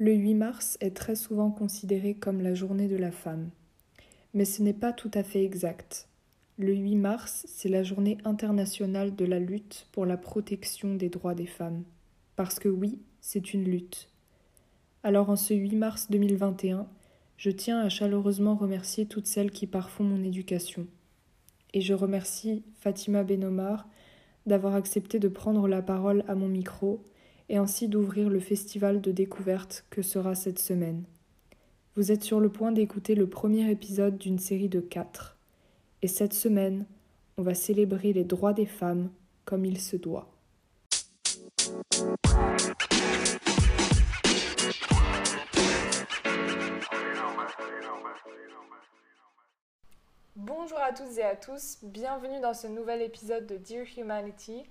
Le 0.00 0.12
8 0.14 0.34
mars 0.34 0.78
est 0.80 0.96
très 0.96 1.16
souvent 1.16 1.50
considéré 1.50 2.14
comme 2.14 2.40
la 2.40 2.54
journée 2.54 2.86
de 2.86 2.96
la 2.96 3.10
femme. 3.10 3.50
Mais 4.32 4.44
ce 4.44 4.62
n'est 4.62 4.72
pas 4.72 4.92
tout 4.92 5.10
à 5.12 5.24
fait 5.24 5.44
exact. 5.44 6.06
Le 6.56 6.72
8 6.72 6.94
mars, 6.94 7.44
c'est 7.48 7.68
la 7.68 7.82
journée 7.82 8.16
internationale 8.24 9.16
de 9.16 9.24
la 9.24 9.40
lutte 9.40 9.88
pour 9.90 10.06
la 10.06 10.16
protection 10.16 10.94
des 10.94 11.08
droits 11.08 11.34
des 11.34 11.46
femmes. 11.46 11.82
Parce 12.36 12.60
que 12.60 12.68
oui, 12.68 13.00
c'est 13.20 13.52
une 13.52 13.64
lutte. 13.64 14.08
Alors 15.02 15.30
en 15.30 15.36
ce 15.36 15.52
8 15.52 15.74
mars 15.74 16.06
2021, 16.10 16.86
je 17.36 17.50
tiens 17.50 17.80
à 17.80 17.88
chaleureusement 17.88 18.54
remercier 18.54 19.06
toutes 19.06 19.26
celles 19.26 19.50
qui 19.50 19.66
parfont 19.66 20.04
mon 20.04 20.22
éducation. 20.22 20.86
Et 21.74 21.80
je 21.80 21.94
remercie 21.94 22.62
Fatima 22.78 23.24
Benomar 23.24 23.88
d'avoir 24.46 24.76
accepté 24.76 25.18
de 25.18 25.26
prendre 25.26 25.66
la 25.66 25.82
parole 25.82 26.22
à 26.28 26.36
mon 26.36 26.48
micro 26.48 27.02
et 27.48 27.56
ainsi 27.56 27.88
d'ouvrir 27.88 28.28
le 28.28 28.40
festival 28.40 29.00
de 29.00 29.10
découverte 29.10 29.84
que 29.90 30.02
sera 30.02 30.34
cette 30.34 30.58
semaine. 30.58 31.04
Vous 31.96 32.12
êtes 32.12 32.22
sur 32.22 32.40
le 32.40 32.50
point 32.50 32.72
d'écouter 32.72 33.14
le 33.14 33.26
premier 33.26 33.70
épisode 33.70 34.18
d'une 34.18 34.38
série 34.38 34.68
de 34.68 34.80
quatre. 34.80 35.36
Et 36.02 36.08
cette 36.08 36.34
semaine, 36.34 36.84
on 37.36 37.42
va 37.42 37.54
célébrer 37.54 38.12
les 38.12 38.24
droits 38.24 38.52
des 38.52 38.66
femmes 38.66 39.10
comme 39.44 39.64
il 39.64 39.80
se 39.80 39.96
doit. 39.96 40.28
Bonjour 50.36 50.78
à 50.78 50.92
toutes 50.92 51.16
et 51.18 51.22
à 51.22 51.34
tous, 51.34 51.78
bienvenue 51.82 52.40
dans 52.40 52.54
ce 52.54 52.66
nouvel 52.66 53.02
épisode 53.02 53.46
de 53.46 53.56
Dear 53.56 53.86
Humanity. 53.96 54.64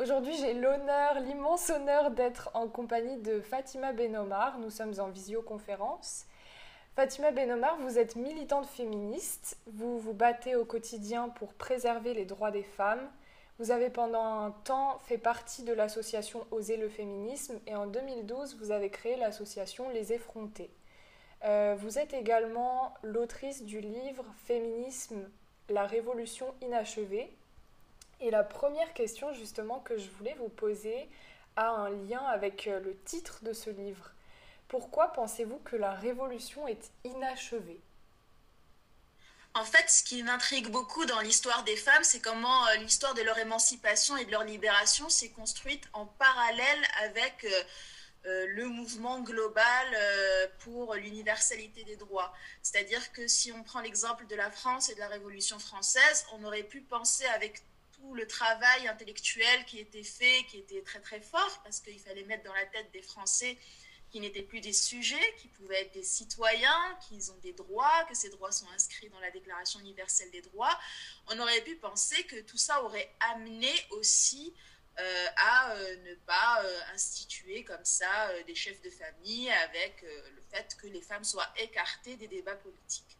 Aujourd'hui, 0.00 0.34
j'ai 0.34 0.54
l'honneur, 0.54 1.20
l'immense 1.20 1.68
honneur 1.68 2.10
d'être 2.10 2.50
en 2.54 2.68
compagnie 2.68 3.18
de 3.18 3.42
Fatima 3.42 3.92
Benomar. 3.92 4.58
Nous 4.58 4.70
sommes 4.70 4.94
en 4.98 5.10
visioconférence. 5.10 6.24
Fatima 6.96 7.32
Benomar, 7.32 7.76
vous 7.80 7.98
êtes 7.98 8.16
militante 8.16 8.64
féministe. 8.64 9.58
Vous 9.66 9.98
vous 9.98 10.14
battez 10.14 10.56
au 10.56 10.64
quotidien 10.64 11.28
pour 11.28 11.52
préserver 11.52 12.14
les 12.14 12.24
droits 12.24 12.50
des 12.50 12.62
femmes. 12.62 13.10
Vous 13.58 13.72
avez 13.72 13.90
pendant 13.90 14.24
un 14.24 14.52
temps 14.64 14.98
fait 15.00 15.18
partie 15.18 15.64
de 15.64 15.74
l'association 15.74 16.46
Oser 16.50 16.78
le 16.78 16.88
féminisme 16.88 17.60
et 17.66 17.74
en 17.74 17.86
2012, 17.86 18.56
vous 18.58 18.70
avez 18.70 18.88
créé 18.88 19.16
l'association 19.16 19.90
Les 19.90 20.14
Effrontés. 20.14 20.70
Euh, 21.44 21.76
vous 21.78 21.98
êtes 21.98 22.14
également 22.14 22.94
l'autrice 23.02 23.64
du 23.64 23.80
livre 23.80 24.24
Féminisme, 24.46 25.28
la 25.68 25.84
révolution 25.84 26.46
inachevée, 26.62 27.36
et 28.20 28.30
la 28.30 28.44
première 28.44 28.92
question 28.92 29.32
justement 29.32 29.80
que 29.80 29.96
je 29.96 30.10
voulais 30.10 30.34
vous 30.38 30.48
poser 30.48 31.08
a 31.56 31.68
un 31.70 31.90
lien 31.90 32.22
avec 32.26 32.66
euh, 32.66 32.80
le 32.80 32.96
titre 33.04 33.42
de 33.42 33.52
ce 33.52 33.70
livre. 33.70 34.12
Pourquoi 34.68 35.08
pensez-vous 35.08 35.58
que 35.58 35.76
la 35.76 35.92
révolution 35.92 36.68
est 36.68 36.90
inachevée? 37.04 37.80
En 39.54 39.64
fait, 39.64 39.90
ce 39.90 40.04
qui 40.04 40.22
m'intrigue 40.22 40.68
beaucoup 40.68 41.04
dans 41.06 41.18
l'histoire 41.20 41.64
des 41.64 41.76
femmes, 41.76 42.04
c'est 42.04 42.20
comment 42.20 42.66
euh, 42.68 42.76
l'histoire 42.76 43.14
de 43.14 43.22
leur 43.22 43.36
émancipation 43.38 44.16
et 44.16 44.24
de 44.24 44.30
leur 44.30 44.44
libération 44.44 45.08
s'est 45.08 45.30
construite 45.30 45.88
en 45.92 46.06
parallèle 46.06 46.84
avec 47.02 47.44
euh, 48.26 48.46
le 48.48 48.66
mouvement 48.66 49.20
global 49.20 49.86
pour 50.58 50.94
l'universalité 50.94 51.84
des 51.84 51.96
droits. 51.96 52.34
C'est-à-dire 52.62 53.12
que 53.12 53.26
si 53.26 53.50
on 53.50 53.62
prend 53.62 53.80
l'exemple 53.80 54.26
de 54.26 54.36
la 54.36 54.50
France 54.50 54.90
et 54.90 54.94
de 54.94 55.00
la 55.00 55.08
Révolution 55.08 55.58
française, 55.58 56.26
on 56.34 56.44
aurait 56.44 56.62
pu 56.62 56.82
penser 56.82 57.24
avec 57.24 57.62
le 58.14 58.26
travail 58.26 58.88
intellectuel 58.88 59.64
qui 59.66 59.78
était 59.78 60.02
fait, 60.02 60.44
qui 60.48 60.58
était 60.58 60.82
très 60.82 61.00
très 61.00 61.20
fort, 61.20 61.60
parce 61.62 61.80
qu'il 61.80 61.98
fallait 62.00 62.24
mettre 62.24 62.44
dans 62.44 62.54
la 62.54 62.66
tête 62.66 62.90
des 62.92 63.02
Français 63.02 63.56
qui 64.10 64.20
n'étaient 64.20 64.42
plus 64.42 64.60
des 64.60 64.72
sujets, 64.72 65.34
qui 65.38 65.48
pouvaient 65.48 65.82
être 65.82 65.92
des 65.92 66.02
citoyens, 66.02 66.98
qu'ils 67.08 67.30
ont 67.30 67.38
des 67.42 67.52
droits, 67.52 68.04
que 68.08 68.14
ces 68.14 68.28
droits 68.28 68.50
sont 68.50 68.68
inscrits 68.70 69.08
dans 69.08 69.20
la 69.20 69.30
Déclaration 69.30 69.78
universelle 69.80 70.30
des 70.32 70.42
droits, 70.42 70.76
on 71.28 71.38
aurait 71.38 71.60
pu 71.62 71.76
penser 71.76 72.24
que 72.24 72.40
tout 72.40 72.58
ça 72.58 72.82
aurait 72.82 73.14
amené 73.20 73.72
aussi 73.90 74.52
euh, 74.98 75.26
à 75.36 75.72
euh, 75.72 75.96
ne 76.04 76.14
pas 76.26 76.62
euh, 76.62 76.80
instituer 76.92 77.64
comme 77.64 77.84
ça 77.84 78.30
des 78.46 78.54
chefs 78.54 78.82
de 78.82 78.90
famille 78.90 79.50
avec 79.50 80.02
le 80.02 80.42
fait 80.50 80.76
que 80.76 80.88
les 80.88 81.00
femmes 81.00 81.24
soient 81.24 81.48
écartées 81.56 82.16
des 82.16 82.26
débats 82.26 82.56
politiques. 82.56 83.16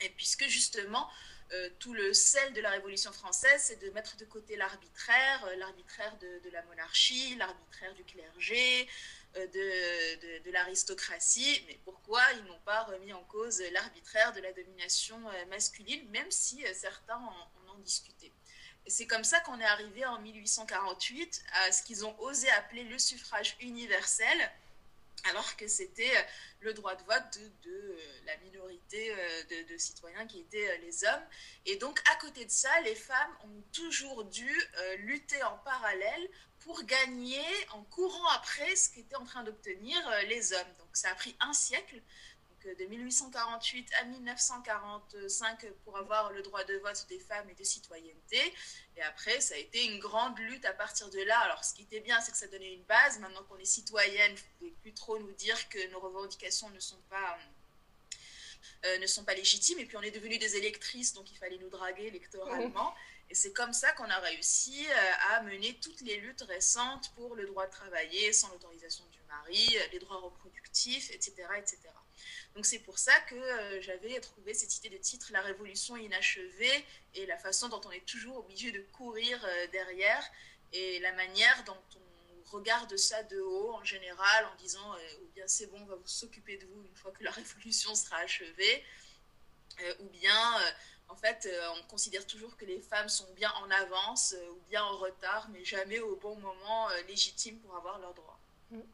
Et 0.00 0.08
puisque 0.10 0.46
justement, 0.48 1.08
euh, 1.52 1.70
tout 1.78 1.94
le 1.94 2.12
sel 2.12 2.52
de 2.54 2.60
la 2.60 2.70
Révolution 2.70 3.12
française, 3.12 3.62
c'est 3.62 3.80
de 3.80 3.90
mettre 3.90 4.16
de 4.16 4.24
côté 4.24 4.56
l'arbitraire, 4.56 5.44
euh, 5.44 5.56
l'arbitraire 5.56 6.16
de, 6.18 6.50
la 6.50 6.62
monarchie, 6.64 7.36
l'arbitraire 7.36 7.94
du 7.94 8.04
clergé, 8.04 8.88
euh, 9.36 9.46
de, 9.46 10.42
de, 10.42 10.50
l'aristocratie. 10.50 11.62
Mais 11.68 11.78
pourquoi 11.84 12.20
ils 12.34 12.44
n'ont 12.44 12.60
pas 12.64 12.82
remis 12.84 13.12
en 13.12 13.22
cause 13.24 13.62
l'arbitraire 13.72 14.32
de 14.32 14.40
la 14.40 14.52
domination 14.52 15.20
masculine, 15.48 16.08
même 16.10 16.30
si 16.30 16.64
certains 16.74 17.16
en, 17.16 17.70
en 17.70 17.74
ont 17.76 17.78
discuté? 17.78 18.32
C'est 18.88 19.06
comme 19.06 19.24
ça 19.24 19.40
qu'on 19.40 19.60
est 19.60 19.64
arrivé 19.64 20.04
en 20.04 20.20
1848 20.20 21.44
à 21.52 21.72
ce 21.72 21.82
qu'ils 21.82 22.04
ont 22.04 22.18
osé 22.20 22.48
appeler 22.50 22.84
le 22.84 22.98
suffrage 22.98 23.56
universel, 23.60 24.50
alors 25.30 25.56
que 25.56 25.68
c'était 25.68 26.16
euh, 26.16 26.22
le 26.60 26.74
droit 26.74 26.94
de 26.94 27.02
vote 27.04 27.38
de, 27.62 27.70
euh, 27.70 28.20
la 28.24 28.36
minorité 28.38 29.12
euh, 29.12 29.64
de, 29.68 29.76
citoyens 29.76 30.26
qui 30.26 30.40
étaient 30.40 30.78
les 30.78 31.04
hommes. 31.04 31.26
Et 31.66 31.76
donc, 31.76 32.00
à 32.12 32.16
côté 32.16 32.44
de 32.44 32.50
ça, 32.50 32.80
les 32.82 32.94
femmes 32.94 33.36
ont 33.44 33.62
toujours 33.72 34.24
dû 34.24 34.50
lutter 34.98 35.42
en 35.42 35.58
parallèle 35.58 36.28
pour 36.60 36.82
gagner 36.84 37.44
en 37.72 37.82
courant 37.84 38.28
après 38.30 38.74
ce 38.74 38.88
qu'étaient 38.90 39.16
en 39.16 39.24
train 39.24 39.44
d'obtenir 39.44 39.96
les 40.28 40.52
hommes. 40.52 40.74
Donc, 40.78 40.88
ça 40.94 41.10
a 41.10 41.14
pris 41.14 41.36
un 41.40 41.52
siècle 41.52 42.00
de 42.74 42.84
1848 42.84 43.90
à 44.00 44.04
1945 44.04 45.66
pour 45.84 45.96
avoir 45.96 46.32
le 46.32 46.42
droit 46.42 46.64
de 46.64 46.76
vote 46.78 47.06
des 47.08 47.18
femmes 47.18 47.48
et 47.48 47.54
de 47.54 47.64
citoyenneté. 47.64 48.40
Et 48.96 49.02
après, 49.02 49.40
ça 49.40 49.54
a 49.54 49.58
été 49.58 49.84
une 49.84 49.98
grande 49.98 50.38
lutte 50.38 50.64
à 50.64 50.72
partir 50.72 51.08
de 51.10 51.20
là. 51.20 51.38
Alors, 51.40 51.64
ce 51.64 51.74
qui 51.74 51.82
était 51.82 52.00
bien, 52.00 52.20
c'est 52.20 52.32
que 52.32 52.38
ça 52.38 52.48
donnait 52.48 52.74
une 52.74 52.84
base. 52.84 53.18
Maintenant 53.20 53.44
qu'on 53.44 53.58
est 53.58 53.64
citoyenne, 53.64 54.34
il 54.60 54.66
ne 54.66 54.70
faut 54.70 54.76
plus 54.82 54.94
trop 54.94 55.18
nous 55.18 55.32
dire 55.32 55.68
que 55.68 55.90
nos 55.90 56.00
revendications 56.00 56.70
ne 56.70 56.80
sont 56.80 57.00
pas... 57.08 57.38
Euh, 58.84 58.98
ne 58.98 59.06
sont 59.06 59.24
pas 59.24 59.34
légitimes. 59.34 59.78
Et 59.78 59.86
puis 59.86 59.96
on 59.96 60.02
est 60.02 60.10
devenus 60.10 60.38
des 60.38 60.56
électrices, 60.56 61.12
donc 61.12 61.30
il 61.30 61.38
fallait 61.38 61.58
nous 61.58 61.70
draguer 61.70 62.06
électoralement. 62.06 62.94
Et 63.30 63.34
c'est 63.34 63.52
comme 63.52 63.72
ça 63.72 63.92
qu'on 63.92 64.10
a 64.10 64.18
réussi 64.18 64.86
euh, 64.88 65.34
à 65.34 65.42
mener 65.42 65.78
toutes 65.80 66.00
les 66.00 66.16
luttes 66.18 66.42
récentes 66.42 67.12
pour 67.14 67.36
le 67.36 67.46
droit 67.46 67.66
de 67.66 67.70
travailler 67.70 68.32
sans 68.32 68.48
l'autorisation 68.50 69.04
du 69.06 69.20
mari, 69.28 69.76
les 69.92 69.98
droits 69.98 70.18
reproductifs, 70.18 71.10
etc. 71.10 71.34
etc. 71.58 71.78
Donc 72.56 72.64
c'est 72.64 72.78
pour 72.78 72.98
ça 72.98 73.12
que 73.28 73.34
euh, 73.34 73.82
j'avais 73.82 74.18
trouvé 74.18 74.54
cette 74.54 74.74
idée 74.78 74.88
de 74.88 74.96
titre 74.96 75.28
La 75.30 75.42
révolution 75.42 75.94
inachevée 75.94 76.86
et 77.14 77.26
la 77.26 77.36
façon 77.36 77.68
dont 77.68 77.82
on 77.84 77.90
est 77.90 78.06
toujours 78.06 78.38
obligé 78.38 78.72
de 78.72 78.80
courir 78.92 79.38
euh, 79.44 79.66
derrière 79.72 80.24
et 80.72 80.98
la 81.00 81.12
manière 81.12 81.64
dont 81.64 81.76
on 81.96 82.50
regarde 82.50 82.96
ça 82.96 83.22
de 83.24 83.38
haut 83.40 83.74
en 83.74 83.84
général 83.84 84.46
en 84.46 84.54
disant 84.56 84.94
euh, 84.94 85.22
ou 85.22 85.26
bien 85.34 85.46
c'est 85.46 85.66
bon, 85.66 85.78
on 85.82 85.84
va 85.84 85.96
vous 85.96 86.08
s'occuper 86.08 86.56
de 86.56 86.64
vous 86.64 86.82
une 86.82 86.94
fois 86.94 87.10
que 87.10 87.22
la 87.24 87.30
révolution 87.30 87.94
sera 87.94 88.16
achevée, 88.16 88.82
ou 90.00 90.08
bien 90.08 90.58
en 91.08 91.16
fait 91.16 91.46
on 91.76 91.82
considère 91.88 92.26
toujours 92.26 92.56
que 92.56 92.64
les 92.64 92.80
femmes 92.80 93.10
sont 93.10 93.30
bien 93.34 93.52
en 93.62 93.70
avance 93.70 94.34
ou 94.52 94.60
bien 94.70 94.82
en 94.82 94.96
retard, 94.96 95.50
mais 95.50 95.62
jamais 95.62 96.00
au 96.00 96.16
bon 96.16 96.36
moment 96.36 96.88
légitime 97.06 97.58
pour 97.60 97.76
avoir 97.76 97.98
leurs 97.98 98.14
droits. 98.14 98.35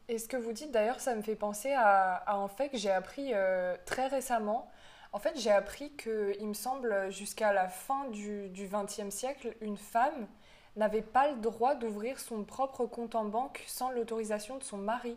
Et 0.09 0.19
ce 0.19 0.29
que 0.29 0.37
vous 0.37 0.53
dites 0.53 0.71
d'ailleurs, 0.71 1.01
ça 1.01 1.15
me 1.15 1.23
fait 1.23 1.37
penser 1.37 1.73
à, 1.73 2.35
un 2.35 2.49
fait 2.49 2.69
que 2.69 2.77
j'ai 2.77 2.91
appris 2.91 3.31
euh, 3.33 3.77
très 3.87 4.09
récemment. 4.09 4.71
En 5.13 5.19
fait, 5.19 5.39
j'ai 5.39 5.51
appris 5.51 5.95
que, 5.97 6.35
il 6.39 6.49
me 6.49 6.55
semble, 6.55 7.11
jusqu'à 7.11 7.53
la 7.53 7.69
fin 7.69 8.09
du 8.09 8.51
XXe 8.55 9.15
siècle, 9.15 9.55
une 9.61 9.77
femme 9.77 10.27
n'avait 10.77 11.03
pas 11.03 11.31
le 11.31 11.37
droit 11.37 11.75
d'ouvrir 11.75 12.19
son 12.19 12.45
propre 12.45 12.87
compte 12.87 13.15
en 13.15 13.25
banque 13.25 13.63
sans 13.67 13.91
l'autorisation 13.91 14.57
de 14.57 14.65
son 14.65 14.79
mari. 14.79 15.17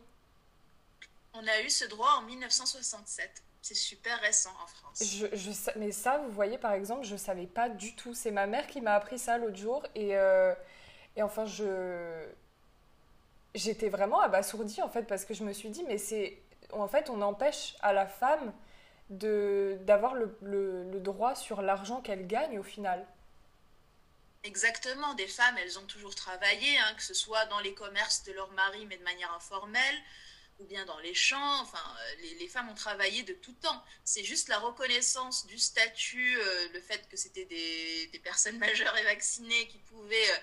On 1.34 1.48
a 1.48 1.62
eu 1.62 1.70
ce 1.70 1.86
droit 1.86 2.12
en 2.18 2.24
1967. 2.24 3.44
C'est 3.62 3.74
super 3.74 4.20
récent 4.22 4.54
en 4.64 4.68
France. 4.68 5.04
Je, 5.04 5.80
mais 5.80 5.92
ça, 5.92 6.20
vous 6.20 6.32
voyez, 6.32 6.58
par 6.58 6.74
exemple, 6.74 7.04
je 7.04 7.14
ne 7.14 7.18
savais 7.18 7.48
pas 7.48 7.68
du 7.68 7.96
tout. 7.96 8.14
C'est 8.14 8.32
ma 8.32 8.46
mère 8.46 8.68
qui 8.68 8.80
m'a 8.80 8.94
appris 8.94 9.18
ça 9.18 9.38
l'autre 9.38 9.58
jour. 9.58 9.84
Et, 9.96 10.16
euh, 10.16 10.54
et 11.16 11.24
enfin, 11.24 11.46
je, 11.46 12.28
j'étais 13.56 13.90
vraiment 13.90 14.22
abasourdie 14.22 14.82
en 14.82 14.90
fait 14.90 15.04
parce 15.04 15.26
que 15.26 15.34
je 15.34 15.44
me 15.44 15.54
suis 15.54 15.70
dit 15.70 15.84
mais 15.88 15.98
c'est 15.98 16.42
en 16.72 16.88
fait 16.88 17.10
on 17.10 17.22
empêche 17.22 17.76
à 17.82 17.94
la 17.94 18.06
femme 18.06 18.54
de 19.10 19.78
d'avoir 19.82 20.16
le, 20.16 20.38
le, 20.42 21.00
droit 21.00 21.36
sur 21.36 21.62
l'argent 21.62 22.02
qu'elle 22.02 22.28
gagne 22.28 22.60
au 22.60 22.64
final. 22.64 23.06
Exactement, 24.44 25.14
des 25.16 25.28
femmes 25.28 25.56
elles 25.64 25.80
ont 25.80 25.86
toujours 25.86 26.16
travaillé, 26.16 26.78
hein, 26.78 26.94
que 26.96 27.04
ce 27.04 27.14
soit 27.14 27.46
dans 27.48 27.60
les 27.60 27.74
commerces 27.74 28.24
de 28.24 28.34
leur 28.34 28.52
mari 28.52 28.86
mais 28.88 28.98
de 28.98 29.04
manière 29.04 29.34
informelle 29.34 29.96
ou 30.60 30.66
bien 30.66 30.86
dans 30.86 31.00
les 31.00 31.14
champs, 31.14 31.62
enfin 31.62 31.84
les, 32.22 32.36
les 32.36 32.48
femmes 32.48 32.70
ont 32.70 32.76
travaillé 32.76 33.24
de 33.24 33.34
tout 33.34 33.54
temps. 33.54 33.84
C'est 34.04 34.24
juste 34.24 34.48
la 34.48 34.58
reconnaissance 34.58 35.46
du 35.48 35.58
statut, 35.58 36.38
euh, 36.38 36.68
le 36.74 36.80
fait 36.80 37.08
que 37.10 37.18
c'était 37.18 37.46
des, 37.46 38.08
des, 38.08 38.20
personnes 38.20 38.58
majeures 38.58 38.98
et 38.98 39.04
vaccinées 39.04 39.68
qui 39.68 39.80
pouvaient 39.80 40.16
euh, 40.32 40.38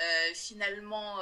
euh, 0.00 0.34
finalement 0.34 1.18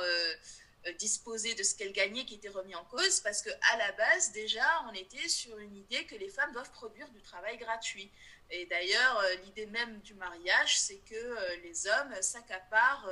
disposer 0.98 1.54
de 1.54 1.62
ce 1.62 1.74
qu'elles 1.74 1.92
gagnaient 1.92 2.24
qui 2.24 2.34
était 2.34 2.48
remis 2.48 2.74
en 2.74 2.84
cause 2.84 3.20
parce 3.20 3.42
que 3.42 3.50
à 3.72 3.76
la 3.76 3.92
base 3.92 4.32
déjà 4.32 4.66
on 4.88 4.94
était 4.94 5.28
sur 5.28 5.58
une 5.58 5.76
idée 5.76 6.04
que 6.06 6.16
les 6.16 6.28
femmes 6.28 6.52
doivent 6.52 6.72
produire 6.72 7.08
du 7.10 7.20
travail 7.20 7.56
gratuit. 7.58 8.10
Et 8.50 8.66
d'ailleurs 8.66 9.22
l'idée 9.44 9.66
même 9.66 10.00
du 10.00 10.14
mariage 10.14 10.78
c'est 10.78 10.98
que 10.98 11.62
les 11.62 11.86
hommes 11.86 12.14
s'accaparent 12.20 13.08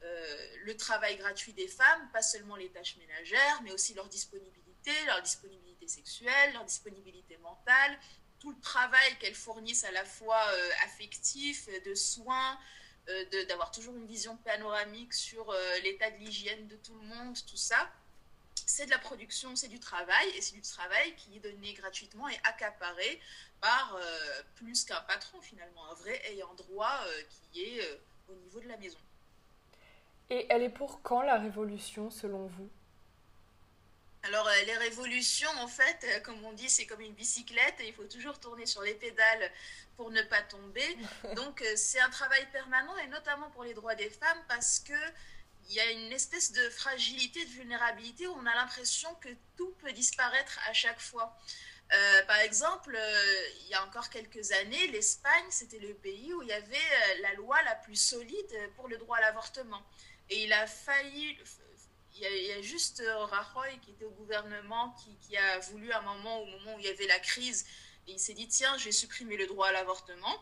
le 0.00 0.76
travail 0.76 1.16
gratuit 1.16 1.52
des 1.52 1.68
femmes 1.68 2.08
pas 2.12 2.22
seulement 2.22 2.56
les 2.56 2.70
tâches 2.70 2.96
ménagères 2.96 3.60
mais 3.62 3.72
aussi 3.72 3.94
leur 3.94 4.08
disponibilité 4.08 4.92
leur 5.06 5.22
disponibilité 5.22 5.86
sexuelle 5.86 6.52
leur 6.54 6.64
disponibilité 6.64 7.36
mentale 7.38 7.98
tout 8.40 8.50
le 8.50 8.60
travail 8.60 9.18
qu'elles 9.20 9.34
fournissent 9.34 9.84
à 9.84 9.92
la 9.92 10.04
fois 10.04 10.42
affectif 10.84 11.68
de 11.86 11.94
soins 11.94 12.52
euh, 12.52 12.83
d'avoir 13.48 13.70
toujours 13.70 13.94
une 13.96 14.06
vision 14.06 14.36
panoramique 14.38 15.12
sur 15.12 15.50
euh, 15.50 15.78
l'état 15.82 16.10
de 16.10 16.16
l'hygiène 16.16 16.66
de 16.68 16.76
tout 16.76 16.94
le 16.94 17.06
monde, 17.06 17.36
tout 17.46 17.56
ça. 17.56 17.90
C'est 18.66 18.86
de 18.86 18.90
la 18.90 18.98
production, 18.98 19.56
c'est 19.56 19.68
du 19.68 19.78
travail, 19.78 20.28
et 20.36 20.40
c'est 20.40 20.54
du 20.54 20.62
travail 20.62 21.14
qui 21.16 21.36
est 21.36 21.40
donné 21.40 21.74
gratuitement 21.74 22.28
et 22.28 22.38
accaparé 22.44 23.20
par 23.60 23.96
euh, 23.96 24.42
plus 24.54 24.84
qu'un 24.84 25.00
patron 25.02 25.40
finalement, 25.42 25.84
un 25.90 25.94
vrai 25.94 26.20
ayant 26.30 26.54
droit 26.54 27.00
qui 27.52 27.62
est 27.62 28.00
au 28.28 28.34
niveau 28.34 28.60
de 28.60 28.68
la 28.68 28.76
maison. 28.78 28.98
Et 30.30 30.46
elle 30.48 30.62
est 30.62 30.70
pour 30.70 31.02
quand 31.02 31.20
la 31.22 31.38
révolution 31.38 32.10
selon 32.10 32.46
vous? 32.46 32.70
Alors, 34.24 34.48
euh, 34.48 34.64
les 34.66 34.76
révolutions, 34.78 35.50
en 35.58 35.68
fait, 35.68 35.98
euh, 36.04 36.20
comme 36.20 36.42
on 36.44 36.52
dit, 36.52 36.70
c'est 36.70 36.86
comme 36.86 37.02
une 37.02 37.12
bicyclette, 37.12 37.74
il 37.84 37.92
faut 37.92 38.04
toujours 38.04 38.40
tourner 38.40 38.64
sur 38.64 38.80
les 38.80 38.94
pédales 38.94 39.52
pour 39.98 40.10
ne 40.10 40.22
pas 40.22 40.40
tomber. 40.40 40.96
Donc, 41.36 41.60
euh, 41.60 41.76
c'est 41.76 42.00
un 42.00 42.08
travail 42.08 42.46
permanent, 42.50 42.96
et 42.98 43.06
notamment 43.08 43.50
pour 43.50 43.64
les 43.64 43.74
droits 43.74 43.94
des 43.94 44.08
femmes, 44.08 44.42
parce 44.48 44.80
que 44.80 44.94
il 45.68 45.74
y 45.74 45.80
a 45.80 45.90
une 45.90 46.12
espèce 46.12 46.52
de 46.52 46.70
fragilité, 46.70 47.44
de 47.44 47.50
vulnérabilité, 47.50 48.26
où 48.26 48.32
on 48.32 48.46
a 48.46 48.54
l'impression 48.54 49.14
que 49.16 49.28
tout 49.56 49.74
peut 49.82 49.92
disparaître 49.92 50.58
à 50.68 50.74
chaque 50.74 51.00
fois. 51.00 51.34
par 52.26 52.38
exemple, 52.40 52.98
il 53.62 53.68
y 53.68 53.74
a 53.74 53.82
encore 53.84 54.10
quelques 54.10 54.52
années, 54.52 54.88
l'Espagne, 54.88 55.46
c'était 55.48 55.78
le 55.78 55.94
pays 55.94 56.34
où 56.34 56.42
il 56.42 56.48
y 56.48 56.52
avait 56.52 57.18
la 57.22 57.32
loi 57.34 57.62
la 57.62 57.76
plus 57.76 57.96
solide 57.96 58.54
pour 58.76 58.88
le 58.88 58.98
droit 58.98 59.16
à 59.16 59.20
l'avortement. 59.22 59.82
Et 60.28 60.44
il 60.44 60.52
a 60.52 60.66
failli, 60.66 61.38
il 62.16 62.22
y, 62.22 62.52
a, 62.52 62.62
juste 62.62 63.00
euh, 63.00 63.24
Rajoy 63.24 63.78
qui 63.80 63.90
était 63.90 64.04
au 64.04 64.10
gouvernement, 64.10 64.94
qui, 65.22 65.36
a 65.36 65.58
voulu 65.58 65.90
à 65.92 65.98
un 65.98 66.02
moment, 66.02 66.40
au 66.40 66.46
moment 66.46 66.74
où 66.76 66.78
il 66.78 66.86
y 66.86 66.88
avait 66.88 67.06
la 67.06 67.18
crise, 67.18 67.66
et 68.06 68.12
il 68.12 68.20
s'est 68.20 68.34
dit 68.34 68.46
tiens, 68.46 68.76
je 68.78 68.84
vais 68.84 68.92
supprimer 68.92 69.36
le 69.36 69.46
droit 69.46 69.68
à 69.68 69.72
l'avortement. 69.72 70.38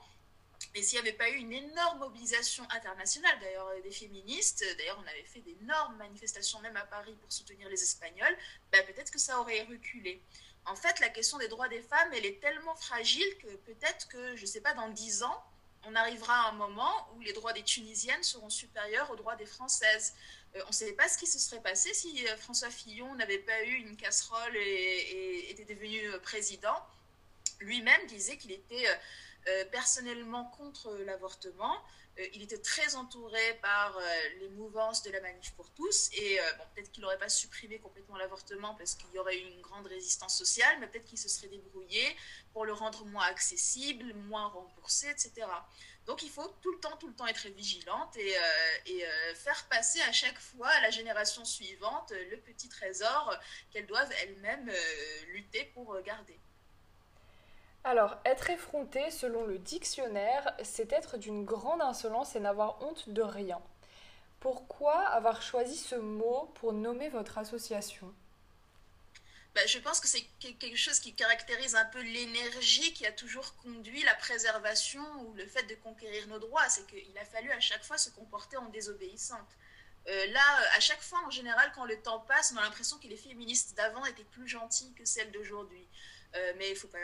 Et 0.74 0.82
s'il 0.82 1.00
n'y 1.00 1.08
avait 1.08 1.16
pas 1.16 1.28
eu 1.28 1.36
une 1.36 1.52
énorme 1.52 1.98
mobilisation 1.98 2.64
internationale, 2.70 3.36
d'ailleurs 3.40 3.68
des 3.82 3.90
féministes, 3.90 4.64
d'ailleurs 4.78 4.98
on 5.02 5.08
avait 5.08 5.24
fait 5.24 5.40
d'énormes 5.40 5.96
manifestations 5.96 6.60
même 6.60 6.76
à 6.76 6.84
Paris 6.84 7.16
pour 7.20 7.32
soutenir 7.32 7.68
les 7.68 7.82
Espagnols, 7.82 8.36
ben, 8.70 8.84
peut-être 8.86 9.10
que 9.10 9.18
ça 9.18 9.40
aurait 9.40 9.62
reculé. 9.62 10.22
En 10.66 10.76
fait, 10.76 11.00
la 11.00 11.08
question 11.08 11.38
des 11.38 11.48
droits 11.48 11.68
des 11.68 11.82
femmes, 11.82 12.12
elle 12.14 12.24
est 12.24 12.40
tellement 12.40 12.74
fragile 12.76 13.36
que 13.38 13.48
peut-être 13.56 14.08
que, 14.08 14.36
je 14.36 14.42
ne 14.42 14.46
sais 14.46 14.60
pas, 14.60 14.74
dans 14.74 14.88
dix 14.88 15.22
ans, 15.24 15.44
on 15.84 15.94
arrivera 15.96 16.46
à 16.46 16.48
un 16.50 16.52
moment 16.52 17.08
où 17.14 17.20
les 17.20 17.32
droits 17.32 17.52
des 17.52 17.64
Tunisiennes 17.64 18.22
seront 18.22 18.50
supérieurs 18.50 19.10
aux 19.10 19.16
droits 19.16 19.34
des 19.36 19.46
Françaises. 19.46 20.14
Euh, 20.56 20.60
on 20.64 20.68
ne 20.68 20.72
sait 20.72 20.92
pas 20.92 21.08
ce 21.08 21.18
qui 21.18 21.26
se 21.26 21.38
serait 21.38 21.62
passé 21.62 21.94
si 21.94 22.26
euh, 22.26 22.36
François 22.36 22.70
Fillon 22.70 23.14
n'avait 23.14 23.38
pas 23.38 23.62
eu 23.64 23.74
une 23.74 23.96
casserole 23.96 24.56
et, 24.56 25.50
était 25.50 25.64
devenu 25.64 26.06
euh, 26.08 26.18
président. 26.18 26.76
Lui-même 27.60 28.06
disait 28.06 28.36
qu'il 28.36 28.50
était 28.52 28.86
personnellement 29.70 30.44
contre 30.56 30.92
l'avortement. 31.04 31.76
il 32.32 32.42
était 32.42 32.58
très 32.58 32.94
entouré 32.96 33.58
par 33.60 33.98
les 34.40 34.48
mouvances 34.50 35.02
de 35.02 35.10
la 35.10 35.20
manif 35.20 35.52
pour 35.54 35.70
tous. 35.70 36.10
Et 36.12 36.38
peut-être 36.74 36.90
qu'il 36.90 37.02
n'aurait 37.02 37.18
pas 37.18 37.28
supprimé 37.28 37.78
complètement 37.78 38.16
l'avortement 38.16 38.74
parce 38.74 38.94
qu'il 38.94 39.10
y 39.14 39.18
aurait 39.18 39.38
eu 39.38 39.46
une 39.48 39.60
grande 39.60 39.86
résistance 39.86 40.36
sociale, 40.36 40.76
mais 40.80 40.88
peut-être 40.88 41.04
qu'il 41.04 41.18
se 41.18 41.28
serait 41.28 41.48
débrouillé 41.48 42.04
pour 42.52 42.64
le 42.64 42.72
rendre 42.72 43.04
moins 43.04 43.26
accessible, 43.26 44.12
moins 44.14 44.48
remboursé, 44.48 45.08
etc. 45.10 45.46
Donc 46.06 46.22
il 46.22 46.30
faut 46.30 46.48
tout 46.60 46.72
le 46.72 46.78
temps, 46.80 46.96
tout 46.98 47.06
le 47.06 47.14
temps 47.14 47.26
être 47.26 47.46
vigilante 47.48 48.16
et, 48.16 48.36
euh, 48.36 48.40
euh, 48.88 49.34
faire 49.34 49.64
passer 49.70 50.00
à 50.02 50.12
chaque 50.12 50.38
fois 50.38 50.68
à 50.68 50.80
la 50.80 50.90
génération 50.90 51.44
suivante 51.44 52.12
euh, 52.12 52.30
le 52.30 52.38
petit 52.38 52.68
trésor 52.68 53.34
qu'elles 53.70 53.86
doivent 53.86 54.12
elles-mêmes 54.22 54.70
lutter 55.28 55.70
pour 55.74 55.96
garder. 56.02 56.38
Alors, 57.84 58.16
être 58.24 58.50
effronté, 58.50 59.10
selon 59.10 59.44
le 59.44 59.58
dictionnaire, 59.58 60.54
c'est 60.62 60.92
être 60.92 61.16
d'une 61.16 61.44
grande 61.44 61.82
insolence 61.82 62.36
et 62.36 62.40
n'avoir 62.40 62.80
honte 62.82 63.08
de 63.08 63.22
rien. 63.22 63.60
Pourquoi 64.38 65.00
avoir 65.00 65.42
choisi 65.42 65.76
ce 65.76 65.96
mot 65.96 66.50
pour 66.54 66.72
nommer 66.72 67.08
votre 67.08 67.38
association? 67.38 68.12
Bah, 69.54 69.66
je 69.66 69.78
pense 69.78 70.00
que 70.00 70.08
c'est 70.08 70.24
quelque 70.40 70.76
chose 70.76 70.98
qui 70.98 71.14
caractérise 71.14 71.74
un 71.74 71.84
peu 71.84 72.00
l'énergie 72.00 72.94
qui 72.94 73.04
a 73.06 73.12
toujours 73.12 73.54
conduit 73.56 74.02
la 74.02 74.14
préservation 74.14 75.02
ou 75.20 75.34
le 75.34 75.46
fait 75.46 75.64
de 75.64 75.74
conquérir 75.74 76.26
nos 76.28 76.38
droits. 76.38 76.66
C'est 76.70 76.86
qu'il 76.86 77.16
a 77.18 77.24
fallu 77.26 77.50
à 77.50 77.60
chaque 77.60 77.84
fois 77.84 77.98
se 77.98 78.08
comporter 78.10 78.56
en 78.56 78.68
désobéissante. 78.70 79.50
Euh, 80.08 80.26
là, 80.28 80.40
à 80.74 80.80
chaque 80.80 81.02
fois, 81.02 81.20
en 81.26 81.30
général, 81.30 81.70
quand 81.74 81.84
le 81.84 82.00
temps 82.00 82.20
passe, 82.20 82.52
on 82.54 82.56
a 82.56 82.62
l'impression 82.62 82.98
que 82.98 83.08
les 83.08 83.16
féministes 83.16 83.76
d'avant 83.76 84.04
étaient 84.06 84.24
plus 84.24 84.48
gentilles 84.48 84.94
que 84.94 85.04
celles 85.04 85.30
d'aujourd'hui. 85.30 85.86
Euh, 86.34 86.52
mais 86.56 86.68
il 86.68 86.72
ne 86.72 86.78
faut 86.78 86.88
pas, 86.88 86.98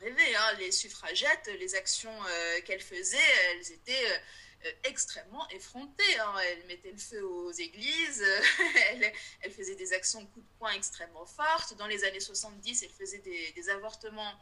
rêver. 0.00 0.36
Hein. 0.36 0.52
Les 0.58 0.72
suffragettes, 0.72 1.48
les 1.58 1.74
actions 1.76 2.24
euh, 2.24 2.60
qu'elles 2.62 2.82
faisaient, 2.82 3.18
elles 3.50 3.72
étaient 3.72 4.22
euh, 4.64 4.70
extrêmement 4.84 5.48
effrontée. 5.50 6.18
Hein. 6.18 6.34
Elle 6.48 6.66
mettait 6.66 6.90
le 6.90 6.98
feu 6.98 7.24
aux 7.24 7.52
églises, 7.52 8.24
elle, 8.90 9.12
elle, 9.40 9.52
faisait 9.52 9.76
des 9.76 9.92
actions 9.92 10.24
coup 10.26 10.40
de 10.40 10.58
poing 10.58 10.72
extrêmement 10.72 11.26
fortes. 11.26 11.74
Dans 11.76 11.86
les 11.86 12.02
années 12.02 12.20
70, 12.20 12.82
elle 12.82 12.90
faisait 12.90 13.18
des, 13.18 13.70
avortements 13.70 14.32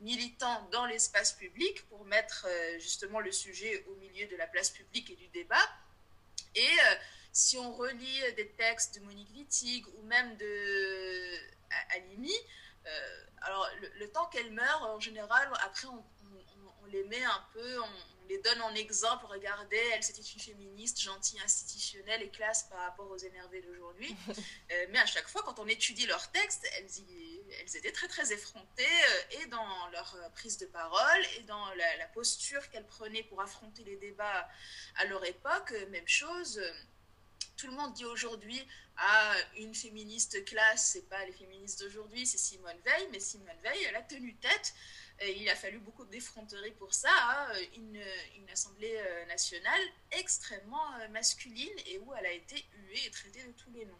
militants 0.00 0.66
dans 0.70 0.86
l'espace 0.86 1.32
public 1.32 1.86
pour 1.88 2.04
mettre 2.06 2.46
euh, 2.48 2.78
justement 2.78 3.20
le 3.20 3.32
sujet 3.32 3.84
au 3.90 3.94
milieu 3.96 4.26
de 4.28 4.36
la 4.36 4.46
place 4.46 4.70
publique 4.70 5.10
et 5.10 5.16
du 5.16 5.28
débat. 5.28 5.68
Et 6.54 6.62
euh, 6.62 6.94
si 7.32 7.58
on 7.58 7.72
relit 7.72 8.20
des 8.36 8.48
textes 8.52 8.98
de 8.98 9.04
Monique 9.04 9.30
Wittig 9.34 9.86
ou 9.98 10.02
même 10.04 10.36
de 10.38 11.38
Alimi, 11.90 12.32
alors 13.42 13.68
le, 13.98 14.10
temps 14.10 14.26
qu'elle 14.26 14.50
meurt, 14.50 14.82
en 14.82 14.98
général, 14.98 15.50
après 15.60 15.88
on, 15.88 16.02
les 16.92 17.04
met 17.04 17.22
un 17.22 17.44
peu, 17.52 17.80
les 18.28 18.38
donne 18.38 18.60
en 18.62 18.74
exemple. 18.74 19.26
Regardez, 19.26 19.82
elle, 19.92 20.02
c'était 20.02 20.22
une 20.22 20.40
féministe 20.40 21.00
gentille, 21.00 21.40
institutionnelle 21.40 22.22
et 22.22 22.28
classe 22.28 22.64
par 22.64 22.80
rapport 22.80 23.10
aux 23.10 23.16
énervés 23.16 23.62
d'aujourd'hui. 23.62 24.14
Euh, 24.70 24.86
mais 24.90 24.98
à 24.98 25.06
chaque 25.06 25.26
fois, 25.28 25.42
quand 25.42 25.58
on 25.58 25.66
étudie 25.66 26.04
leurs 26.06 26.30
textes, 26.30 26.66
elles, 26.76 26.86
elles 27.58 27.76
étaient 27.76 27.92
très, 27.92 28.06
très 28.06 28.32
effrontées 28.34 28.82
euh, 28.82 29.40
et 29.40 29.46
dans 29.46 29.88
leur 29.88 30.14
euh, 30.16 30.28
prise 30.30 30.58
de 30.58 30.66
parole 30.66 31.22
et 31.38 31.42
dans 31.44 31.72
la, 31.74 32.06
posture 32.12 32.68
qu'elles 32.70 32.86
prenaient 32.86 33.22
pour 33.22 33.40
affronter 33.40 33.82
les 33.84 33.96
débats 33.96 34.48
à 34.96 35.06
leur 35.06 35.24
époque. 35.24 35.72
Même 35.90 36.06
chose 36.06 36.60
tout 37.56 37.66
le 37.66 37.72
monde 37.72 37.92
dit 37.94 38.04
aujourd'hui 38.04 38.60
à 38.96 39.32
ah, 39.32 39.36
une 39.56 39.74
féministe 39.74 40.44
classe, 40.44 40.90
c'est 40.92 41.08
pas 41.08 41.24
les 41.24 41.32
féministes 41.32 41.80
d'aujourd'hui, 41.80 42.26
c'est 42.26 42.38
Simone 42.38 42.78
Veil, 42.84 43.08
mais 43.12 43.20
Simone 43.20 43.58
Veil, 43.62 43.84
elle 43.84 43.96
a 43.96 44.02
tenu 44.02 44.34
tête 44.36 44.74
il 45.26 45.48
a 45.48 45.56
fallu 45.56 45.78
beaucoup 45.78 46.04
d'effronterie 46.04 46.70
pour 46.72 46.94
ça, 46.94 47.10
hein. 47.10 47.52
une, 47.76 48.00
une, 48.36 48.48
Assemblée 48.50 48.96
euh, 48.96 49.26
nationale 49.26 49.80
extrêmement 50.10 50.94
euh, 51.00 51.08
masculine 51.10 51.78
et 51.86 51.98
où 51.98 52.12
elle 52.18 52.26
a 52.26 52.32
été 52.32 52.56
huée 52.56 53.06
et 53.06 53.10
traitée 53.10 53.44
de 53.44 53.52
tous 53.52 53.70
les 53.70 53.84
noms. 53.84 53.98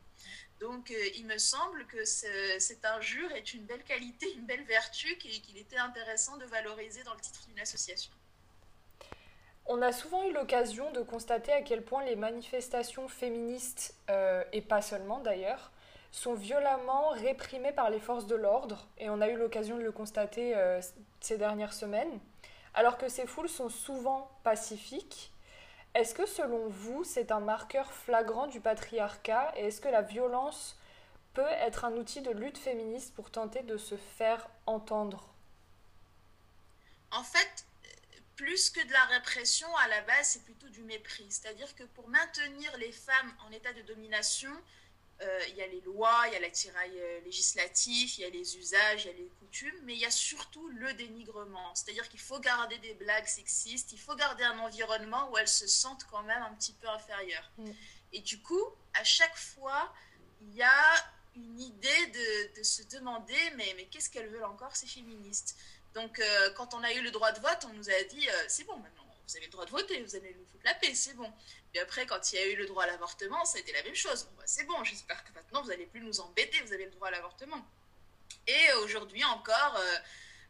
Donc 0.58 0.90
euh, 0.90 0.94
il 1.16 1.26
me 1.26 1.38
semble 1.38 1.86
que 1.86 2.04
cet 2.04 2.84
injure 2.84 3.30
est 3.32 3.54
une 3.54 3.64
belle 3.64 3.84
qualité, 3.84 4.32
une 4.32 4.46
belle 4.46 4.64
vertu 4.64 5.16
qu'il 5.18 5.56
était 5.56 5.76
intéressant 5.76 6.38
de 6.38 6.44
valoriser 6.46 7.04
dans 7.04 7.14
le 7.14 7.20
titre 7.20 7.46
d'une 7.46 7.60
association. 7.60 8.10
On 9.66 9.80
a 9.82 9.92
souvent 9.92 10.28
eu 10.28 10.32
l'occasion 10.32 10.90
de 10.90 11.02
constater 11.02 11.52
à 11.52 11.62
quel 11.62 11.84
point 11.84 12.04
les 12.04 12.16
manifestations 12.16 13.06
féministes, 13.06 13.94
et 14.52 14.62
pas 14.62 14.80
seulement 14.80 15.20
d'ailleurs, 15.20 15.70
sont 16.10 16.34
violemment 16.34 17.10
réprimés 17.10 17.72
par 17.72 17.90
les 17.90 18.00
forces 18.00 18.26
de 18.26 18.34
l'ordre, 18.34 18.88
et 18.98 19.10
on 19.10 19.20
a 19.20 19.28
eu 19.28 19.36
l'occasion 19.36 19.76
de 19.76 19.82
le 19.82 19.92
constater 19.92 20.56
euh, 20.56 20.80
ces 21.20 21.38
dernières 21.38 21.72
semaines, 21.72 22.18
alors 22.74 22.98
que 22.98 23.08
ces 23.08 23.26
foules 23.26 23.48
sont 23.48 23.68
souvent 23.68 24.30
pacifiques. 24.42 25.32
Est-ce 25.94 26.14
que 26.14 26.26
selon 26.26 26.68
vous, 26.68 27.04
c'est 27.04 27.32
un 27.32 27.40
marqueur 27.40 27.92
flagrant 27.92 28.46
du 28.46 28.60
patriarcat, 28.60 29.52
et 29.56 29.66
est-ce 29.66 29.80
que 29.80 29.88
la 29.88 30.02
violence 30.02 30.78
peut 31.34 31.42
être 31.42 31.84
un 31.84 31.92
outil 31.92 32.20
de 32.20 32.30
lutte 32.30 32.58
féministe 32.58 33.14
pour 33.14 33.30
tenter 33.30 33.62
de 33.62 33.76
se 33.76 33.96
faire 33.96 34.48
entendre? 34.66 35.28
En 37.10 37.22
fait, 37.22 37.64
plus 38.36 38.70
que 38.70 38.86
de 38.86 38.92
la 38.92 39.04
répression, 39.04 39.68
à 39.78 39.88
la 39.88 40.00
base, 40.02 40.28
c'est 40.28 40.44
plutôt 40.44 40.68
du 40.68 40.82
mépris. 40.82 41.26
C'est-à-dire 41.30 41.74
que 41.74 41.82
pour 41.82 42.08
maintenir 42.08 42.76
les 42.78 42.92
femmes 42.92 43.32
en 43.46 43.50
état 43.50 43.72
de 43.72 43.82
domination, 43.82 44.52
il 45.48 45.56
y 45.56 45.62
a 45.62 45.66
les 45.66 45.80
lois, 45.80 46.24
il 46.28 46.34
y 46.34 46.36
a 46.36 46.40
l'attirail 46.40 46.92
euh, 46.96 47.20
législatif, 47.22 48.18
il 48.18 48.20
y 48.22 48.24
a 48.24 48.30
les 48.30 48.56
usages, 48.56 49.04
il 49.04 49.06
y 49.08 49.10
a 49.10 49.16
les 49.16 49.30
coutumes, 49.40 49.80
mais 49.84 49.94
il 49.94 49.98
y 49.98 50.06
a 50.06 50.10
surtout 50.10 50.68
le 50.68 50.92
dénigrement. 50.94 51.74
C'est-à-dire 51.74 52.08
qu'il 52.08 52.20
faut 52.20 52.38
garder 52.38 52.78
des 52.78 52.94
blagues 52.94 53.26
sexistes, 53.26 53.92
il 53.92 53.98
faut 53.98 54.14
garder 54.14 54.44
un 54.44 54.58
environnement 54.60 55.30
où 55.30 55.38
elles 55.38 55.48
se 55.48 55.66
sentent 55.66 56.06
quand 56.10 56.22
même 56.22 56.42
un 56.42 56.54
petit 56.54 56.72
peu 56.72 56.88
inférieures. 56.88 57.50
Mm. 57.58 57.70
Et 58.12 58.20
du 58.20 58.40
coup, 58.40 58.64
à 58.94 59.04
chaque 59.04 59.36
fois, 59.36 59.92
il 60.40 60.54
y 60.54 60.62
a 60.62 60.94
une 61.34 61.60
idée 61.60 62.06
de, 62.56 62.62
se 62.62 62.82
demander, 62.84 63.38
mais, 63.56 63.72
mais 63.76 63.84
qu'est-ce 63.86 64.10
qu'elles 64.10 64.28
veulent 64.28 64.44
encore, 64.44 64.74
ces 64.74 64.86
féministes? 64.86 65.56
Donc, 65.94 66.18
euh, 66.18 66.50
quand 66.54 66.74
on 66.74 66.82
a 66.82 66.92
eu 66.92 67.02
le 67.02 67.10
droit 67.10 67.32
de 67.32 67.40
vote, 67.40 67.66
on 67.68 67.72
nous 67.72 67.90
a 67.90 68.02
dit, 68.10 68.28
euh, 68.28 68.44
c'est 68.48 68.64
bon, 68.64 68.76
maintenant, 68.76 68.97
vous 69.28 69.36
avez 69.36 69.46
le 69.46 69.52
droit 69.52 69.66
de 69.66 69.70
voter, 69.70 70.02
vous 70.02 70.16
allez 70.16 70.34
nous 70.34 70.46
foutre 70.46 70.64
la 70.64 70.74
paix, 70.74 70.94
c'est 70.94 71.14
bon. 71.14 71.30
Puis 71.70 71.80
après, 71.80 72.06
quand 72.06 72.32
il 72.32 72.36
y 72.36 72.38
a 72.38 72.46
eu 72.46 72.56
le 72.56 72.66
droit 72.66 72.84
à 72.84 72.86
l'avortement, 72.86 73.44
ça 73.44 73.58
a 73.58 73.60
été 73.60 73.72
la 73.72 73.82
même 73.82 73.94
chose. 73.94 74.26
Bah, 74.36 74.42
c'est 74.46 74.64
bon, 74.64 74.82
j'espère 74.84 75.22
que 75.24 75.32
maintenant, 75.32 75.62
vous 75.62 75.68
n'allez 75.68 75.86
plus 75.86 76.00
nous 76.00 76.20
embêter, 76.20 76.58
vous 76.62 76.72
avez 76.72 76.86
le 76.86 76.90
droit 76.90 77.08
à 77.08 77.10
l'avortement. 77.10 77.62
Et 78.46 78.72
aujourd'hui 78.82 79.22
encore, 79.24 79.78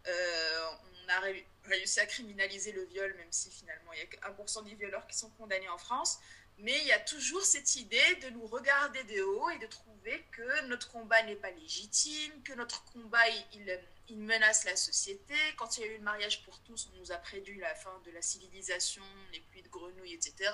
euh, 0.07 0.71
on 1.05 1.09
a 1.09 1.21
réussi 1.65 1.99
à 1.99 2.07
criminaliser 2.07 2.71
le 2.71 2.85
viol, 2.85 3.13
même 3.15 3.33
si 3.33 3.51
finalement, 3.51 3.93
il 3.95 3.99
y 3.99 4.03
a 4.03 4.07
que 4.07 4.17
1% 4.17 4.65
des 4.65 4.75
violeurs 4.75 5.07
qui 5.09 5.17
sont 5.17 5.31
condamnés 5.31 5.69
en 5.69 5.79
France. 5.79 6.21
Mais 6.59 6.77
il 6.81 6.87
y 6.87 6.93
a 6.93 7.01
toujours 7.01 7.45
cette 7.45 7.77
idée 7.77 8.17
de 8.23 8.31
nous 8.31 8.47
regarder 8.47 9.03
de 9.05 9.23
haut 9.23 9.51
et 9.51 9.59
de 9.59 9.67
trouver 9.67 10.25
que 10.33 10.67
notre 10.67 10.91
combat 10.91 11.23
n'est 11.23 11.37
pas 11.37 11.51
légitime, 11.51 12.43
que 12.43 12.53
notre 12.55 12.85
combat, 12.87 13.29
il, 13.53 13.81
menace 14.17 14.65
la 14.65 14.77
société. 14.77 15.35
Quand 15.57 15.77
il 15.77 15.81
y 15.83 15.85
a 15.85 15.87
eu 15.89 15.97
le 15.99 16.05
mariage 16.05 16.43
pour 16.45 16.59
tous, 16.61 16.89
on 16.93 16.99
nous 16.99 17.13
a 17.13 17.17
prédit 17.17 17.55
la 17.57 17.75
fin 17.75 17.93
de 18.05 18.11
la 18.11 18.23
civilisation, 18.23 19.03
les 19.33 19.41
pluies 19.41 19.63
de 19.63 19.69
grenouilles, 19.69 20.15
etc. 20.15 20.51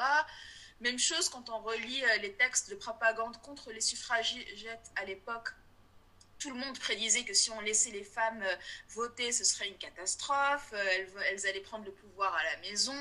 Même 0.80 0.98
chose 0.98 1.28
quand 1.28 1.50
on 1.50 1.58
relit 1.60 2.04
euh, 2.04 2.16
les 2.18 2.32
textes 2.32 2.70
de 2.70 2.74
propagande 2.74 3.40
contre 3.42 3.70
les 3.70 3.80
suffragettes 3.80 4.90
à 4.96 5.04
l'époque 5.04 5.50
tout 6.40 6.50
le 6.50 6.56
monde 6.56 6.78
prédisait 6.78 7.24
que 7.24 7.32
si 7.32 7.50
on 7.52 7.60
laissait 7.60 7.92
les 7.92 8.04
femmes 8.04 8.42
euh, 8.42 8.56
voter, 8.90 9.32
ce 9.32 9.44
serait 9.44 9.68
une 9.68 9.78
catastrophe, 9.78 10.74
euh, 10.74 11.06
elles, 11.30 11.46
allaient 11.46 11.60
prendre 11.60 11.86
le 11.86 11.92
pouvoir 11.92 12.34
à 12.34 12.42
la 12.42 12.56
maison, 12.58 12.92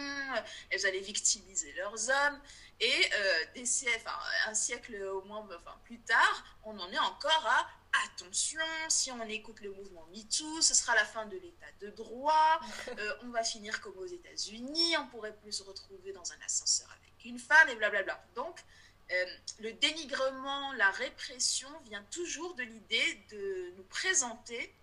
elles 0.69 0.85
allaient 0.85 0.99
victimiser 0.99 1.73
leurs 1.73 2.09
hommes. 2.09 2.39
Et 2.79 3.09
des 3.55 3.65
siècles, 3.65 4.09
un 4.47 4.53
siècle 4.53 4.95
au 5.03 5.23
moins 5.23 5.47
plus 5.85 5.99
tard, 5.99 6.43
on 6.63 6.77
en 6.79 6.91
est 6.91 6.99
encore 6.99 7.45
à 7.47 7.69
attention, 8.05 8.59
si 8.89 9.11
on 9.11 9.21
écoute 9.27 9.59
le 9.61 9.71
mouvement 9.71 10.05
MeToo, 10.11 10.61
ce 10.61 10.73
sera 10.73 10.95
la 10.95 11.05
fin 11.05 11.25
de 11.25 11.37
l'état 11.37 11.71
de 11.81 11.89
droit, 11.89 12.59
euh, 12.97 13.15
on 13.23 13.29
va 13.29 13.43
finir 13.43 13.81
comme 13.81 13.97
aux 13.97 14.05
États-Unis, 14.05 14.97
on 14.97 15.07
pourrait 15.07 15.35
plus 15.37 15.51
se 15.51 15.63
retrouver 15.63 16.11
dans 16.13 16.31
un 16.31 16.41
ascenseur 16.45 16.89
avec 16.91 17.25
une 17.25 17.39
femme 17.39 17.69
et 17.69 17.75
blablabla. 17.75 18.23
Donc, 18.35 18.59
euh, 19.11 19.25
le 19.59 19.73
dénigrement, 19.73 20.73
la 20.73 20.89
répression 20.91 21.69
vient 21.85 22.03
toujours 22.11 22.55
de 22.55 22.63
l'idée 22.63 23.25
de 23.31 23.73
nous 23.77 23.83
présenter 23.83 24.73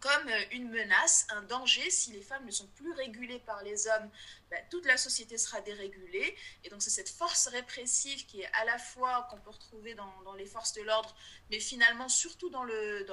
comme 0.00 0.28
euh, 0.28 0.44
une 0.52 0.68
menace, 0.70 1.26
un 1.30 1.42
danger. 1.42 1.90
Si 1.90 2.12
les 2.12 2.22
femmes 2.22 2.44
ne 2.44 2.50
sont 2.50 2.66
plus 2.68 2.92
régulées 2.92 3.40
par 3.40 3.62
les 3.62 3.86
hommes, 3.88 4.10
ben, 4.50 4.62
toute 4.70 4.86
la 4.86 4.96
société 4.96 5.38
sera 5.38 5.60
dérégulée. 5.60 6.36
Et 6.64 6.70
donc 6.70 6.82
c'est 6.82 6.90
cette 6.90 7.08
force 7.08 7.48
répressive 7.48 8.26
qui 8.26 8.42
est 8.42 8.50
à 8.54 8.64
la 8.64 8.78
fois 8.78 9.26
qu'on 9.30 9.38
peut 9.38 9.50
retrouver 9.50 9.94
dans, 9.94 10.34
les 10.34 10.46
forces 10.46 10.72
de 10.74 10.82
l'ordre, 10.82 11.14
mais 11.50 11.60
finalement 11.60 12.08
surtout 12.08 12.50
dans 12.50 12.64
le, 12.64 13.06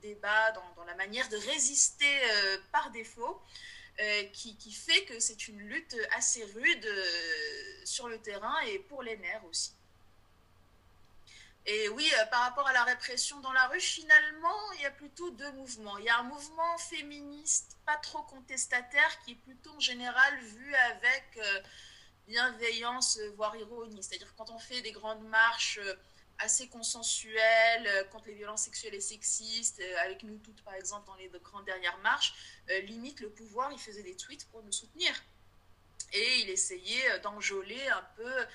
débat, 0.00 0.52
dans, 0.52 0.84
la 0.84 0.94
manière 0.94 1.28
de 1.28 1.36
résister 1.36 2.04
euh, 2.24 2.58
par 2.72 2.90
défaut. 2.90 3.40
Euh, 4.00 4.22
qui, 4.32 4.56
qui, 4.56 4.72
fait 4.72 5.04
que 5.04 5.20
c'est 5.20 5.48
une 5.48 5.58
lutte 5.58 5.94
assez 6.16 6.42
rude 6.44 6.88
sur 7.84 8.08
le 8.08 8.18
terrain 8.22 8.58
et 8.60 8.78
pour 8.78 9.02
les 9.02 9.18
nerfs 9.18 9.44
aussi. 9.44 9.74
Et 11.64 11.88
oui, 11.90 12.10
euh, 12.18 12.26
par 12.26 12.40
rapport 12.40 12.66
à 12.66 12.72
la 12.72 12.82
répression 12.82 13.38
dans 13.40 13.52
la 13.52 13.68
rue, 13.68 13.80
finalement, 13.80 14.72
il 14.74 14.82
y 14.82 14.86
a 14.86 14.90
plutôt 14.90 15.30
deux 15.30 15.52
mouvements. 15.52 15.96
Il 15.98 16.04
y 16.04 16.08
a 16.08 16.18
un 16.18 16.24
mouvement 16.24 16.76
féministe 16.78 17.78
pas 17.86 17.96
trop 17.98 18.22
contestataire 18.22 19.18
qui 19.24 19.32
est 19.32 19.36
plutôt 19.36 19.70
en 19.70 19.80
général 19.80 20.40
vu 20.40 20.74
avec 20.74 21.24
euh, 21.36 21.60
bienveillance, 22.26 23.16
euh, 23.18 23.30
voire 23.36 23.54
ironie. 23.54 24.02
C'est-à-dire 24.02 24.34
quand 24.36 24.50
on 24.50 24.58
fait 24.58 24.82
des 24.82 24.90
grandes 24.90 25.24
marches 25.28 25.78
assez 26.38 26.68
consensuelles 26.68 28.08
contre 28.10 28.26
les 28.26 28.34
violences 28.34 28.62
sexuelles 28.62 28.94
et 28.94 29.00
sexistes, 29.00 29.80
avec 30.00 30.24
nous 30.24 30.38
toutes 30.38 30.64
par 30.64 30.74
exemple 30.74 31.06
dans 31.06 31.14
les 31.14 31.28
grandes 31.40 31.66
dernières 31.66 31.98
marches, 31.98 32.34
limite 32.84 33.20
le 33.20 33.30
pouvoir, 33.30 33.70
il 33.70 33.78
faisait 33.78 34.02
des 34.02 34.16
tweets 34.16 34.48
pour 34.50 34.62
nous 34.64 34.72
soutenir. 34.72 35.12
Et 36.12 36.40
il 36.40 36.50
essayait 36.50 37.20
d'enjôler 37.20 37.86
un 37.88 38.02
peu 38.16 38.46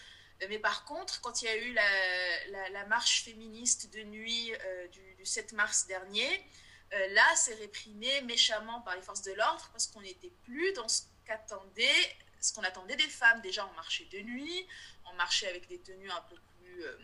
mais 0.50 0.60
par 0.60 0.86
contre, 0.86 1.20
quand 1.22 1.41
il 1.41 1.46
y 1.46 1.48
a 1.48 1.58
eu 1.58 1.74
la, 1.74 2.86
marche 2.86 3.24
féministe 3.24 3.91
de 3.94 4.03
nuit 4.03 4.53
euh, 4.53 4.88
du, 4.88 5.25
7 5.25 5.53
mars 5.53 5.88
dernier, 5.88 6.46
euh, 6.94 7.08
là, 7.10 7.36
c'est 7.36 7.56
réprimé 7.56 8.22
méchamment 8.22 8.82
par 8.82 8.96
les 8.96 9.01
forces 9.01 9.24
de 9.24 9.34
l'ordre 9.34 9.70
parce 9.72 9.88
qu'on 9.88 10.01
n'était 10.01 10.32
plus 10.44 10.72
dans 10.74 10.88
ce 10.88 11.03
qu'attendait, 11.25 12.15
ce 12.39 12.53
qu'on 12.53 12.63
attendait 12.63 12.96
des 12.96 13.10
femmes. 13.10 13.41
Déjà, 13.41 13.67
on 13.67 13.74
marchait 13.74 14.06
de 14.06 14.20
nuit, 14.20 14.67
on 15.06 15.13
marchait 15.13 15.48
avec 15.48 15.67
des 15.67 15.79
tenues 15.79 16.12
un 16.12 16.22
peu 16.29 16.38
plus 16.60 16.84
euh, 16.86 16.98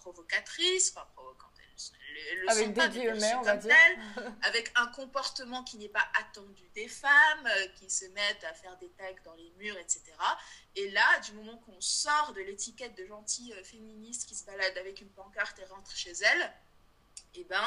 provocatrices, 0.00 0.92
enfin 0.94 1.06
provocantes 1.14 1.50
avec 2.48 2.72
des 2.72 3.10
on 3.36 3.42
va 3.42 3.56
dire. 3.56 3.74
avec 4.42 4.72
un 4.76 4.86
comportement 4.88 5.62
qui 5.64 5.78
n'est 5.78 5.88
pas 5.88 6.06
attendu 6.18 6.62
des 6.74 6.88
femmes, 6.88 7.46
euh, 7.46 7.68
qui 7.78 7.88
se 7.90 8.06
mettent 8.06 8.44
à 8.44 8.54
faire 8.54 8.76
des 8.78 8.88
tags 8.90 9.22
dans 9.24 9.34
les 9.34 9.50
murs, 9.58 9.76
etc. 9.78 10.02
Et 10.76 10.90
là, 10.90 11.18
du 11.20 11.32
moment 11.32 11.56
qu'on 11.58 11.80
sort 11.80 12.32
de 12.34 12.40
l'étiquette 12.40 12.96
de 12.96 13.06
gentille 13.06 13.52
euh, 13.54 13.64
féministe 13.64 14.28
qui 14.28 14.34
se 14.34 14.44
balade 14.44 14.76
avec 14.78 15.00
une 15.00 15.10
pancarte 15.10 15.58
et 15.58 15.64
rentre 15.66 15.94
chez 15.96 16.12
elle, 16.12 16.52
eh 17.34 17.44
ben, 17.44 17.64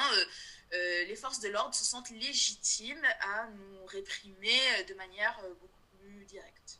euh, 0.73 1.05
les 1.05 1.15
forces 1.15 1.39
de 1.39 1.49
l'ordre 1.49 1.73
se 1.73 1.85
sentent 1.85 2.09
légitimes 2.09 3.05
à 3.21 3.47
nous 3.47 3.85
réprimer 3.85 4.83
de 4.87 4.93
manière 4.95 5.39
beaucoup 5.61 5.97
plus 5.99 6.25
directe. 6.25 6.79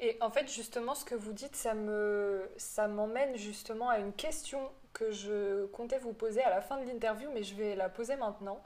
Et 0.00 0.16
en 0.22 0.30
fait, 0.30 0.50
justement, 0.50 0.94
ce 0.94 1.04
que 1.04 1.14
vous 1.14 1.32
dites, 1.32 1.54
ça 1.54 1.74
me, 1.74 2.50
ça 2.56 2.88
m'emmène 2.88 3.36
justement 3.36 3.90
à 3.90 3.98
une 3.98 4.14
question 4.14 4.70
que 4.94 5.10
je 5.10 5.66
comptais 5.66 5.98
vous 5.98 6.14
poser 6.14 6.42
à 6.42 6.50
la 6.50 6.62
fin 6.62 6.78
de 6.78 6.86
l'interview, 6.86 7.30
mais 7.32 7.42
je 7.42 7.54
vais 7.54 7.76
la 7.76 7.90
poser 7.90 8.16
maintenant. 8.16 8.62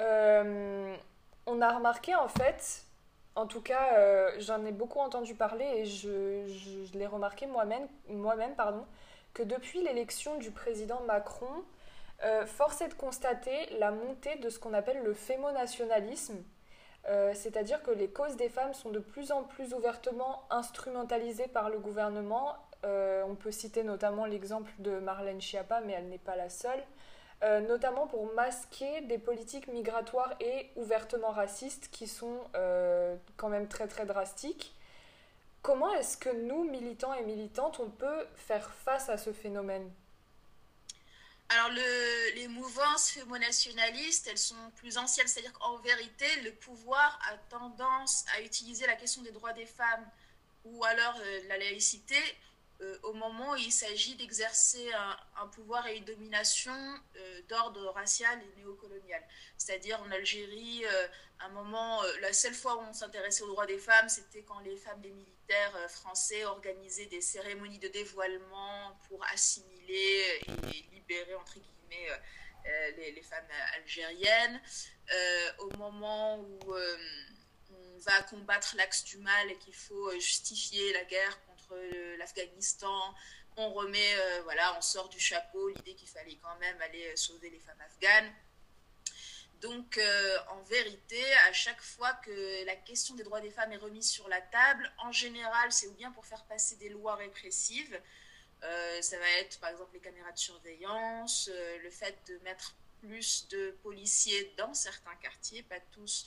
Euh, 0.00 0.94
on 1.46 1.60
a 1.60 1.72
remarqué 1.76 2.14
en 2.16 2.28
fait, 2.28 2.84
en 3.36 3.46
tout 3.46 3.60
cas, 3.60 3.94
euh, 3.98 4.32
j'en 4.38 4.64
ai 4.64 4.72
beaucoup 4.72 4.98
entendu 4.98 5.34
parler 5.34 5.64
et 5.64 5.84
je, 5.84 6.96
l'ai 6.96 7.06
remarqué 7.06 7.46
moi-même, 7.46 7.86
moi-même 8.08 8.54
pardon, 8.54 8.84
que 9.32 9.42
depuis 9.42 9.82
l'élection 9.82 10.36
du 10.38 10.50
président 10.50 11.00
Macron, 11.06 11.64
euh, 12.24 12.46
force 12.46 12.80
est 12.80 12.88
de 12.88 12.94
constater 12.94 13.66
la 13.78 13.90
montée 13.90 14.36
de 14.36 14.48
ce 14.48 14.58
qu'on 14.58 14.72
appelle 14.72 15.02
le 15.02 15.14
fémonationalisme, 15.14 16.42
c'est-à-dire 17.34 17.82
que 17.82 17.90
les 17.90 18.08
causes 18.08 18.36
des 18.36 18.48
femmes 18.48 18.72
sont 18.72 18.90
de 18.90 18.98
plus 18.98 19.30
en 19.30 19.42
plus 19.42 19.74
ouvertement 19.74 20.42
instrumentalisées 20.50 21.48
par 21.48 21.68
le 21.68 21.78
gouvernement 21.78 22.56
euh, 22.84 23.22
on 23.26 23.34
peut 23.34 23.50
citer 23.50 23.82
notamment 23.82 24.26
l'exemple 24.26 24.70
de 24.78 24.98
Marlène 24.98 25.40
Schiappa, 25.40 25.80
mais 25.80 25.94
elle 25.94 26.08
n'est 26.08 26.18
pas 26.18 26.36
la 26.36 26.48
seule. 26.48 26.82
Euh, 27.42 27.60
notamment 27.60 28.06
pour 28.06 28.32
masquer 28.34 29.02
des 29.02 29.18
politiques 29.18 29.68
migratoires 29.68 30.34
et 30.40 30.70
ouvertement 30.76 31.30
racistes 31.30 31.88
qui 31.90 32.06
sont 32.06 32.38
euh, 32.54 33.16
quand 33.36 33.48
même 33.48 33.68
très 33.68 33.86
très 33.86 34.06
drastiques. 34.06 34.74
Comment 35.62 35.92
est-ce 35.94 36.16
que 36.16 36.30
nous, 36.30 36.64
militants 36.64 37.14
et 37.14 37.22
militantes, 37.22 37.80
on 37.80 37.88
peut 37.88 38.26
faire 38.34 38.70
face 38.70 39.08
à 39.08 39.16
ce 39.16 39.32
phénomène? 39.32 39.90
Alors, 41.50 41.70
les 42.34 42.48
mouvances 42.48 43.10
fémonationalistes, 43.10 44.26
elles 44.28 44.38
sont 44.38 44.70
plus 44.76 44.96
anciennes, 44.96 45.28
c'est-à-dire 45.28 45.52
qu'en 45.52 45.76
vérité, 45.78 46.26
le 46.42 46.52
pouvoir 46.52 47.18
a 47.30 47.36
tendance 47.50 48.24
à 48.34 48.40
utiliser 48.40 48.86
la 48.86 48.96
question 48.96 49.22
des 49.22 49.30
droits 49.30 49.52
des 49.52 49.66
femmes 49.66 50.08
ou 50.64 50.82
alors 50.84 51.14
la 51.48 51.58
laïcité 51.58 52.16
euh, 52.16 52.53
au 53.02 53.12
moment 53.12 53.52
où 53.52 53.56
il 53.56 53.72
s'agit 53.72 54.16
d'exercer 54.16 54.90
un, 55.36 55.46
pouvoir 55.48 55.86
et 55.86 55.98
une 55.98 56.04
domination 56.04 56.72
euh, 57.16 57.42
d'ordre 57.48 57.92
racial 57.92 58.40
et 58.42 58.60
néocolonial. 58.60 59.22
C'est-à-dire 59.56 60.00
en 60.00 60.10
Algérie, 60.10 60.84
euh, 60.84 61.08
un 61.40 61.48
moment, 61.50 62.02
la 62.20 62.32
seule 62.32 62.54
fois 62.54 62.76
où 62.76 62.80
on 62.80 62.92
s'intéressait 62.92 63.42
aux 63.42 63.48
droits 63.48 63.66
des 63.66 63.78
femmes, 63.78 64.08
c'était 64.08 64.42
quand 64.42 64.58
les 64.60 64.76
femmes 64.76 65.00
des 65.00 65.10
militaires 65.10 65.90
français 65.90 66.44
organisaient 66.44 67.06
des 67.06 67.20
cérémonies 67.20 67.78
de 67.78 67.88
dévoilement 67.88 68.98
pour 69.08 69.24
assimiler 69.32 70.40
et 70.46 70.84
libérer, 70.92 71.34
entre 71.34 71.58
guillemets, 71.58 72.08
les, 72.96 73.22
femmes 73.22 73.48
algériennes. 73.76 74.60
au 75.58 75.70
moment 75.76 76.38
où 76.38 76.74
on 76.74 77.98
va 77.98 78.22
combattre 78.22 78.74
l'axe 78.76 79.04
du 79.04 79.18
mal 79.18 79.50
et 79.50 79.56
qu'il 79.58 79.74
faut 79.74 80.12
justifier 80.12 80.92
la 80.92 81.04
guerre 81.04 81.38
l'Afghanistan. 82.18 83.14
On 83.56 83.72
remet, 83.72 84.14
euh, 84.16 84.40
voilà, 84.42 84.76
on 84.76 84.80
sort 84.80 85.08
du 85.08 85.20
chapeau 85.20 85.68
l'idée 85.68 85.94
qu'il 85.94 86.08
fallait 86.08 86.36
quand 86.42 86.56
même 86.58 86.80
aller 86.82 87.06
euh, 87.06 87.16
sauver 87.16 87.50
les 87.50 87.60
femmes 87.60 87.80
afghanes. 87.80 88.32
Donc, 89.60 89.96
euh, 89.96 90.36
en 90.50 90.60
vérité, 90.62 91.22
à 91.48 91.52
chaque 91.52 91.80
fois 91.80 92.12
que 92.14 92.66
la 92.66 92.74
question 92.74 93.14
des 93.14 93.22
droits 93.22 93.40
des 93.40 93.50
femmes 93.50 93.72
est 93.72 93.76
remise 93.76 94.10
sur 94.10 94.28
la 94.28 94.40
table, 94.40 94.92
en 94.98 95.12
général, 95.12 95.72
c'est 95.72 95.86
ou 95.86 95.94
bien 95.94 96.10
pour 96.10 96.26
faire 96.26 96.44
passer 96.44 96.76
des 96.76 96.88
lois 96.88 97.14
répressives, 97.14 98.00
ça 99.02 99.18
va 99.18 99.28
être 99.40 99.60
par 99.60 99.68
exemple 99.68 99.92
les 99.92 100.00
caméras 100.00 100.32
de 100.32 100.38
surveillance, 100.38 101.50
le 101.82 101.90
fait 101.90 102.16
de 102.28 102.38
mettre 102.38 102.74
plus 103.02 103.46
de 103.48 103.72
policiers 103.82 104.54
dans 104.56 104.72
certains 104.72 105.14
quartiers, 105.16 105.62
pas 105.62 105.80
tous, 105.92 106.26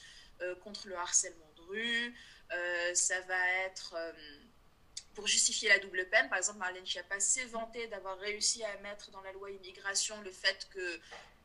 contre 0.64 0.88
le 0.88 0.96
harcèlement 0.96 1.52
de 1.56 1.62
rue, 1.62 2.16
ça 2.94 3.20
va 3.22 3.50
être 3.66 3.96
pour 5.18 5.26
justifier 5.26 5.68
la 5.68 5.80
double 5.80 6.08
peine. 6.10 6.30
Par 6.30 6.38
exemple, 6.38 6.60
Marlène 6.60 6.86
Schiappa 6.86 7.20
s'est 7.20 7.46
vantée 7.46 7.88
d'avoir 7.88 8.20
réussi 8.20 8.64
à 8.64 8.78
mettre 8.82 9.10
dans 9.10 9.22
la 9.22 9.32
loi 9.32 9.50
immigration 9.50 10.22
le 10.22 10.30
fait 10.30 10.70
que 10.70 11.00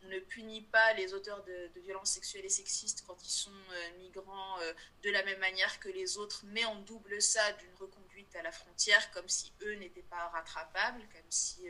on 0.05 0.09
ne 0.09 0.19
punit 0.19 0.61
pas 0.61 0.93
les 0.93 1.15
auteurs 1.15 1.43
de, 1.45 1.81
violences 1.81 2.11
sexuelles 2.11 2.45
et 2.45 2.51
sexistes 2.51 3.03
quand 3.07 3.17
ils 3.25 3.31
sont 3.31 3.51
migrants 3.99 4.59
de 5.03 5.11
la 5.11 5.25
même 5.25 5.39
manière 5.39 5.81
que 5.81 5.89
les 5.89 6.19
autres, 6.19 6.43
mais 6.49 6.67
on 6.67 6.81
double 6.83 7.23
ça 7.23 7.53
d'une 7.53 7.75
reconduite 7.77 8.37
à 8.37 8.43
la 8.43 8.53
frontière, 8.53 9.11
comme 9.13 9.29
si 9.29 9.53
eux 9.63 9.75
n'étaient 9.77 10.03
pas 10.03 10.29
rattrapables, 10.29 11.01
comme 11.11 11.31
si 11.31 11.67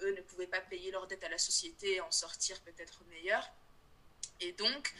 eux 0.00 0.14
ne 0.14 0.20
pouvaient 0.20 0.46
pas 0.46 0.60
payer 0.60 0.90
leur 0.90 1.06
dette 1.06 1.24
à 1.24 1.30
la 1.30 1.38
société 1.38 1.94
et 1.94 2.00
en 2.02 2.10
sortir 2.10 2.60
peut-être 2.62 3.02
meilleurs. 3.08 3.48
Et 4.40 4.52
donc, 4.52 4.92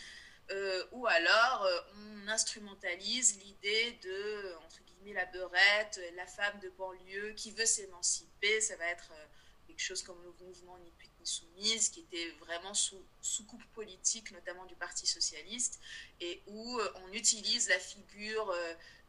euh, 0.51 0.85
ou 0.93 1.07
alors 1.07 1.63
euh, 1.63 1.81
on 1.97 2.29
instrumentalise 2.29 3.39
l'idée 3.39 3.99
de, 4.03 4.55
entre 4.65 4.81
guillemets, 4.83 5.15
la 5.15 5.27
beurette, 5.27 6.01
la 6.17 6.27
femme 6.27 6.59
de 6.61 6.69
banlieue 6.71 7.33
qui 7.33 7.51
veut 7.51 7.67
s'émanciper. 7.67 8.61
Ça 8.61 8.77
va 8.77 8.87
être 8.87 9.11
euh, 9.13 9.25
quelque 9.67 9.81
chose 9.81 10.03
comme 10.03 10.23
le 10.23 10.33
mouvement 10.45 10.77
Ni 10.79 10.91
pute 10.99 11.11
ni 11.21 11.27
soumise, 11.27 11.89
qui 11.89 12.01
était 12.01 12.31
vraiment 12.41 12.75
sous, 12.75 13.03
sous 13.23 13.45
coupe 13.47 13.65
politique, 13.73 14.33
notamment 14.33 14.67
du 14.67 14.75
Parti 14.75 15.07
socialiste, 15.07 15.81
et 16.21 16.43
où 16.47 16.81
on 17.07 17.13
utilise 17.13 17.69
la 17.71 17.79
figure 17.79 18.55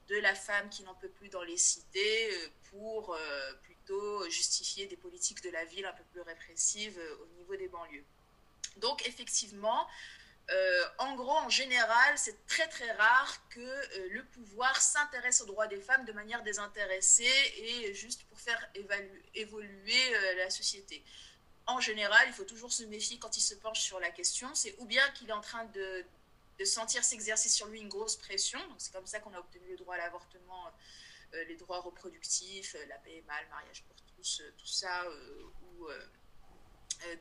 de 0.07 0.15
la 0.17 0.33
femme 0.33 0.69
qui 0.69 0.83
n'en 0.83 0.95
peut 0.95 1.09
plus 1.09 1.27
dans 1.27 1.43
les 1.43 1.57
cités 1.57 2.29
pour 2.71 3.17
plutôt 3.63 4.29
justifier 4.29 4.87
des 4.87 4.95
politiques 4.95 5.43
de 5.43 5.49
la 5.49 5.65
ville 5.65 5.85
un 5.85 5.93
peu 5.93 6.03
plus 6.13 6.21
répressives 6.21 6.99
au 7.21 7.27
niveau 7.37 7.57
des 7.57 7.67
banlieues. 7.67 8.05
Donc 8.77 9.05
effectivement, 9.07 9.87
euh, 10.51 10.83
en 10.99 11.15
gros, 11.15 11.37
en 11.37 11.49
général, 11.49 12.17
c'est 12.17 12.45
très 12.45 12.67
très 12.67 12.91
rare 12.91 13.49
que 13.49 13.59
euh, 13.59 14.09
le 14.11 14.23
pouvoir 14.25 14.79
s'intéresse 14.79 15.41
aux 15.41 15.45
droits 15.45 15.65
des 15.67 15.81
femmes 15.81 16.05
de 16.05 16.13
manière 16.13 16.43
désintéressée 16.43 17.53
et 17.57 17.93
juste 17.95 18.23
pour 18.25 18.39
faire 18.39 18.69
évoluer 19.33 20.15
euh, 20.15 20.35
la 20.35 20.51
société. 20.51 21.03
En 21.65 21.79
général, 21.79 22.27
il 22.27 22.33
faut 22.33 22.43
toujours 22.43 22.71
se 22.71 22.83
méfier 22.83 23.17
quand 23.17 23.35
il 23.37 23.41
se 23.41 23.55
penche 23.55 23.81
sur 23.81 23.99
la 23.99 24.11
question. 24.11 24.53
C'est 24.53 24.75
ou 24.77 24.85
bien 24.85 25.09
qu'il 25.11 25.29
est 25.29 25.33
en 25.33 25.41
train 25.41 25.65
de, 25.65 26.05
sentir 26.63 27.03
s'exercer 27.03 27.49
sur 27.49 27.65
lui 27.67 27.81
une 27.81 27.89
grosse 27.89 28.15
pression. 28.15 28.59
C'est 28.77 28.93
comme 28.93 29.07
ça 29.07 29.19
qu'on 29.19 29.33
a 29.33 29.39
obtenu 29.39 29.71
le 29.71 29.77
droit 29.77 29.95
à 29.95 29.97
l'avortement, 29.97 30.71
les 31.33 31.55
droits 31.55 31.81
reproductifs, 31.81 32.77
la 32.87 32.97
PMA, 32.99 33.41
le 33.41 33.49
mariage 33.49 33.83
pour 33.83 33.95
tous, 34.15 34.43
tout 34.57 34.67
ça, 34.67 35.03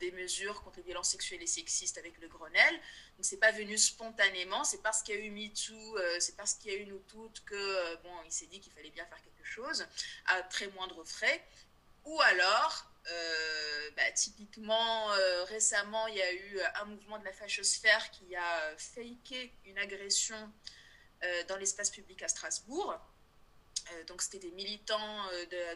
des 0.01 0.11
mesures 0.13 0.63
contre 0.63 0.79
les 0.79 0.83
violences 0.83 1.11
sexuelles 1.11 1.43
et 1.43 1.47
sexistes 1.47 1.99
avec 1.99 2.19
le 2.19 2.29
Grenelle. 2.29 2.75
Donc 3.17 3.25
c'est 3.25 3.39
pas 3.39 3.53
venu 3.53 3.77
spontanément, 3.79 4.65
c'est 4.65 4.83
parce 4.83 5.03
qu'il 5.03 5.15
y 5.15 5.19
a 5.19 5.21
eu 5.21 5.31
MeToo, 5.31 5.99
euh, 5.99 6.17
c'est 6.21 6.37
parce 6.37 6.55
qu'il 6.55 6.73
y 6.73 6.75
a 6.75 6.79
eu 6.79 6.87
nous 6.87 7.01
toutes 7.09 7.45
que 7.45 7.55
euh, 7.55 7.97
bon, 8.03 8.15
il 8.25 8.33
s'est 8.33 8.47
dit 8.47 8.61
qu'il 8.61 8.73
fallait 8.73 8.91
bien 8.91 9.07
faire 9.07 9.23
quelque 9.23 9.45
chose 9.45 9.87
à 10.27 10.43
très 10.43 10.69
moindre 10.69 11.05
frais. 11.05 11.45
Ou 12.05 12.21
alors, 12.21 12.91
bah, 13.97 14.11
typiquement 14.13 15.09
récemment, 15.47 16.07
il 16.09 16.17
y 16.17 16.23
a 16.23 16.33
eu 16.35 16.61
un 16.83 16.85
mouvement 16.85 17.19
de 17.19 17.25
la 17.25 17.33
fachosphère 17.33 18.11
qui 18.11 18.37
a 18.37 18.77
faké 18.77 19.55
une 19.65 19.79
agression 19.79 20.53
dans 21.49 21.57
l'espace 21.57 21.91
public 21.91 22.23
à 22.23 22.29
Strasbourg. 22.29 22.95
donc 24.07 24.21
c'était 24.21 24.39
des 24.39 24.51
militants 24.51 25.27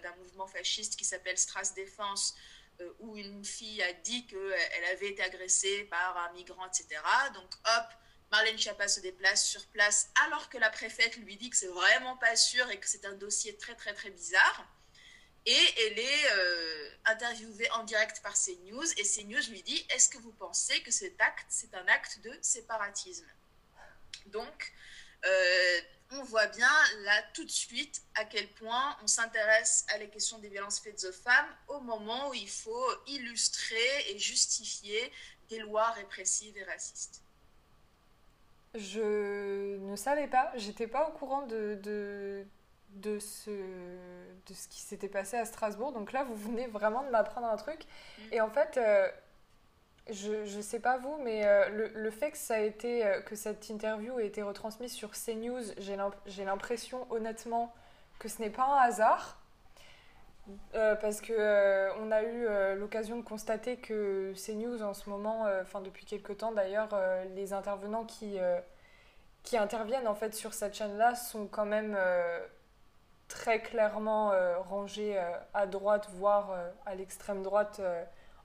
d'un 0.03 0.17
mouvement 0.17 0.47
fasciste 0.47 0.97
qui 0.97 1.07
s'appelle 1.07 1.39
Stras 1.39 1.73
Défense 1.75 2.35
euh, 2.35 2.58
où 3.01 3.17
une 3.17 3.45
fille 3.45 3.83
a 3.83 3.93
dit 3.93 4.27
qu'elle 4.27 4.85
avait 4.93 5.11
été 5.11 5.23
agressée 5.23 5.85
par 5.85 6.17
un 6.17 6.33
migrant, 6.33 6.67
etc. 6.67 7.01
Donc, 7.35 7.51
hop, 7.65 7.87
Marlène 8.31 8.59
Schiappa 8.59 8.89
se 8.89 9.01
déplace 9.01 9.47
sur 9.47 9.67
place 9.69 10.11
alors 10.27 10.49
que 10.49 10.59
la 10.59 10.71
préfète 10.71 11.17
lui 11.17 11.37
dit 11.37 11.51
que 11.51 11.57
c'est 11.57 11.69
vraiment 11.69 12.17
pas 12.17 12.37
sûr 12.37 12.71
et 12.71 12.79
que 12.79 12.89
c'est 12.89 13.05
un 13.05 13.15
dossier 13.15 13.57
très, 13.57 13.75
très, 13.75 13.95
très 13.95 14.11
bizarre. 14.11 14.67
Et 15.47 15.75
elle 15.87 15.99
est 15.99 16.31
euh, 16.33 16.91
interviewée 17.07 17.71
en 17.71 17.85
direct 17.85 18.21
par 18.23 18.35
CNews 18.35 18.93
et 18.99 19.03
CNews 19.03 19.51
lui 19.51 19.63
dit 19.63 19.87
Est-ce 19.89 20.11
que 20.11 20.19
vous 20.19 20.33
pensez 20.33 20.83
que 20.83 20.91
cet 20.91 21.19
acte, 21.21 21.47
c'est 21.49 21.73
un 21.75 21.87
acte 21.87 22.21
de 22.23 22.39
séparatisme? 22.43 23.27
Donc, 24.27 24.73
euh, 25.25 25.81
on 26.13 26.23
voit 26.25 26.47
bien 26.47 26.71
là 27.05 27.23
tout 27.35 27.45
de 27.45 27.51
suite 27.51 28.03
à 28.15 28.25
quel 28.25 28.49
point 28.55 28.97
on 29.03 29.07
s'intéresse 29.07 29.85
à 29.95 29.99
la 29.99 30.07
question 30.07 30.39
des 30.39 30.49
violences 30.49 30.81
faites 30.81 31.05
aux 31.05 31.13
femmes 31.13 31.49
au 31.69 31.81
moment 31.81 32.31
où 32.31 32.35
il 32.35 32.49
faut 32.49 32.91
illustrer 33.07 34.11
et 34.11 34.19
justifier 34.19 35.13
des 35.49 35.59
lois 35.59 35.91
répressives 35.91 36.57
et 36.57 36.65
racistes. 36.65 37.23
Je 38.75 39.79
ne 39.79 39.97
savais 39.97 40.29
pas, 40.29 40.53
j'étais 40.57 40.87
pas 40.87 41.09
au 41.09 41.13
courant 41.13 41.47
de, 41.47 41.79
de, 41.83 42.45
de, 42.91 43.19
ce, 43.19 43.51
de 43.51 44.55
ce 44.55 44.69
qui 44.69 44.81
s'était 44.81 45.09
passé 45.09 45.37
à 45.37 45.45
Strasbourg. 45.47 45.93
Donc 45.93 46.13
là, 46.13 46.25
vous 46.25 46.37
venez 46.37 46.67
vraiment 46.67 47.03
de 47.03 47.09
m'apprendre 47.09 47.47
un 47.47 47.57
truc. 47.57 47.87
Mm. 48.19 48.23
Et 48.33 48.41
en 48.41 48.51
fait, 48.51 48.77
euh, 48.77 49.09
je 50.11 50.57
ne 50.57 50.63
sais 50.63 50.81
pas 50.81 50.99
vous, 50.99 51.19
mais 51.23 51.45
euh, 51.45 51.91
le, 51.95 52.11
fait 52.11 52.31
que, 52.31 52.39
ça 52.39 52.55
a 52.55 52.61
été, 52.61 53.07
euh, 53.07 53.21
que 53.21 53.37
cette 53.37 53.69
interview 53.69 54.19
ait 54.19 54.27
été 54.27 54.43
retransmise 54.43 54.93
sur 54.93 55.11
CNews, 55.13 55.63
j'ai 55.79 56.45
l'impression 56.45 57.07
honnêtement 57.11 57.73
que 58.19 58.29
ce 58.29 58.41
n'est 58.41 58.51
pas 58.51 58.65
un 58.65 58.77
hasard. 58.77 59.39
Euh, 60.75 60.95
parce 60.95 61.21
que 61.21 61.91
on 62.01 62.11
a 62.11 62.23
eu 62.23 62.79
l'occasion 62.79 63.19
de 63.19 63.23
constater 63.23 63.77
que 63.77 64.33
CNews 64.35 64.83
en 64.83 64.95
ce 64.95 65.11
moment, 65.11 65.47
enfin 65.61 65.83
depuis 65.83 66.07
quelques 66.07 66.39
temps 66.39 66.53
d'ailleurs, 66.53 66.89
les 67.35 67.53
intervenants 67.53 68.05
qui, 68.05 68.39
qui 69.43 69.59
interviennent 69.59 70.09
en 70.09 70.15
fait 70.15 70.35
sur 70.35 70.55
cette 70.55 70.75
chaîne-là 70.75 71.17
sont 71.17 71.49
quand 71.49 71.67
même 71.67 71.99
très 73.29 73.61
clairement 73.61 74.33
rangés 74.61 75.21
à 75.53 75.67
droite, 75.67 76.09
voire 76.15 76.57
à 76.87 76.95
l'extrême 76.95 77.43
droite 77.43 77.83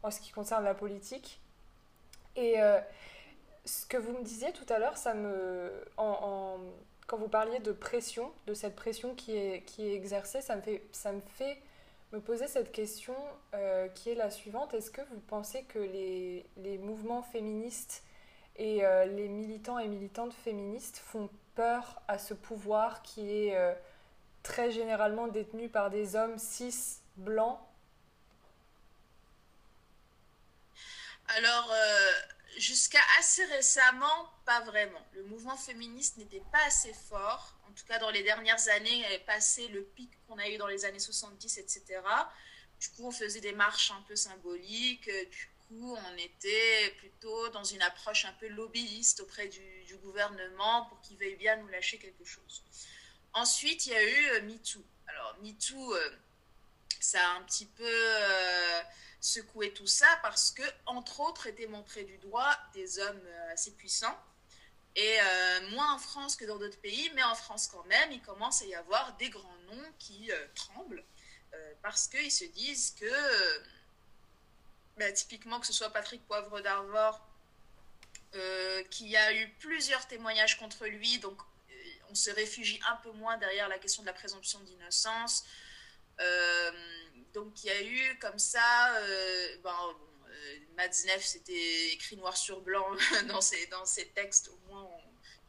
en 0.04 0.12
ce 0.12 0.20
qui 0.20 0.32
concerne 0.32 0.66
la 0.66 0.74
politique. 0.74 1.40
Et 2.36 2.62
euh, 2.62 2.80
ce 3.66 3.86
que 3.86 3.98
vous 3.98 4.14
me 4.14 4.24
disiez 4.24 4.52
tout 4.52 4.66
à 4.70 4.80
l'heure, 4.80 4.98
ça 4.98 5.14
me, 5.14 5.72
quand 5.96 7.18
vous 7.18 7.28
parliez 7.28 7.60
de 7.60 7.72
pression, 7.72 8.32
de 8.48 8.54
cette 8.54 8.76
pression 8.76 9.16
qui 9.16 9.36
est, 9.38 9.62
qui 9.66 9.86
est 9.86 9.94
exercée, 9.94 10.42
ça 10.42 10.56
me 10.56 10.62
fait, 10.62 10.84
ça 10.92 11.12
me 11.12 11.22
fait 11.22 11.58
me 12.12 12.20
poser 12.20 12.48
cette 12.48 12.72
question 12.72 13.16
euh, 13.56 13.88
qui 13.90 14.10
est 14.10 14.16
la 14.16 14.30
suivante. 14.30 14.74
Est-ce 14.74 14.92
que 14.92 15.02
vous 15.02 15.20
pensez 15.28 15.64
que 15.64 15.80
les, 15.80 16.46
les 16.58 16.78
mouvements 16.78 17.24
féministes 17.24 18.04
et 18.56 18.86
euh, 18.86 19.06
les 19.06 19.28
militants 19.28 19.80
et 19.80 19.88
militantes 19.88 20.34
féministes 20.34 20.98
font 20.98 21.30
peur 21.56 22.02
à 22.08 22.20
ce 22.20 22.34
pouvoir 22.34 23.02
qui 23.02 23.30
est 23.30 23.56
très 24.44 24.72
généralement 24.72 25.28
détenu 25.28 25.70
par 25.70 25.90
des 25.90 26.16
hommes 26.16 26.38
cis, 26.38 27.00
blancs 27.16 27.60
Alors, 31.28 31.72
euh, 31.72 32.12
jusqu'à 32.58 33.02
assez 33.20 33.46
récemment, 33.46 34.30
pas 34.46 34.62
vraiment. 34.62 35.06
Le 35.14 35.24
mouvement 35.24 35.58
féministe 35.58 36.18
n'était 36.18 36.44
pas 36.52 36.64
assez 36.66 36.94
fort. 36.94 37.58
En 37.68 37.72
tout 37.72 37.86
cas, 37.86 38.00
dans 38.00 38.10
les 38.10 38.24
dernières 38.24 38.68
années, 38.70 39.00
il 39.00 39.06
avait 39.06 39.20
passé 39.20 39.68
le 39.70 39.84
pic 39.84 40.12
qu'on 40.28 40.38
a 40.38 40.48
eu 40.48 40.58
dans 40.58 40.68
les 40.68 40.86
années 40.86 41.00
70, 41.00 41.58
etc. 41.58 42.02
Du 42.80 42.90
coup, 42.90 43.08
on 43.08 43.12
faisait 43.12 43.42
des 43.42 43.54
marches 43.54 43.92
un 43.92 44.02
peu 44.08 44.16
symboliques. 44.16 45.10
Du 45.10 45.48
coup, 45.68 45.96
on 45.96 46.18
était 46.18 46.94
plutôt 46.98 47.50
dans 47.50 47.64
une 47.64 47.82
approche 47.82 48.26
un 48.26 48.34
peu 48.34 48.48
lobbyiste 48.50 49.22
auprès 49.22 49.48
du, 49.48 49.62
gouvernement 50.04 50.86
pour 50.88 51.00
qu'il 51.02 51.18
veuille 51.18 51.38
bien 51.38 51.56
nous 51.56 51.68
lâcher 51.68 51.98
quelque 51.98 52.26
chose. 52.26 52.64
Ensuite, 53.32 53.86
il 53.86 53.94
y 53.94 53.96
a 53.96 54.04
eu 54.04 54.30
euh, 54.32 54.42
MeToo. 54.42 54.84
Alors, 55.08 55.38
MeToo, 55.42 55.96
euh, 55.96 56.10
ça 57.04 57.26
a 57.26 57.38
un 57.38 57.44
petit 57.44 57.66
peu 57.66 57.86
secouer 59.24 59.74
tout 59.74 59.88
ça 59.88 60.20
parce 60.22 60.52
que, 60.52 60.64
entre 60.86 61.22
autres, 61.22 61.48
étaient 61.48 61.68
montrés 61.68 62.04
du 62.04 62.18
doigt 62.18 62.56
des 62.74 63.00
hommes 63.00 63.22
euh, 63.26 63.54
assez 63.54 63.72
puissants. 63.72 64.18
Et 64.96 65.18
euh, 65.20 65.70
moins 65.72 65.94
en 65.94 65.98
France 65.98 66.36
que 66.36 66.46
dans 66.46 66.58
d'autres 66.58 66.80
pays, 66.80 67.10
mais 67.16 67.24
en 67.24 67.34
France 67.34 67.68
quand 67.68 67.84
même, 67.86 68.12
il 68.12 68.22
commence 68.22 68.62
à 68.62 68.66
y 68.66 68.76
avoir 68.76 69.16
des 69.18 69.30
grands 69.30 69.58
noms 69.72 69.92
qui 69.98 70.32
euh, 70.32 70.48
tremblent 70.54 71.04
parce 71.84 72.08
qu'ils 72.08 72.32
se 72.32 72.46
disent 72.46 72.96
que, 73.00 73.06
bah, 74.98 75.12
typiquement, 75.12 75.60
que 75.60 75.68
ce 75.68 75.74
soit 75.74 75.92
Patrick 75.92 76.26
Poivre 76.26 76.62
d'Arvor, 76.62 77.22
qui 78.90 79.16
a 79.16 79.34
eu 79.34 79.48
plusieurs 79.60 80.08
témoignages 80.08 80.58
contre 80.58 80.88
lui, 80.88 81.20
donc 81.20 81.40
on 82.10 82.16
se 82.16 82.32
réfugie 82.32 82.80
un 82.90 82.96
peu 82.96 83.12
moins 83.12 83.38
derrière 83.38 83.68
la 83.68 83.78
question 83.78 84.02
de 84.02 84.08
la 84.08 84.14
présomption 84.14 84.62
d'innocence. 84.62 85.46
Donc 87.34 87.64
il 87.64 87.68
y 87.68 87.72
a 87.72 87.82
eu 87.82 88.18
comme 88.20 88.38
ça, 88.38 88.96
euh, 88.98 89.58
ben, 89.64 89.76
euh, 90.30 90.88
c'était 91.20 91.90
écrit 91.94 92.16
noir 92.16 92.38
sur 92.38 92.62
blanc 92.62 92.86
dans 93.28 93.42
ses, 93.42 93.66
dans 93.68 93.84
textes, 94.16 94.50
au 94.50 94.58
moins 94.68 94.88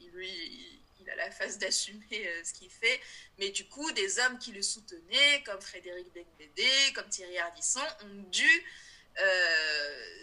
il, 0.01 0.11
lui, 0.13 0.81
il 1.01 1.11
a 1.11 1.17
la 1.17 1.31
face 1.31 1.59
d'assumer 1.59 2.07
euh, 2.13 2.43
ce 2.43 2.55
qu'il 2.55 2.71
fait. 2.71 3.01
Mais 3.39 3.51
du 3.51 3.69
coup, 3.69 3.91
des 3.93 4.19
hommes 4.21 4.39
qui 4.39 4.53
le 4.53 4.63
soutenaient, 4.63 5.43
comme 5.45 5.61
Frédéric 5.61 6.11
Becbédé, 6.15 6.71
comme 6.95 7.09
Thierry 7.11 7.39
Ardisson, 7.39 7.85
ont 8.03 8.23
dû 8.31 8.65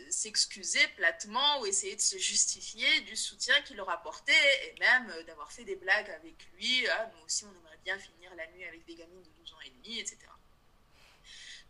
s'excuser 0.10 0.86
platement 0.98 1.62
ou 1.62 1.66
essayer 1.66 1.96
de 1.96 2.02
se 2.02 2.18
justifier 2.18 3.00
du 3.02 3.16
soutien 3.16 3.56
qu'il 3.62 3.78
leur 3.78 3.90
apportait 3.90 4.34
et 4.66 4.76
même 4.80 5.10
d'avoir 5.26 5.50
fait 5.50 5.64
des 5.64 5.78
blagues 5.78 6.10
avec 6.10 6.36
lui. 6.56 6.86
Ah, 6.90 7.10
nous 7.16 7.24
aussi, 7.24 7.46
on 7.46 7.58
aimerait 7.58 7.71
bien 7.84 7.98
finir 7.98 8.34
la 8.36 8.48
nuit 8.48 8.66
avec 8.66 8.86
des 8.86 8.96
gamines 8.96 9.22
de 9.22 9.30
12 9.40 9.54
ans 9.54 9.62
et 9.66 9.70
demi, 9.70 10.00
etc. 10.00 10.18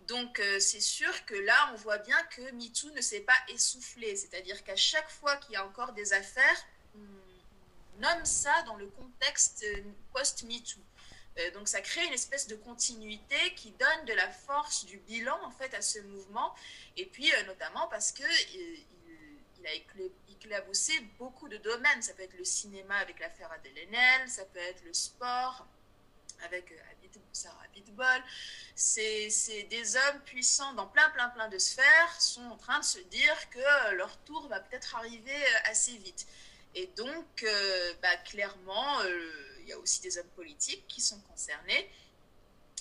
Donc 0.08 0.40
euh, 0.40 0.60
c'est 0.60 0.82
sûr 0.82 1.26
que 1.26 1.36
là, 1.36 1.72
on 1.74 1.76
voit 1.78 2.00
bien 2.00 2.22
que 2.36 2.52
MeToo 2.52 2.92
ne 2.92 3.02
s'est 3.02 3.22
pas 3.22 3.38
essoufflé. 3.50 4.16
C'est-à-dire 4.16 4.64
qu'à 4.64 4.76
chaque 4.76 5.10
fois 5.10 5.36
qu'il 5.38 5.54
y 5.54 5.56
a 5.56 5.66
encore 5.66 5.94
des 5.94 6.14
affaires, 6.14 6.66
on 6.96 8.02
nomme 8.02 8.26
ça 8.26 8.64
dans 8.64 8.76
le 8.76 8.88
contexte 8.88 9.64
euh, 9.64 9.82
post-MeToo. 10.14 10.80
Euh, 11.38 11.52
donc 11.52 11.68
ça 11.68 11.82
crée 11.82 12.06
une 12.06 12.14
espèce 12.14 12.48
de 12.48 12.56
continuité 12.56 13.54
qui 13.56 13.72
donne 13.72 14.06
de 14.06 14.14
la 14.14 14.30
force 14.30 14.86
du 14.86 14.98
bilan 14.98 15.40
en 15.44 15.52
fait 15.52 15.74
à 15.74 15.82
ce 15.82 16.00
mouvement. 16.00 16.54
Et 16.98 17.06
puis 17.06 17.32
notamment 17.46 17.88
parce 17.88 18.12
que 18.12 18.24
il, 18.54 18.88
a 19.68 19.74
éclaboussé 20.32 21.00
beaucoup 21.20 21.48
de 21.48 21.58
domaines. 21.58 22.02
Ça 22.02 22.14
peut 22.14 22.24
être 22.24 22.38
le 22.38 22.44
cinéma 22.44 22.96
avec 22.98 23.20
l'affaire 23.20 23.52
Adèle 23.52 23.78
Haenel, 23.78 24.28
ça 24.28 24.44
peut 24.46 24.60
être 24.60 24.84
le 24.84 24.94
sport 24.94 25.68
avec 26.44 26.74
Sarah 27.34 27.66
Pitbull. 27.74 28.24
C'est 28.76 29.64
des 29.70 29.96
hommes 29.96 30.22
puissants 30.26 30.74
dans 30.74 30.88
plein, 30.88 31.10
plein, 31.12 31.30
plein 31.30 31.50
de 31.50 31.58
sphères 31.58 32.22
sont 32.22 32.44
en 32.44 32.58
train 32.58 32.80
de 32.80 32.86
se 32.86 33.00
dire 33.00 33.50
que 33.50 33.96
leur 33.96 34.18
tour 34.24 34.48
va 34.48 34.60
peut-être 34.60 34.96
arriver 34.96 35.36
euh, 35.36 35.70
assez 35.72 35.98
vite. 35.98 36.26
Et 36.74 36.88
donc, 36.98 37.44
euh, 37.44 37.94
bah, 38.02 38.16
clairement, 38.26 39.02
euh, 39.02 39.58
il 39.62 39.68
y 39.68 39.74
a 39.74 39.78
aussi 39.80 40.02
des 40.02 40.18
hommes 40.18 40.30
politiques 40.36 40.86
qui 40.88 41.02
sont 41.02 41.20
concernés. 41.22 41.90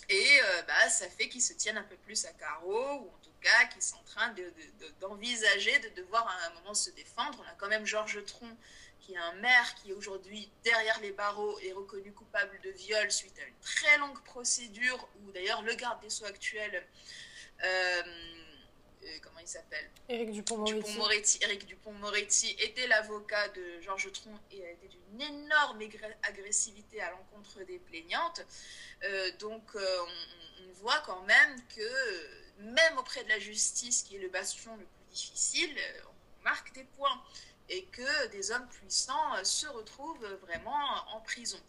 Et 0.09 0.40
bah, 0.66 0.88
ça 0.88 1.09
fait 1.09 1.29
qu'ils 1.29 1.42
se 1.42 1.53
tiennent 1.53 1.79
un 1.79 1.85
peu 1.85 1.94
plus 1.94 2.25
à 2.25 2.33
carreau, 2.33 2.94
ou 2.94 3.12
cas 3.42 3.64
qu'ils 3.72 3.83
sont 3.83 3.96
en 3.96 4.05
train 4.05 4.35
d'envisager 5.00 5.79
de, 5.81 5.88
de, 5.88 5.94
devoir 6.03 6.26
à 6.26 6.46
un 6.46 6.55
moment 6.55 6.74
se 6.74 6.90
défendre. 6.90 7.42
On 7.44 7.50
a 7.50 7.55
quand 7.59 7.68
même 7.68 7.87
Georges 7.87 8.24
Tron 8.24 8.57
qui 9.00 9.14
est 9.14 9.18
un 9.18 9.33
maire 9.35 9.74
qui 9.76 9.90
est 9.90 9.94
aujourd'hui 9.94 10.50
derrière 10.62 11.00
les 11.00 11.12
barreaux 11.12 11.59
et 11.61 11.72
reconnu 11.72 12.12
coupable 12.12 12.61
de 12.62 12.70
viol 12.70 13.11
suite 13.11 13.38
à 13.38 13.46
une 13.46 13.59
très 13.61 13.98
longue 13.98 14.20
procédure 14.22 15.09
où 15.20 15.33
d'ailleurs 15.33 15.62
le 15.62 15.74
garde 15.74 16.00
des 16.03 16.11
Sceaux 16.11 16.26
actuel, 16.26 16.87
euh, 17.64 18.03
euh, 19.03 19.18
comment 19.22 19.40
il 19.40 19.48
s'appelle? 19.48 19.90
Éric 20.09 20.33
Dupont-Moretti. 20.33 21.38
Éric 21.42 21.66
Dupont-Moretti 21.66 22.57
était 22.61 22.87
l'avocat 22.87 23.48
de 23.48 23.81
Georges 23.81 24.12
Tron 24.12 24.38
et 24.50 24.64
a 24.64 24.70
été 24.70 24.88
d'une 24.88 25.22
énorme 25.22 25.81
agressivité 26.22 27.00
à 27.00 27.11
l'encontre 27.11 27.64
des 27.64 27.79
plaignantes. 27.79 28.42
Euh, 29.05 29.31
donc 29.38 29.62
on, 29.74 29.79
on, 29.79 30.72
voit 30.74 31.00
quand 31.00 31.22
même 31.22 31.57
que 31.74 32.39
même 32.61 32.99
auprès 32.99 33.25
de 33.25 33.29
la 33.29 33.38
justice, 33.38 34.03
qui 34.03 34.16
est 34.16 34.20
le 34.20 34.29
bastion 34.29 34.77
le 34.77 34.85
plus 34.85 35.14
difficile, 35.14 35.77
on 36.09 36.44
marque 36.44 36.73
des 36.75 36.85
points 36.85 37.23
et 37.70 37.85
que 37.85 38.27
des 38.29 38.51
hommes 38.51 38.66
puissants 38.68 39.37
euh, 39.37 39.44
se 39.44 39.66
retrouvent 39.68 40.27
vraiment 40.42 40.79
en 41.14 41.20
prison. 41.20 41.61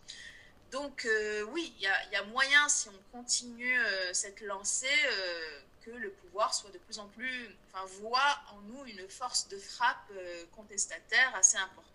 Donc 0.71 1.05
euh, 1.05 1.43
oui, 1.51 1.73
il 1.77 1.83
y, 1.83 2.15
a 2.15 2.23
moyen, 2.25 2.67
si 2.69 2.89
on 2.89 3.17
continue 3.17 3.79
euh, 3.79 4.13
cette 4.13 4.41
lancée, 4.41 4.87
que 5.81 5.91
le 5.91 6.11
pouvoir 6.11 6.53
soit 6.53 6.69
de 6.69 6.77
plus 6.77 6.99
en 6.99 7.07
plus, 7.07 7.55
enfin, 7.73 7.85
voit 8.01 8.39
en 8.51 8.61
nous 8.61 8.85
une 8.85 9.07
force 9.09 9.47
de 9.47 9.57
frappe 9.57 10.11
contestataire 10.55 11.35
assez 11.35 11.57
importante. 11.57 11.90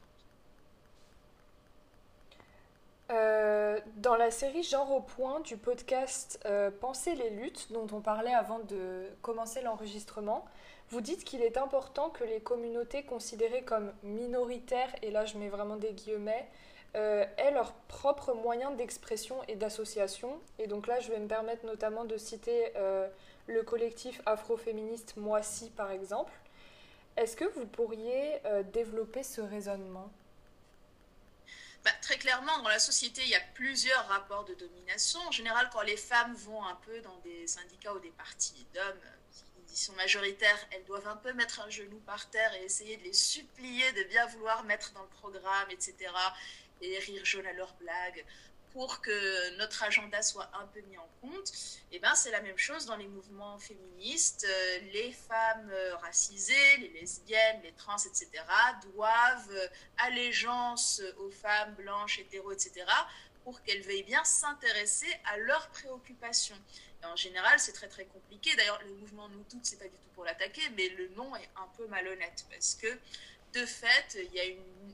Dans 3.08 4.16
la 4.16 4.30
série 4.30 4.62
Genre 4.62 4.90
au 4.92 5.00
point 5.00 5.40
du 5.40 5.56
podcast 5.56 6.44
Penser 6.80 7.14
les 7.14 7.30
luttes, 7.30 7.68
dont 7.72 7.86
on 7.92 8.00
parlait 8.00 8.34
avant 8.34 8.58
de 8.60 9.06
commencer 9.22 9.62
l'enregistrement, 9.62 10.44
vous 10.90 11.00
dites 11.00 11.24
qu'il 11.24 11.42
est 11.42 11.56
important 11.56 12.10
que 12.10 12.24
les 12.24 12.40
communautés 12.40 13.04
considérées 13.04 13.62
comme 13.62 13.92
minoritaires, 14.02 14.94
et 15.02 15.10
là 15.10 15.24
je 15.24 15.38
mets 15.38 15.48
vraiment 15.48 15.76
des 15.76 15.92
guillemets, 15.92 16.48
euh, 16.96 17.26
aient 17.36 17.50
leurs 17.50 17.74
propres 17.88 18.32
moyens 18.32 18.74
d'expression 18.74 19.36
et 19.48 19.54
d'association. 19.54 20.40
Et 20.58 20.66
donc 20.66 20.86
là, 20.86 20.98
je 20.98 21.10
vais 21.10 21.18
me 21.18 21.28
permettre 21.28 21.66
notamment 21.66 22.06
de 22.06 22.16
citer 22.16 22.72
euh, 22.76 23.06
le 23.46 23.62
collectif 23.62 24.22
afroféministe 24.24 25.18
Moissy, 25.18 25.68
par 25.68 25.90
exemple. 25.90 26.32
Est-ce 27.18 27.36
que 27.36 27.44
vous 27.44 27.66
pourriez 27.66 28.36
euh, 28.46 28.62
développer 28.62 29.22
ce 29.22 29.42
raisonnement? 29.42 30.08
Bah, 31.86 31.92
très 32.02 32.18
clairement, 32.18 32.58
dans 32.62 32.68
la 32.68 32.80
société, 32.80 33.22
il 33.22 33.28
y 33.28 33.36
a 33.36 33.40
plusieurs 33.54 34.08
rapports 34.08 34.44
de 34.44 34.54
domination. 34.54 35.20
En 35.20 35.30
général, 35.30 35.70
quand 35.72 35.82
les 35.82 35.96
femmes 35.96 36.34
vont 36.34 36.64
un 36.64 36.74
peu 36.74 37.00
dans 37.00 37.16
des 37.18 37.46
syndicats 37.46 37.94
ou 37.94 38.00
des 38.00 38.10
partis 38.10 38.66
d'hommes, 38.74 39.00
sont 39.76 39.92
majoritaires, 39.92 40.58
elles 40.72 40.84
doivent 40.84 41.06
un 41.06 41.16
peu 41.16 41.32
mettre 41.34 41.60
un 41.60 41.70
genou 41.70 42.00
par 42.00 42.28
terre 42.30 42.52
et 42.54 42.64
essayer 42.64 42.96
de 42.96 43.04
les 43.04 43.12
supplier 43.12 43.92
de 43.92 44.02
bien 44.04 44.26
vouloir 44.26 44.64
mettre 44.64 44.92
dans 44.92 45.02
le 45.02 45.08
programme, 45.08 45.70
etc. 45.70 45.94
Et 46.80 46.98
rire 46.98 47.24
jaune 47.24 47.46
à 47.46 47.52
leurs 47.52 47.74
blagues 47.74 48.24
pour 48.76 49.00
que 49.00 49.56
notre 49.56 49.84
agenda 49.84 50.20
soit 50.20 50.50
un 50.52 50.66
peu 50.66 50.82
mis 50.82 50.98
en 50.98 51.08
compte. 51.22 51.48
Et 51.90 51.96
eh 51.96 51.98
ben 51.98 52.14
c'est 52.14 52.30
la 52.30 52.42
même 52.42 52.58
chose 52.58 52.84
dans 52.84 52.96
les 52.96 53.08
mouvements 53.08 53.56
féministes. 53.58 54.46
Euh, 54.46 54.78
les 54.92 55.12
femmes 55.12 55.70
euh, 55.72 55.96
racisées, 55.96 56.76
les 56.80 56.88
lesbiennes, 57.00 57.62
les 57.62 57.72
trans, 57.72 57.96
etc. 57.96 58.28
doivent 58.92 59.50
euh, 59.50 59.68
allégeance 59.96 61.00
aux 61.20 61.30
femmes 61.30 61.74
blanches, 61.76 62.18
hétéros, 62.18 62.52
etc. 62.52 62.84
pour 63.44 63.62
qu'elles 63.62 63.80
veuillent 63.80 64.02
bien 64.02 64.24
s'intéresser 64.24 65.08
à 65.24 65.38
leurs 65.38 65.68
préoccupations 65.68 66.60
en 67.04 67.16
général, 67.16 67.58
c'est 67.58 67.72
très 67.72 67.88
très 67.88 68.04
compliqué. 68.04 68.54
D'ailleurs, 68.56 68.80
le 68.84 68.94
mouvement 68.94 69.28
Nous 69.28 69.44
Toutes, 69.48 69.64
c'est 69.64 69.78
pas 69.78 69.84
du 69.84 69.96
tout 69.96 70.08
pour 70.14 70.24
l'attaquer, 70.24 70.62
mais 70.76 70.88
le 70.90 71.08
nom 71.10 71.34
est 71.36 71.48
un 71.56 71.68
peu 71.76 71.86
malhonnête 71.86 72.44
parce 72.50 72.74
que 72.74 72.88
de 73.56 73.64
fait, 73.64 74.18
il 74.22 74.34
y 74.34 74.40
a 74.40 74.44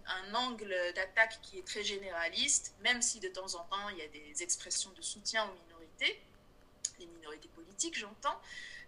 un 0.07 0.35
angle 0.35 0.75
d'attaque 0.95 1.39
qui 1.43 1.59
est 1.59 1.67
très 1.67 1.83
généraliste, 1.83 2.75
même 2.81 3.03
si 3.03 3.19
de 3.19 3.29
temps 3.29 3.55
en 3.55 3.65
temps 3.65 3.89
il 3.91 3.99
y 3.99 4.03
a 4.03 4.09
des 4.09 4.43
expressions 4.43 4.91
de 4.91 5.03
soutien 5.03 5.45
aux 5.45 5.55
minorités, 5.65 6.23
les 7.01 7.07
minorités 7.07 7.49
politiques, 7.49 7.99
j'entends. 7.99 8.41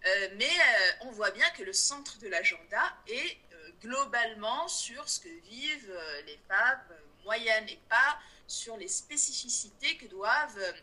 Euh, 0.05 0.29
mais 0.35 0.45
euh, 0.45 0.91
on 1.01 1.11
voit 1.11 1.31
bien 1.31 1.49
que 1.51 1.63
le 1.63 1.73
centre 1.73 2.19
de 2.19 2.27
l'agenda 2.27 2.95
est 3.07 3.37
euh, 3.53 3.69
globalement 3.81 4.67
sur 4.67 5.09
ce 5.09 5.19
que 5.19 5.29
vivent 5.49 5.99
les 6.25 6.39
femmes 6.47 6.95
moyennes 7.23 7.67
et 7.67 7.79
pas 7.89 8.19
sur 8.47 8.77
les 8.77 8.87
spécificités 8.87 9.97
que 9.97 10.05
doivent 10.05 10.73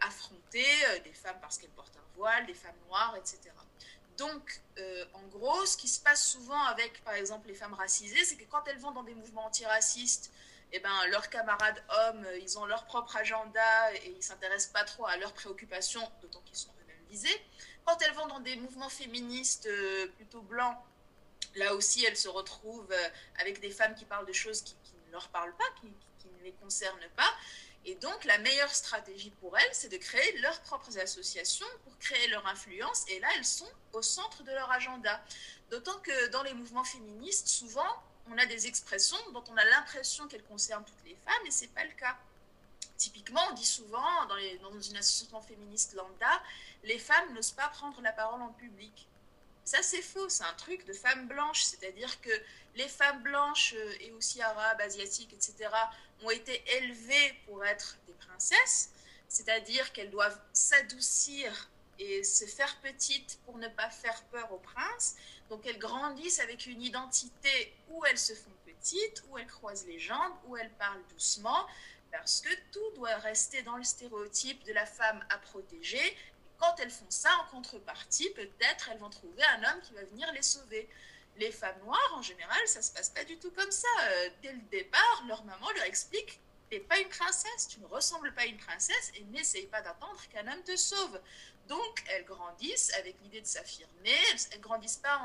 affronter 0.00 0.66
des 1.04 1.12
femmes 1.12 1.38
parce 1.42 1.58
qu'elles 1.58 1.70
portent 1.70 1.96
un 1.96 2.16
voile, 2.16 2.46
des 2.46 2.54
femmes 2.54 2.78
noires, 2.88 3.14
etc. 3.18 3.50
Donc, 4.20 4.60
euh, 4.76 5.06
en 5.14 5.22
gros, 5.28 5.64
ce 5.64 5.78
qui 5.78 5.88
se 5.88 5.98
passe 5.98 6.22
souvent 6.22 6.62
avec, 6.64 7.02
par 7.04 7.14
exemple, 7.14 7.48
les 7.48 7.54
femmes 7.54 7.72
racisées, 7.72 8.22
c'est 8.22 8.36
que 8.36 8.44
quand 8.44 8.62
elles 8.68 8.78
vont 8.78 8.90
dans 8.90 9.02
des 9.02 9.14
mouvements 9.14 9.46
antiracistes, 9.46 10.30
eh 10.72 10.78
ben, 10.78 10.94
leurs 11.08 11.30
camarades 11.30 11.82
hommes, 11.88 12.26
ils 12.42 12.58
ont 12.58 12.66
leur 12.66 12.84
propre 12.84 13.16
agenda 13.16 13.94
et 13.94 14.10
ils 14.10 14.18
ne 14.18 14.20
s'intéressent 14.20 14.72
pas 14.74 14.84
trop 14.84 15.06
à 15.06 15.16
leurs 15.16 15.32
préoccupations, 15.32 16.06
d'autant 16.20 16.42
qu'ils 16.42 16.58
sont 16.58 16.68
eux-mêmes 16.82 17.02
visés. 17.08 17.40
Quand 17.86 17.96
elles 18.02 18.12
vont 18.12 18.26
dans 18.26 18.40
des 18.40 18.56
mouvements 18.56 18.90
féministes 18.90 19.68
plutôt 20.16 20.42
blancs, 20.42 20.76
là 21.54 21.74
aussi, 21.74 22.04
elles 22.04 22.18
se 22.18 22.28
retrouvent 22.28 22.94
avec 23.38 23.58
des 23.60 23.70
femmes 23.70 23.94
qui 23.94 24.04
parlent 24.04 24.26
de 24.26 24.34
choses 24.34 24.60
qui, 24.60 24.76
ne 25.06 25.12
leur 25.12 25.28
parlent 25.30 25.56
pas, 25.56 25.64
qui 25.80 25.86
ne 26.28 26.44
les 26.44 26.52
concernent 26.52 27.08
pas. 27.16 27.32
Et 27.86 27.94
donc, 27.94 28.24
la 28.24 28.38
meilleure 28.38 28.74
stratégie 28.74 29.30
pour 29.40 29.56
elles, 29.56 29.74
c'est 29.74 29.88
de 29.88 29.96
créer 29.96 30.38
leurs 30.38 30.60
propres 30.62 30.98
associations 30.98 31.66
pour 31.84 31.98
créer 31.98 32.28
leur 32.28 32.46
influence. 32.46 33.04
Et 33.08 33.18
là, 33.20 33.28
elles 33.36 33.44
sont 33.44 33.70
au 33.92 34.02
centre 34.02 34.42
de 34.42 34.52
leur 34.52 34.70
agenda. 34.70 35.20
D'autant 35.70 35.98
que 36.00 36.28
dans 36.28 36.42
les 36.42 36.52
mouvements 36.52 36.84
féministes, 36.84 37.48
souvent, 37.48 37.88
on 38.28 38.36
a 38.36 38.46
des 38.46 38.66
expressions 38.66 39.16
dont 39.32 39.44
on 39.50 39.56
a 39.56 39.64
l'impression 39.64 40.28
qu'elles 40.28 40.44
concernent 40.44 40.84
toutes 40.84 41.04
les 41.04 41.16
femmes, 41.24 41.46
et 41.46 41.50
ce 41.50 41.62
n'est 41.62 41.68
pas 41.68 41.84
le 41.84 41.92
cas. 41.92 42.16
Typiquement, 42.98 43.40
on 43.50 43.54
dit 43.54 43.64
souvent, 43.64 44.26
dans, 44.26 44.36
dans 44.70 44.80
une 44.80 44.96
association 44.98 45.40
féministe 45.40 45.94
lambda, 45.94 46.42
les 46.84 46.98
femmes 46.98 47.32
n'osent 47.32 47.52
pas 47.52 47.68
prendre 47.68 48.00
la 48.02 48.12
parole 48.12 48.42
en 48.42 48.52
public. 48.52 49.08
Ça, 49.70 49.84
c'est 49.84 50.02
faux, 50.02 50.28
c'est 50.28 50.42
un 50.42 50.54
truc 50.54 50.84
de 50.84 50.92
femmes 50.92 51.28
blanches, 51.28 51.62
c'est-à-dire 51.62 52.20
que 52.22 52.32
les 52.74 52.88
femmes 52.88 53.22
blanches 53.22 53.74
euh, 53.76 53.94
et 54.00 54.10
aussi 54.10 54.42
arabes, 54.42 54.80
asiatiques, 54.80 55.32
etc., 55.32 55.70
ont 56.24 56.30
été 56.30 56.60
élevées 56.78 57.40
pour 57.46 57.64
être 57.64 57.96
des 58.08 58.12
princesses, 58.14 58.90
c'est-à-dire 59.28 59.92
qu'elles 59.92 60.10
doivent 60.10 60.40
s'adoucir 60.52 61.70
et 62.00 62.24
se 62.24 62.46
faire 62.46 62.80
petites 62.80 63.38
pour 63.44 63.58
ne 63.58 63.68
pas 63.68 63.88
faire 63.90 64.20
peur 64.32 64.52
aux 64.52 64.58
princes. 64.58 65.14
Donc 65.50 65.64
elles 65.64 65.78
grandissent 65.78 66.40
avec 66.40 66.66
une 66.66 66.82
identité 66.82 67.72
où 67.90 68.04
elles 68.06 68.18
se 68.18 68.34
font 68.34 68.50
petites, 68.66 69.22
où 69.28 69.38
elles 69.38 69.46
croisent 69.46 69.86
les 69.86 70.00
jambes, 70.00 70.34
où 70.48 70.56
elles 70.56 70.72
parlent 70.80 71.06
doucement, 71.10 71.64
parce 72.10 72.40
que 72.40 72.52
tout 72.72 72.90
doit 72.96 73.18
rester 73.18 73.62
dans 73.62 73.76
le 73.76 73.84
stéréotype 73.84 74.64
de 74.64 74.72
la 74.72 74.84
femme 74.84 75.24
à 75.30 75.38
protéger 75.38 76.16
quand 76.60 76.74
elles 76.78 76.90
font 76.90 77.10
ça, 77.10 77.30
en 77.38 77.50
contrepartie, 77.50 78.30
peut-être 78.30 78.90
elles 78.90 78.98
vont 78.98 79.10
trouver 79.10 79.42
un 79.44 79.64
homme 79.64 79.80
qui 79.82 79.94
va 79.94 80.04
venir 80.04 80.30
les 80.32 80.42
sauver. 80.42 80.88
Les 81.36 81.50
femmes 81.50 81.78
noires, 81.84 82.12
en 82.14 82.22
général, 82.22 82.58
ça 82.66 82.82
se 82.82 82.92
passe 82.92 83.08
pas 83.08 83.24
du 83.24 83.38
tout 83.38 83.50
comme 83.52 83.70
ça. 83.70 83.88
Euh, 84.02 84.30
dès 84.42 84.52
le 84.52 84.60
départ, 84.70 85.24
leur 85.26 85.42
maman 85.44 85.70
leur 85.72 85.84
explique 85.84 86.40
n'es 86.70 86.80
pas 86.80 86.98
une 86.98 87.08
princesse, 87.08 87.68
tu 87.68 87.80
ne 87.80 87.86
ressembles 87.86 88.32
pas 88.34 88.42
à 88.42 88.46
une 88.46 88.56
princesse 88.56 89.12
et 89.14 89.24
n'essaye 89.24 89.66
pas 89.66 89.82
d'attendre 89.82 90.20
qu'un 90.32 90.46
homme 90.46 90.62
te 90.62 90.76
sauve. 90.76 91.20
Donc, 91.68 92.04
elles 92.08 92.24
grandissent 92.24 92.92
avec 92.94 93.16
l'idée 93.22 93.40
de 93.40 93.46
s'affirmer, 93.46 94.16
elles 94.52 94.60
grandissent 94.60 94.96
pas 95.02 95.20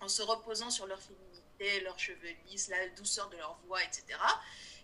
en, 0.00 0.08
se 0.08 0.22
reposant 0.22 0.70
sur 0.70 0.86
leur 0.86 1.00
féminité, 1.00 1.80
leurs 1.80 1.98
cheveux 1.98 2.34
lisses, 2.46 2.68
la 2.68 2.88
douceur 2.90 3.28
de 3.30 3.36
leur 3.36 3.56
voix, 3.66 3.82
etc. 3.84 4.18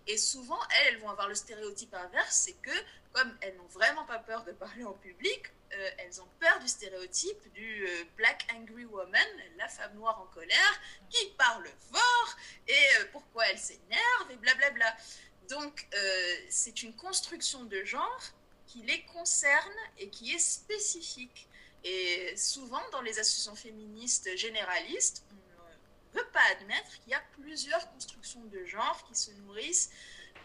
Et 0.07 0.17
souvent, 0.17 0.59
elles 0.81 0.97
vont 0.99 1.09
avoir 1.09 1.27
le 1.27 1.35
stéréotype 1.35 1.93
inverse, 1.93 2.35
c'est 2.35 2.53
que 2.53 2.71
comme 3.13 3.35
elles 3.41 3.55
n'ont 3.57 3.67
vraiment 3.67 4.05
pas 4.05 4.19
peur 4.19 4.43
de 4.43 4.51
parler 4.51 4.83
en 4.83 4.93
public, 4.93 5.43
euh, 5.73 5.89
elles 5.99 6.21
ont 6.21 6.27
peur 6.39 6.59
du 6.59 6.67
stéréotype 6.67 7.51
du 7.53 7.85
euh, 7.87 8.03
Black 8.17 8.47
Angry 8.55 8.85
Woman, 8.85 9.27
la 9.57 9.67
femme 9.67 9.95
noire 9.95 10.19
en 10.21 10.27
colère, 10.33 10.81
qui 11.09 11.25
parle 11.37 11.67
fort 11.91 12.35
et 12.67 12.73
euh, 12.73 13.05
pourquoi 13.11 13.47
elle 13.47 13.57
s'énerve 13.59 14.31
et 14.31 14.35
blablabla. 14.35 14.95
Donc, 15.49 15.87
c'est 16.47 16.83
une 16.83 16.95
construction 16.95 17.63
de 17.63 17.83
genre 17.83 18.21
qui 18.67 18.83
les 18.83 19.03
concerne 19.05 19.73
et 19.97 20.07
qui 20.11 20.31
est 20.31 20.37
spécifique. 20.37 21.49
Et 21.83 22.37
souvent, 22.37 22.87
dans 22.91 23.01
les 23.01 23.17
associations 23.17 23.55
féministes 23.55 24.29
généralistes, 24.37 25.23
on 25.31 26.17
ne 26.17 26.21
veut 26.21 26.29
pas 26.29 26.43
admettre 26.51 26.91
qu'il 26.99 27.13
y 27.13 27.15
a 27.15 27.23
plusieurs 27.41 27.91
constructions 27.93 28.43
de 28.45 28.63
genre 28.65 29.03
qui 29.07 29.15
se 29.15 29.31
nourrissent 29.31 29.89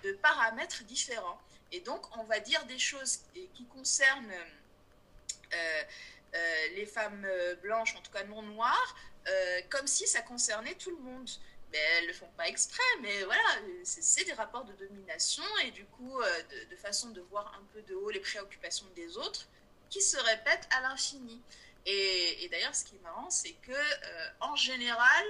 de 0.05 0.13
paramètres 0.15 0.85
différents. 0.85 1.39
Et 1.75 1.81
donc, 1.81 2.17
on 2.17 2.23
va 2.23 2.39
dire 2.39 2.65
des 2.67 2.79
choses 2.79 3.19
qui 3.33 3.65
concernent 3.67 4.31
euh, 5.53 5.83
euh, 6.37 6.69
les 6.77 6.87
femmes 6.87 7.25
euh, 7.25 7.57
blanches, 7.57 7.97
en 7.97 8.01
tout 8.01 8.13
cas 8.13 8.23
non 8.23 8.43
noires, 8.43 8.97
comme 9.71 9.87
si 9.87 10.07
ça 10.07 10.21
concernait 10.23 10.75
tout 10.75 10.91
le 10.91 11.03
monde 11.03 11.29
mais 11.73 11.79
elles 11.97 12.07
le 12.07 12.13
font 12.13 12.31
pas 12.37 12.47
exprès, 12.47 12.83
mais 13.01 13.25
voilà, 13.25 13.43
c'est 13.83 14.25
des 14.25 14.35
rapports 14.35 14.65
de 14.65 14.75
domination 14.75 15.43
et 15.65 15.73
du 15.73 15.85
coup 15.87 16.21
de, 16.71 16.77
façon 16.77 17.09
de 17.11 17.21
voir 17.23 17.53
un 17.59 17.65
peu 17.73 17.83
de 17.83 17.95
haut 17.97 18.11
les 18.11 18.21
préoccupations 18.21 18.87
des 18.95 19.17
autres 19.17 19.49
qui 19.91 20.01
se 20.01 20.17
répètent 20.19 20.69
à 20.71 20.83
l'infini. 20.83 21.43
Et, 21.85 22.49
d'ailleurs, 22.53 22.77
ce 22.77 22.85
qui 22.85 22.95
est 22.95 23.01
marrant, 23.01 23.29
c'est 23.29 23.55
que 23.55 23.73
en 24.41 24.55
général, 24.55 25.25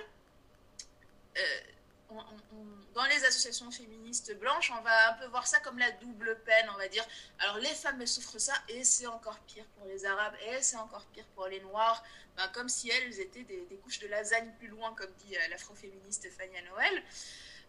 dans 2.94 3.04
les 3.04 3.24
associations 3.24 3.70
féministes 3.70 4.38
blanches, 4.38 4.72
on 4.78 4.82
va 4.82 5.10
un 5.10 5.12
peu 5.14 5.26
voir 5.26 5.46
ça 5.46 5.58
comme 5.60 5.78
la 5.78 5.90
double 5.92 6.38
peine, 6.44 6.68
on 6.74 6.78
va 6.78 6.88
dire. 6.88 7.04
Alors 7.40 7.58
les 7.58 7.74
femmes, 7.74 8.04
souffrent 8.06 8.38
ça, 8.38 8.54
et 8.68 8.84
c'est 8.84 9.06
encore 9.06 9.38
pire 9.40 9.64
pour 9.76 9.86
les 9.86 10.04
Arabes, 10.04 10.34
et 10.46 10.62
c'est 10.62 10.76
encore 10.76 11.04
pire 11.12 11.24
pour 11.34 11.46
les 11.48 11.60
Noirs, 11.60 12.02
ben, 12.36 12.48
comme 12.48 12.68
si 12.68 12.90
elles 12.90 13.20
étaient 13.20 13.44
des, 13.44 13.78
couches 13.82 13.98
de 13.98 14.08
lasagne 14.08 14.50
plus 14.58 14.68
loin, 14.68 14.94
comme 14.94 15.10
dit 15.26 15.36
euh, 15.36 15.48
l'afroféministe 15.48 16.30
Fania 16.30 16.62
Noël. 16.62 17.02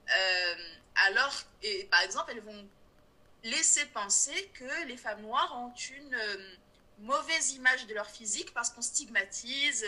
Euh, 0.07 0.55
alors, 1.07 1.43
par 1.89 2.01
exemple, 2.01 2.31
elles 2.31 2.41
vont 2.41 2.67
laisser 3.43 3.85
penser 3.87 4.51
que 4.53 4.85
les 4.87 4.97
femmes 4.97 5.21
noires 5.21 5.55
ont 5.57 5.73
une 5.73 6.13
euh, 6.13 6.55
mauvaise 6.99 7.53
image 7.53 7.85
de 7.87 7.93
leur 7.93 8.09
physique 8.09 8.53
parce 8.53 8.69
qu'on 8.69 8.81
stigmatise 8.81 9.85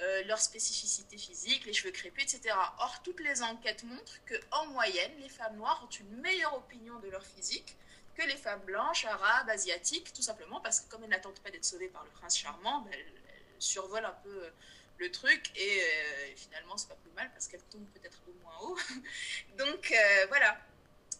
euh, 0.00 0.24
leur 0.24 0.40
spécificité 0.40 1.16
physique, 1.16 1.64
les 1.66 1.72
cheveux 1.72 1.92
crépus, 1.92 2.24
etc. 2.24 2.54
Or, 2.78 3.00
toutes 3.04 3.20
les 3.20 3.42
enquêtes 3.42 3.84
montrent 3.84 4.18
qu'en 4.26 4.66
moyenne, 4.66 5.12
les 5.20 5.28
femmes 5.28 5.56
noires 5.56 5.84
ont 5.84 5.90
une 5.90 6.20
meilleure 6.20 6.54
opinion 6.54 6.98
de 6.98 7.08
leur 7.08 7.24
physique 7.24 7.76
que 8.16 8.22
les 8.22 8.36
femmes 8.36 8.62
blanches, 8.62 9.04
arabes, 9.04 9.48
asiatiques, 9.50 10.12
tout 10.12 10.22
simplement 10.22 10.60
parce 10.60 10.80
que 10.80 10.90
comme 10.90 11.04
elles 11.04 11.10
n'attendent 11.10 11.38
pas 11.40 11.50
d'être 11.50 11.64
sauvées 11.64 11.88
par 11.88 12.04
le 12.04 12.10
prince 12.10 12.36
charmant, 12.36 12.80
ben, 12.82 12.92
elles, 12.92 13.12
survolent 13.60 14.04
un 14.04 14.16
peu 14.24 14.44
euh, 14.44 14.50
le 14.98 15.10
truc 15.10 15.50
et 15.56 15.80
euh, 15.80 16.36
finalement 16.36 16.76
c'est 16.76 16.88
pas 16.88 16.96
plus 16.96 17.12
mal 17.12 17.30
parce 17.32 17.46
qu'elles 17.46 17.62
tombent 17.70 17.88
peut-être 17.94 18.20
de 18.26 18.32
moins 18.42 18.58
haut. 18.62 18.76
Donc 19.58 19.94
voilà, 20.28 20.58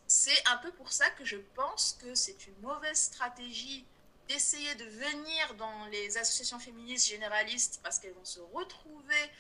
c'est 0.08 0.46
un 0.48 0.56
peu 0.58 0.72
pour 0.72 0.90
ça 0.92 1.08
que 1.10 1.24
je 1.24 1.36
pense 1.54 1.96
que 2.02 2.14
c'est 2.14 2.46
une 2.48 2.58
mauvaise 2.60 2.98
stratégie 2.98 3.86
d'essayer 4.28 4.74
de 4.76 4.84
venir 4.84 5.54
dans 5.54 5.86
les 5.86 6.16
associations 6.16 6.58
féministes 6.58 7.08
généralistes 7.08 7.80
parce 7.82 7.98
qu'elles 7.98 8.14
vont 8.14 8.24
se 8.24 8.40
retrouver 8.52 9.30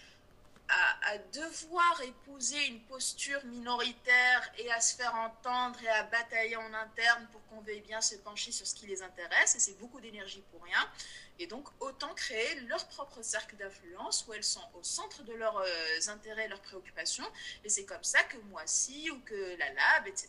à, 0.68 1.18
devoir 1.32 2.00
épouser 2.02 2.66
une 2.66 2.80
posture 2.82 3.44
minoritaire 3.44 4.52
et 4.58 4.70
à 4.72 4.80
se 4.80 4.96
faire 4.96 5.14
entendre 5.14 5.78
et 5.82 5.88
à 5.88 6.04
batailler 6.04 6.56
en 6.56 6.72
interne 6.72 7.26
pour 7.32 7.44
qu'on 7.46 7.60
veuille 7.60 7.82
bien 7.82 8.00
se 8.00 8.16
pencher 8.16 8.50
sur 8.50 8.66
ce 8.66 8.74
qui 8.74 8.86
les 8.86 9.02
intéresse. 9.02 9.54
Et 9.56 9.60
c'est 9.60 9.78
beaucoup 9.78 10.00
d'énergie 10.00 10.42
pour 10.50 10.62
rien. 10.62 10.90
Et 11.38 11.46
donc, 11.46 11.68
autant 11.80 12.14
créer 12.14 12.60
leur 12.60 12.86
propre 12.88 13.20
cercle 13.22 13.56
d'influence 13.56 14.24
où 14.26 14.32
elles 14.32 14.44
sont 14.44 14.66
au 14.74 14.82
centre 14.82 15.22
de 15.24 15.34
leurs 15.34 15.58
euh, 15.58 16.08
intérêts, 16.08 16.48
leurs 16.48 16.62
préoccupations. 16.62 17.26
Et 17.64 17.68
c'est 17.68 17.84
comme 17.84 18.04
ça 18.04 18.22
que 18.22 18.38
Moissy 18.38 19.10
ou 19.10 19.20
que 19.20 19.56
la 19.58 19.72
Lab, 19.72 20.06
etc., 20.06 20.28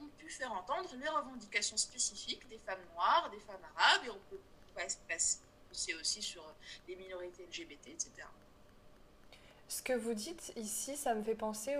ont 0.00 0.08
pu 0.18 0.28
faire 0.28 0.52
entendre 0.52 0.88
les 1.00 1.08
revendications 1.08 1.76
spécifiques 1.76 2.48
des 2.48 2.58
femmes 2.58 2.84
noires, 2.94 3.30
des 3.30 3.40
femmes 3.40 3.64
arabes, 3.76 4.02
et 4.06 4.10
on 4.10 4.20
peut 4.30 4.40
passer 5.08 5.94
aussi 6.00 6.22
sur 6.22 6.44
les 6.86 6.96
minorités 6.96 7.44
LGBT, 7.44 7.88
etc. 7.88 8.12
Ce 9.68 9.82
que 9.82 9.92
vous 9.92 10.14
dites 10.14 10.52
ici, 10.56 10.96
ça 10.96 11.14
me 11.14 11.22
fait 11.22 11.34
penser 11.34 11.76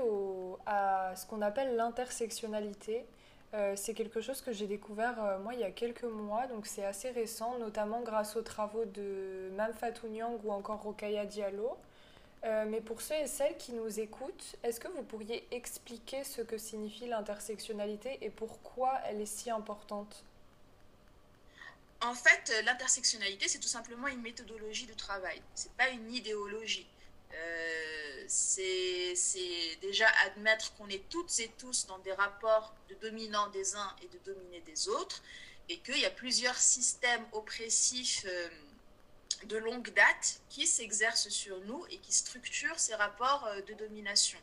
à 0.67 1.15
ce 1.17 1.27
qu'on 1.27 1.41
appelle 1.41 1.75
l'intersectionnalité. 1.77 3.07
Euh, 3.55 3.75
c'est 3.77 3.95
quelque 3.95 4.21
chose 4.21 4.43
que 4.43 4.53
j'ai 4.53 4.67
découvert 4.67 5.25
euh, 5.25 5.39
moi 5.39 5.55
il 5.55 5.61
y 5.61 5.65
a 5.65 5.71
quelques 5.71 6.05
mois, 6.05 6.47
donc 6.49 6.67
c'est 6.67 6.85
assez 6.85 7.09
récent, 7.09 7.59
notamment 7.59 8.03
grâce 8.03 8.37
aux 8.37 8.43
travaux 8.43 8.85
de 8.85 9.51
Mam 9.57 9.73
Fatou 9.73 10.07
Nyang 10.09 10.39
ou 10.45 10.53
encore 10.53 10.83
Rokaya 10.83 11.25
Diallo. 11.25 11.79
Euh, 12.44 12.66
mais 12.68 12.81
pour 12.81 13.01
ceux 13.01 13.16
et 13.16 13.27
celles 13.27 13.57
qui 13.57 13.72
nous 13.72 13.98
écoutent, 13.98 14.57
est-ce 14.62 14.79
que 14.79 14.88
vous 14.88 15.03
pourriez 15.03 15.46
expliquer 15.51 16.22
ce 16.22 16.40
que 16.40 16.57
signifie 16.57 17.07
l'intersectionnalité 17.07 18.18
et 18.20 18.31
pourquoi 18.31 19.01
elle 19.07 19.20
est 19.20 19.27
si 19.27 19.51
importante? 19.51 20.24
En 22.01 22.14
fait, 22.14 22.53
l'intersectionnalité, 22.64 23.48
c'est 23.48 23.59
tout 23.59 23.66
simplement 23.68 24.07
une 24.07 24.22
méthodologie 24.22 24.87
de 24.87 24.94
travail. 24.94 25.42
C'est 25.55 25.72
pas 25.72 25.88
une 25.88 26.14
idéologie. 26.14 26.87
Euh, 27.35 28.24
c'est 28.29 29.14
déjà 29.83 30.07
admettre 30.27 30.74
qu'on 30.77 30.88
est 30.88 31.09
toutes 31.09 31.37
et 31.40 31.51
tous 31.59 31.87
dans 31.87 31.98
des 31.98 32.12
rapports 32.12 32.72
de 32.88 32.94
dominants 32.94 33.48
des 33.48 33.74
uns 33.74 33.96
et 34.03 34.07
de 34.07 34.18
dominés 34.33 34.61
des 34.61 34.88
autres, 34.88 35.22
et 35.68 35.79
qu'il 35.79 35.98
y 35.98 36.07
a 36.07 36.11
plusieurs 36.11 36.57
systèmes 36.57 37.24
oppressifs. 37.33 38.24
Euh, 38.29 38.48
de 39.46 39.57
longue 39.57 39.90
date 39.90 40.40
qui 40.48 40.66
s'exercent 40.66 41.29
sur 41.29 41.59
nous 41.61 41.85
et 41.90 41.98
qui 41.98 42.12
structurent 42.12 42.79
ces 42.79 42.94
rapports 42.94 43.46
euh, 43.46 43.61
de 43.62 43.74
domination. 43.74 44.38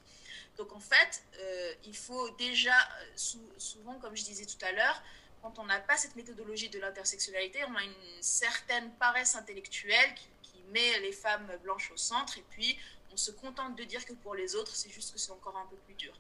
Donc 0.58 0.72
en 0.74 0.80
fait, 0.80 1.24
euh, 1.40 1.74
il 1.86 1.96
faut 1.96 2.30
déjà, 2.32 2.76
euh, 2.76 3.40
souvent 3.58 3.96
comme 4.00 4.16
je 4.16 4.24
disais 4.24 4.46
tout 4.46 4.64
à 4.66 4.72
l'heure, 4.72 5.02
quand 5.42 5.60
on 5.60 5.66
n'a 5.66 5.80
pas 5.80 5.98
cette 5.98 6.16
méthodologie 6.16 6.70
de 6.70 6.80
l'intersectionnalité, 6.80 7.64
on 7.66 7.76
a 7.76 7.84
une 7.84 8.22
certaine 8.22 8.90
paresse 8.94 9.36
intellectuelle 9.36 10.14
qui, 10.16 10.30
met 10.74 11.00
les 11.02 11.12
femmes 11.12 11.48
blanches 11.62 11.92
au 11.92 11.98
centre 11.98 12.40
et 12.40 12.44
puis 12.50 12.76
on 13.12 13.18
se 13.18 13.30
contente 13.30 13.76
de 13.76 13.84
dire 13.84 14.04
que 14.04 14.14
pour 14.14 14.34
les 14.34 14.56
autres, 14.56 14.76
c'est 14.76 14.90
juste 14.90 15.14
que 15.14 15.20
c'est 15.20 15.32
encore 15.32 15.56
un 15.56 15.66
peu 15.68 15.76
plus 15.76 15.94
dur. 15.94 16.12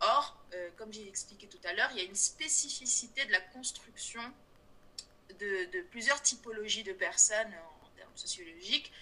Or, 0.00 0.38
comme 0.78 0.90
j'ai 0.90 1.06
expliqué 1.06 1.46
tout 1.46 1.60
à 1.64 1.74
l'heure, 1.74 1.90
il 1.92 1.98
y 1.98 2.00
a 2.00 2.04
une 2.04 2.14
spécificité 2.14 3.26
de 3.26 3.30
la 3.30 3.42
construction 3.42 4.22
de, 5.38 5.70
de 5.70 5.82
plusieurs 5.90 6.22
typologies 6.22 6.82
de 6.82 6.94
personnes 6.94 7.54
sociologique 8.20 8.92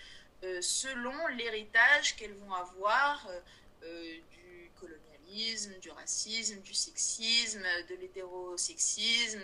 euh, 0.44 0.62
selon 0.62 1.26
l'héritage 1.28 2.14
qu'elles 2.14 2.34
vont 2.34 2.54
avoir 2.54 3.26
euh, 3.28 3.40
euh, 3.82 4.18
du 4.30 4.70
colonialisme, 4.78 5.76
du 5.80 5.90
racisme, 5.90 6.60
du 6.60 6.74
sexisme, 6.74 7.64
de 7.88 7.94
l'hétérosexisme, 7.96 9.40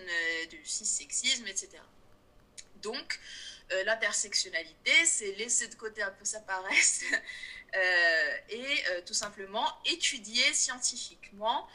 du 0.48 0.64
cissexisme, 0.64 1.46
etc. 1.48 1.70
Donc, 2.76 3.18
l'intersectionnalité, 3.86 4.92
c'est 5.04 5.32
laisser 5.32 5.68
de 5.68 5.74
côté 5.74 6.02
un 6.02 6.10
peu 6.10 6.24
sa 6.24 6.40
paresse 6.40 7.02
et 8.50 8.84
tout 9.06 9.14
simplement 9.14 9.66
étudier 9.86 10.52
scientifiquement 10.52 11.66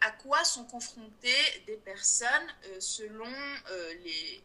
à 0.00 0.10
quoi 0.10 0.44
sont 0.44 0.64
confrontées 0.64 1.62
des 1.66 1.76
personnes 1.76 2.54
selon 2.80 3.32
les, 4.04 4.42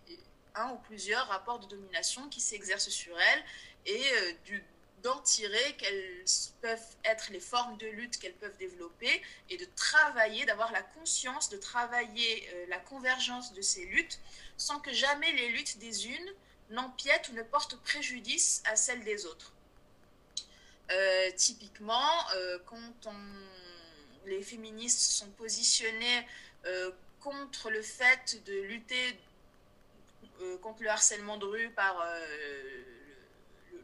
un 0.58 0.72
ou 0.72 0.78
plusieurs 0.78 1.28
rapports 1.28 1.60
de 1.60 1.68
domination 1.68 2.28
qui 2.30 2.42
s'exercent 2.42 2.90
sur 2.90 3.18
elles 3.20 3.44
et 3.86 4.04
euh, 4.14 4.60
d'en 5.04 5.20
tirer 5.22 5.76
quelles 5.78 6.24
peuvent 6.62 6.96
être 7.06 7.30
les 7.32 7.40
formes 7.40 7.78
de 7.78 7.88
lutte 7.88 8.18
qu'elles 8.18 8.36
peuvent 8.36 8.58
développer 8.58 9.22
et 9.50 9.58
de 9.58 9.66
travailler, 9.76 10.46
d'avoir 10.46 10.72
la 10.72 10.82
conscience 10.82 11.50
de 11.50 11.58
travailler 11.58 12.50
euh, 12.54 12.66
la 12.70 12.80
convergence 12.80 13.54
de 13.54 13.62
ces 13.62 13.86
luttes 13.86 14.20
sans 14.58 14.80
que 14.80 14.92
jamais 14.92 15.32
les 15.34 15.50
luttes 15.50 15.78
des 15.78 16.08
unes 16.08 16.34
n'empiètent 16.72 17.30
ou 17.30 17.34
ne 17.34 17.44
portent 17.44 17.80
préjudice 17.84 18.62
à 18.66 18.76
celles 18.76 19.04
des 19.04 19.26
autres. 19.26 19.54
Euh, 20.90 21.32
typiquement, 21.36 22.26
quand 22.66 23.14
les 24.26 24.42
féministes 24.42 25.00
sont 25.00 25.30
positionnés 25.32 26.26
contre 27.20 27.70
le 27.70 27.82
fait 27.82 28.42
de 28.46 28.54
lutter 28.62 29.18
contre 30.62 30.84
le 30.84 30.90
harcèlement 30.90 31.38
de 31.38 31.46
rue 31.46 31.70
par 31.72 32.02
euh, 32.02 32.84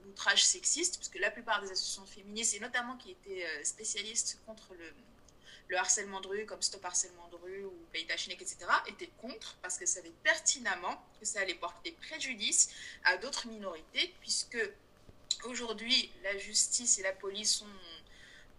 l'outrage 0.05 0.45
sexiste, 0.45 0.97
puisque 0.97 1.19
la 1.19 1.31
plupart 1.31 1.61
des 1.61 1.71
associations 1.71 2.05
féministes, 2.05 2.55
et 2.55 2.59
notamment 2.59 2.97
qui 2.97 3.11
étaient 3.11 3.45
euh, 3.45 3.63
spécialistes 3.63 4.39
contre 4.45 4.73
le, 4.73 4.93
le 5.67 5.77
harcèlement 5.77 6.21
de 6.21 6.27
rue 6.27 6.45
comme 6.45 6.61
Stop 6.61 6.85
Harcèlement 6.85 7.27
de 7.29 7.35
rue 7.35 7.65
ou 7.65 7.73
Paytachinek, 7.91 8.41
etc., 8.41 8.57
étaient 8.87 9.09
contre 9.17 9.57
parce 9.61 9.77
qu'elles 9.77 9.87
savaient 9.87 10.13
pertinemment 10.23 11.03
que 11.19 11.25
ça 11.25 11.39
allait 11.39 11.55
porter 11.55 11.91
préjudice 11.93 12.69
à 13.03 13.17
d'autres 13.17 13.47
minorités, 13.47 14.13
puisque 14.21 14.57
aujourd'hui, 15.45 16.11
la 16.23 16.37
justice 16.37 16.99
et 16.99 17.03
la 17.03 17.13
police 17.13 17.55
sont, 17.55 17.65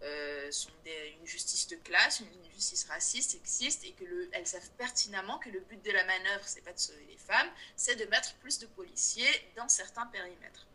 euh, 0.01 0.51
sont 0.51 0.69
une 0.85 1.25
justice 1.25 1.67
de 1.67 1.75
classe, 1.77 2.19
une 2.19 2.51
justice 2.53 2.85
raciste, 2.85 3.31
sexiste, 3.31 3.83
et 3.85 3.91
qu'elles 3.93 4.47
savent 4.47 4.69
pertinemment 4.77 5.39
que 5.39 5.49
le 5.49 5.59
but 5.61 5.83
de 5.83 5.91
la 5.91 6.03
manœuvre, 6.03 6.43
c'est 6.45 6.61
pas 6.61 6.73
de 6.73 6.79
sauver 6.79 7.05
les 7.09 7.17
femmes, 7.17 7.49
c'est 7.75 7.95
de 7.95 8.05
mettre 8.05 8.35
plus 8.35 8.59
de 8.59 8.67
policiers 8.67 9.51
dans 9.55 9.67
certains 9.67 10.05
périmètres. 10.07 10.67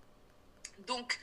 Donc, 0.87 1.18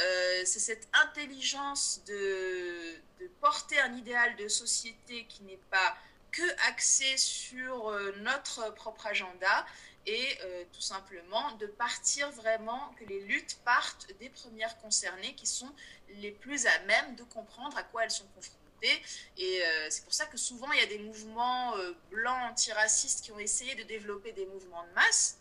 euh, 0.00 0.42
c'est 0.44 0.60
cette 0.60 0.88
intelligence 0.92 2.02
de, 2.06 3.00
porter 3.40 3.78
un 3.80 3.94
idéal 3.96 4.34
de 4.36 4.48
société 4.48 5.24
qui 5.28 5.42
n'est 5.44 5.60
pas 5.70 5.96
que 6.32 6.68
axé 6.68 7.16
sur 7.16 7.88
euh, 7.88 8.12
notre 8.18 8.74
propre 8.74 9.06
agenda 9.06 9.66
et 10.06 10.38
euh, 10.42 10.64
tout 10.72 10.80
simplement 10.80 11.52
de 11.52 11.66
partir 11.66 12.30
vraiment, 12.32 12.94
que 12.98 13.04
les 13.04 13.20
luttes 13.20 13.58
partent 13.64 14.06
des 14.20 14.28
premières 14.28 14.78
concernées 14.78 15.34
qui 15.34 15.46
sont 15.46 15.70
les 16.08 16.30
plus 16.30 16.66
à 16.66 16.78
même 16.80 17.16
de 17.16 17.24
comprendre 17.24 17.76
à 17.76 17.82
quoi 17.82 18.04
elles 18.04 18.10
sont 18.10 18.26
confrontées. 18.34 19.02
Et 19.38 19.62
c'est 19.88 20.04
pour 20.04 20.12
ça 20.12 20.26
que 20.26 20.36
souvent 20.36 20.70
il 20.72 20.78
y 20.78 20.82
a 20.82 20.86
des 20.86 20.98
mouvements 20.98 21.74
blancs 22.10 22.52
antiracistes 22.52 23.24
qui 23.24 23.32
ont 23.32 23.38
essayé 23.38 23.74
de 23.74 23.82
développer 23.82 24.32
des 24.32 24.44
mouvements 24.44 24.84
de 24.84 24.92
masse 24.92 25.38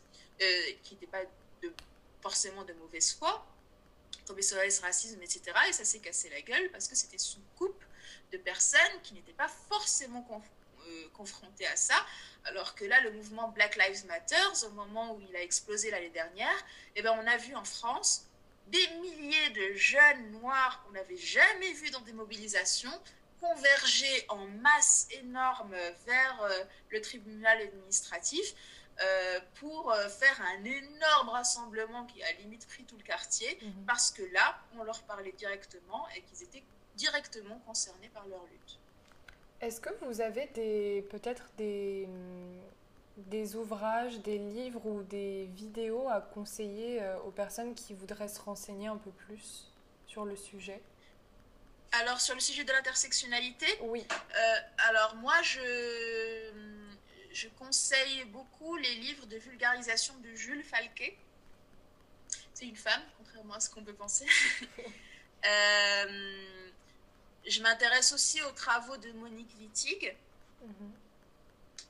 qui 0.83 0.93
n'étaient 0.93 1.05
pas 1.05 1.21
forcément 2.21 2.63
de 2.63 2.73
mauvaise 2.73 3.13
foi, 3.13 3.45
comme 4.25 4.41
SOS 4.41 4.79
racisme, 4.79 5.21
etc. 5.21 5.41
Et 5.69 5.73
ça 5.73 5.85
s'est 5.85 5.99
cassé 5.99 6.29
la 6.29 6.41
gueule 6.41 6.71
parce 6.71 6.87
que 6.87 6.95
c'était 6.95 7.19
sous 7.19 7.39
coupe 7.55 7.83
de 8.31 8.37
personnes 8.39 9.01
qui 9.03 9.13
n'étaient 9.13 9.33
pas 9.33 9.47
forcément 9.47 10.25
euh, 10.31 10.39
confrontées 11.13 11.67
à 11.67 11.75
ça. 11.75 11.95
Alors 12.45 12.75
que 12.75 12.85
là, 12.85 13.01
le 13.01 13.11
mouvement 13.11 13.49
Black 13.49 13.75
Lives 13.75 14.05
Matter, 14.05 14.65
au 14.67 14.69
moment 14.71 15.13
où 15.13 15.21
il 15.21 15.35
a 15.35 15.41
explosé 15.41 15.91
l'année 15.91 16.09
dernière, 16.09 16.55
eh 16.95 17.01
ben, 17.01 17.17
on 17.21 17.27
a 17.27 17.37
vu 17.37 17.55
en 17.55 17.65
France 17.65 18.25
des 18.67 18.87
milliers 19.01 19.49
de 19.51 19.73
jeunes 19.73 20.31
noirs 20.31 20.83
qu'on 20.83 20.91
n'avait 20.91 21.17
jamais 21.17 21.71
vus 21.73 21.91
dans 21.91 22.01
des 22.01 22.13
mobilisations 22.13 22.91
converger 23.39 24.25
en 24.29 24.45
masse 24.47 25.07
énorme 25.11 25.75
vers 26.05 26.41
euh, 26.41 26.63
le 26.89 27.01
tribunal 27.01 27.61
administratif 27.61 28.55
euh, 29.01 29.39
pour 29.55 29.91
euh, 29.91 30.07
faire 30.07 30.41
un 30.41 30.63
énorme 30.63 31.29
rassemblement 31.29 32.05
qui 32.05 32.23
a 32.23 32.31
limite 32.33 32.65
pris 32.67 32.85
tout 32.85 32.97
le 32.97 33.03
quartier, 33.03 33.59
mhm. 33.61 33.85
parce 33.85 34.11
que 34.11 34.23
là, 34.33 34.57
on 34.77 34.83
leur 34.83 35.03
parlait 35.03 35.33
directement 35.33 36.07
et 36.15 36.21
qu'ils 36.21 36.43
étaient 36.43 36.63
directement 36.95 37.59
concernés 37.65 38.09
par 38.09 38.25
leur 38.27 38.43
lutte. 38.45 38.79
Est-ce 39.61 39.79
que 39.79 39.89
vous 40.05 40.21
avez 40.21 40.47
des 40.47 41.05
peut-être 41.09 41.45
des, 41.57 42.07
des 43.17 43.55
ouvrages, 43.55 44.19
des 44.19 44.37
livres 44.37 44.85
ou 44.85 45.03
des 45.03 45.45
vidéos 45.55 46.07
à 46.09 46.21
conseiller 46.21 47.01
euh, 47.01 47.17
aux 47.19 47.31
personnes 47.31 47.73
qui 47.73 47.93
voudraient 47.93 48.27
se 48.27 48.41
renseigner 48.41 48.87
un 48.87 48.97
peu 48.97 49.11
plus 49.11 49.71
sur 50.07 50.25
le 50.25 50.35
sujet? 50.35 50.81
Alors 51.93 52.19
sur 52.19 52.35
le 52.35 52.41
sujet 52.41 52.63
de 52.65 52.71
l'intersectionnalité? 52.73 53.65
Oui. 53.83 54.05
alors 54.89 55.15
moi 55.15 55.41
je 55.43 56.51
je 57.35 57.49
conseille 57.49 58.23
beaucoup 58.25 58.77
les 58.77 58.95
livres 58.95 59.25
de 59.25 59.35
vulgarisation 59.35 60.13
de 60.19 60.33
Jules 60.35 60.63
Falquet. 60.63 61.17
C'est 62.53 62.65
une 62.65 62.77
femme, 62.77 63.01
contrairement 63.17 63.55
à 63.55 63.59
ce 63.59 63.69
qu'on 63.69 63.83
peut 63.83 63.93
penser. 63.93 64.25
Euh, 65.47 66.71
je 67.47 67.61
m'intéresse 67.61 68.13
aussi 68.13 68.41
aux 68.43 68.51
travaux 68.51 68.97
de 68.97 69.11
Monique 69.13 69.55
Wittig 69.59 70.15
mhm. 70.61 70.91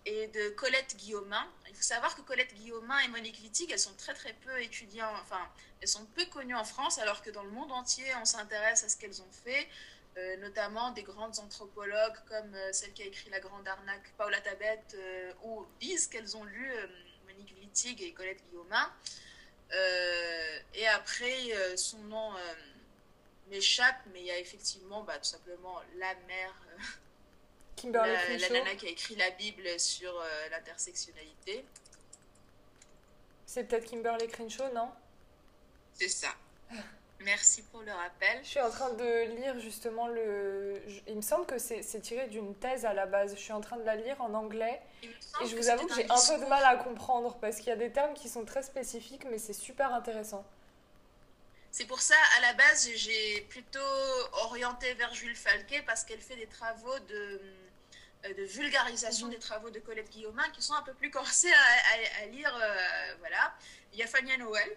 et 0.05 0.27
de 0.27 0.49
Colette 0.49 0.95
Guillaumin. 0.97 1.45
Il 1.69 1.75
faut 1.75 1.83
savoir 1.83 2.15
que 2.15 2.21
Colette 2.21 2.53
Guillaumin 2.55 2.99
et 2.99 3.07
Monique 3.07 3.39
Wittig, 3.41 3.71
elles 3.71 3.79
sont 3.79 3.95
très 3.95 4.13
très 4.13 4.33
peu 4.33 4.61
étudiées, 4.61 5.03
enfin, 5.03 5.41
elles 5.81 5.87
sont 5.87 6.05
peu 6.15 6.25
connues 6.25 6.55
en 6.55 6.63
France, 6.63 6.99
alors 6.99 7.21
que 7.21 7.29
dans 7.29 7.43
le 7.43 7.51
monde 7.51 7.71
entier, 7.71 8.05
on 8.21 8.25
s'intéresse 8.25 8.83
à 8.83 8.89
ce 8.89 8.97
qu'elles 8.97 9.21
ont 9.21 9.31
fait. 9.43 9.67
Euh, 10.17 10.37
notamment 10.37 10.91
des 10.91 11.03
grandes 11.03 11.39
anthropologues 11.39 12.15
comme 12.29 12.55
euh, 12.55 12.71
celle 12.71 12.93
qui 12.93 13.03
a 13.03 13.05
écrit 13.05 13.29
La 13.31 13.41
Grande 13.41 13.67
Arnaque, 13.67 14.13
Paula 14.17 14.39
Tabet, 14.39 14.81
euh, 14.93 15.33
ou 15.43 15.65
disent 15.81 16.07
qu'elles 16.07 16.37
ont 16.37 16.45
lu 16.45 16.71
Monique 17.27 17.53
Wittig 17.59 18.01
et 18.01 18.13
Colette 18.13 18.41
Guillaumin. 18.49 18.89
et 20.73 20.87
après, 20.87 21.75
son 21.75 21.97
nom 21.97 22.31
m'échappe, 23.49 23.97
mais 24.13 24.21
il 24.21 24.25
y 24.25 24.31
a 24.31 24.39
effectivement 24.39 25.03
bah, 25.03 25.17
tout 25.17 25.29
simplement 25.29 25.81
la 25.97 26.13
mère, 26.27 26.53
Kimberly 27.75 28.11
la, 28.11 28.37
la, 28.37 28.49
nana 28.49 28.75
qui 28.75 28.87
a 28.87 28.89
écrit 28.89 29.15
la 29.15 29.31
Bible 29.31 29.79
sur 29.79 30.13
l'intersectionnalité. 30.51 31.65
C'est 33.45 33.65
peut-être 33.65 33.85
Kimberly 33.85 34.27
Crenshaw, 34.27 34.73
non? 34.73 34.89
C'est 35.93 36.09
ça. 36.09 36.29
Merci 37.21 37.63
pour 37.63 37.81
le 37.81 37.91
rappel. 37.91 38.39
Je 38.43 38.49
suis 38.49 38.59
en 38.59 38.69
train 38.69 38.91
de 38.91 39.35
lire 39.37 39.59
justement 39.59 40.07
le. 40.07 40.79
Il 41.07 41.15
me 41.15 41.21
semble 41.21 41.45
que 41.45 41.57
c'est 41.57 42.01
tiré 42.01 42.27
d'une 42.27 42.53
thèse 42.55 42.85
à 42.85 42.93
la 42.93 43.05
base. 43.05 43.35
Je 43.35 43.39
suis 43.39 43.53
en 43.53 43.61
train 43.61 43.77
de 43.77 43.83
la 43.83 43.95
lire 43.95 44.21
en 44.21 44.33
anglais. 44.33 44.81
Et 45.01 45.47
je 45.47 45.55
vous 45.55 45.69
avoue 45.69 45.87
que 45.87 45.95
j'ai 45.95 46.03
un 46.03 46.37
peu 46.37 46.43
de 46.43 46.49
mal 46.49 46.63
à 46.65 46.75
comprendre 46.75 47.37
parce 47.39 47.57
qu'il 47.57 47.67
y 47.67 47.71
a 47.71 47.77
des 47.77 47.91
termes 47.91 48.13
qui 48.13 48.29
sont 48.29 48.45
très 48.45 48.61
spécifiques, 48.61 49.25
mais 49.31 49.39
c'est 49.39 49.53
super 49.53 49.93
intéressant. 49.93 50.45
C'est 51.77 51.87
pour 51.87 51.99
ça, 51.99 52.15
à 52.37 52.39
la 52.39 52.53
base, 52.53 52.89
j'ai 52.95 53.41
plutôt 53.49 53.79
orienté 54.31 54.93
vers 54.93 55.13
Jules 55.13 55.35
Falquet 55.35 55.81
parce 55.81 56.05
qu'elle 56.05 56.21
fait 56.21 56.37
des 56.37 56.47
travaux 56.47 56.99
de, 56.99 57.41
euh, 58.23 58.33
de 58.33 58.43
vulgarisation 58.43 59.27
mhm. 59.27 59.33
des 59.33 59.39
travaux 59.39 59.69
de 59.69 59.79
Colette 59.79 60.09
Guillaumin 60.09 60.49
qui 60.51 60.61
sont 60.61 60.73
un 60.73 60.83
peu 60.83 60.93
plus 60.93 61.11
corsés 61.11 61.51
à, 62.21 62.25
lire. 62.27 62.55
Euh, 62.55 63.15
voilà. 63.19 63.53
Il 63.91 63.99
y 63.99 64.03
a 64.03 64.07
Fania 64.07 64.37
Noël 64.37 64.69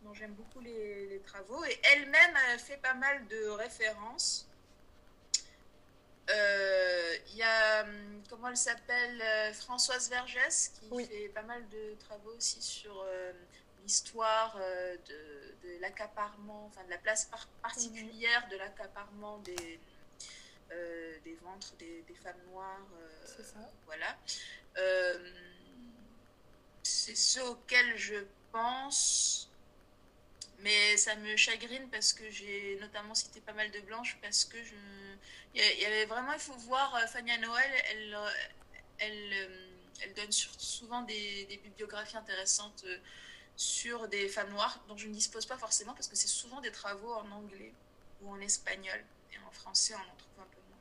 dont 0.00 0.14
j'aime 0.14 0.32
beaucoup 0.32 0.60
les, 0.60 1.20
travaux. 1.26 1.62
Et 1.66 1.78
elle-même 1.92 2.36
a 2.54 2.56
fait 2.56 2.78
pas 2.78 2.94
mal 2.94 3.26
de 3.28 3.48
références. 3.48 4.48
Euh, 6.30 7.16
il 7.32 7.36
y 7.36 7.42
a, 7.42 7.82
hum, 7.82 8.22
comment 8.30 8.48
elle 8.48 8.56
s'appelle, 8.56 9.20
euh, 9.20 9.52
Françoise 9.52 10.08
Vergès, 10.08 10.72
qui 10.80 11.04
fait 11.04 11.28
pas 11.34 11.42
mal 11.42 11.68
de 11.68 11.94
travaux 11.98 12.34
aussi 12.34 12.62
sur 12.62 13.04
euh, 13.06 13.32
l'histoire 13.82 14.58
de, 15.06 15.45
l'accaparement, 15.80 16.66
enfin 16.66 16.84
de 16.84 16.90
la 16.90 16.98
place 16.98 17.30
particulière 17.62 18.46
de 18.50 18.56
l'accaparement 18.56 19.38
des, 19.38 19.80
des 21.24 21.34
ventres 21.42 21.74
des, 21.78 22.02
des 22.02 22.14
femmes 22.14 22.40
noires. 22.50 22.86
C'est 23.24 23.44
ça. 23.44 23.70
Voilà. 23.86 24.16
c'est 26.82 27.16
ce 27.16 27.40
auquel 27.40 27.96
je 27.96 28.24
pense. 28.52 29.46
Mais 30.60 30.96
ça 30.96 31.14
me 31.16 31.36
chagrine 31.36 31.88
parce 31.90 32.12
que 32.12 32.30
j'ai 32.30 32.78
notamment 32.80 33.14
cité 33.14 33.40
pas 33.40 33.52
mal 33.52 33.70
de 33.70 33.80
blanches 33.80 34.18
parce 34.22 34.44
que 34.44 34.62
je. 34.62 34.74
Il 35.54 35.80
y 35.80 35.84
avait 35.84 36.06
vraiment, 36.06 36.32
il 36.32 36.38
faut 36.38 36.56
voir 36.56 36.94
euh, 36.96 37.06
Fania 37.06 37.38
Noël, 37.38 37.70
elle, 37.90 38.14
euh, 38.14 38.28
elle, 38.98 39.32
euh, 39.32 39.68
elle 40.02 40.14
donne 40.14 40.32
souvent 40.32 41.02
des, 41.02 41.46
des, 41.46 41.56
bibliographies 41.56 42.18
intéressantes 42.18 42.84
sur 43.56 44.08
des 44.08 44.28
femmes 44.28 44.50
noires 44.50 44.78
dont 44.88 44.96
je 44.96 45.08
ne 45.08 45.12
dispose 45.12 45.46
pas 45.46 45.56
forcément 45.56 45.92
parce 45.94 46.08
que 46.08 46.16
c'est 46.16 46.28
souvent 46.28 46.60
des 46.60 46.70
travaux 46.70 47.12
en 47.12 47.30
anglais 47.30 47.72
ou 48.22 48.30
en 48.30 48.40
espagnol. 48.40 49.02
Et 49.32 49.36
en 49.46 49.50
français, 49.50 49.94
on 49.94 50.12
en 50.12 50.16
trouve 50.16 50.40
un 50.40 50.48
peu 50.54 50.60
moins. 50.68 50.78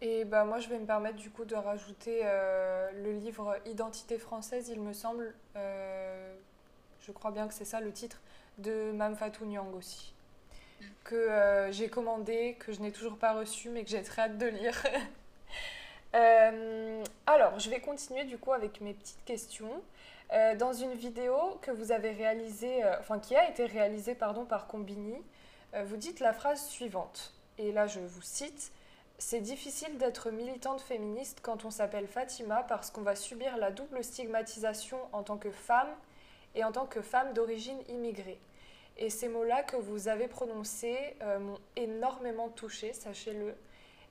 Et 0.00 0.24
bah, 0.24 0.44
moi, 0.44 0.60
je 0.60 0.68
vais 0.68 0.78
me 0.78 0.86
permettre 0.86 1.16
du 1.16 1.30
coup 1.30 1.44
de 1.44 1.54
rajouter 1.54 2.22
le 2.22 3.12
livre 3.18 3.58
Identité 3.66 4.18
française, 4.18 4.68
il 4.68 4.80
me 4.80 4.92
semble. 4.92 5.34
je 5.54 7.12
crois 7.12 7.30
bien 7.30 7.46
que 7.48 7.54
c'est 7.54 7.64
ça 7.64 7.80
le 7.80 7.92
titre 7.92 8.20
de 8.58 8.92
Mam 8.92 9.16
Fatou 9.16 9.44
Nyang 9.46 9.74
aussi, 9.74 10.14
que 11.02 11.14
euh, 11.14 11.72
j'ai 11.72 11.88
commandé, 11.88 12.56
que 12.58 12.72
je 12.72 12.80
n'ai 12.80 12.92
toujours 12.92 13.16
pas 13.18 13.34
reçu, 13.34 13.68
mais 13.70 13.84
que 13.84 13.90
j'ai 13.90 14.02
très 14.02 14.22
hâte 14.22 14.38
de 14.38 14.46
lire. 14.46 14.82
Euh, 16.16 17.02
alors, 17.26 17.58
je 17.58 17.68
vais 17.68 17.80
continuer 17.80 18.22
du 18.22 18.38
coup 18.38 18.52
avec 18.52 18.80
mes 18.80 18.94
petites 18.94 19.24
questions. 19.24 19.82
Euh, 20.32 20.54
dans 20.56 20.72
une 20.72 20.94
vidéo 20.94 21.36
que 21.62 21.70
vous 21.70 21.92
avez 21.92 22.10
réalisée, 22.10 22.82
enfin 23.00 23.18
qui 23.18 23.36
a 23.36 23.48
été 23.48 23.66
réalisée 23.66 24.14
pardon, 24.14 24.44
par 24.44 24.66
Combini, 24.66 25.16
vous 25.86 25.96
dites 25.96 26.20
la 26.20 26.32
phrase 26.32 26.64
suivante, 26.66 27.34
et 27.58 27.72
là 27.72 27.88
je 27.88 27.98
vous 27.98 28.22
cite 28.22 28.72
c'est 29.18 29.40
difficile 29.40 29.96
d'être 29.96 30.30
militante 30.30 30.80
féministe 30.80 31.38
quand 31.40 31.64
on 31.64 31.70
s'appelle 31.70 32.08
Fatima 32.08 32.64
parce 32.64 32.90
qu'on 32.90 33.02
va 33.02 33.14
subir 33.14 33.56
la 33.56 33.70
double 33.70 34.02
stigmatisation 34.02 34.98
en 35.12 35.22
tant 35.22 35.38
que 35.38 35.50
femme 35.50 35.88
et 36.54 36.64
en 36.64 36.72
tant 36.72 36.86
que 36.86 37.00
femme 37.00 37.32
d'origine 37.32 37.78
immigrée. 37.88 38.40
Et 38.96 39.10
ces 39.10 39.28
mots-là 39.28 39.62
que 39.62 39.76
vous 39.76 40.08
avez 40.08 40.28
prononcés 40.28 41.16
euh, 41.22 41.38
m'ont 41.38 41.58
énormément 41.76 42.48
touchée, 42.48 42.92
sachez-le. 42.92 43.54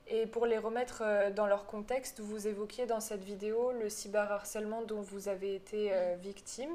Et 0.06 0.26
pour 0.26 0.44
les 0.44 0.58
remettre 0.58 1.02
euh, 1.02 1.30
dans 1.30 1.46
leur 1.46 1.66
contexte, 1.66 2.20
vous 2.20 2.46
évoquiez 2.46 2.86
dans 2.86 3.00
cette 3.00 3.24
vidéo 3.24 3.72
le 3.72 3.88
cyberharcèlement 3.88 4.82
dont 4.82 5.00
vous 5.00 5.28
avez 5.28 5.54
été 5.54 5.92
euh, 5.92 6.14
victime. 6.20 6.70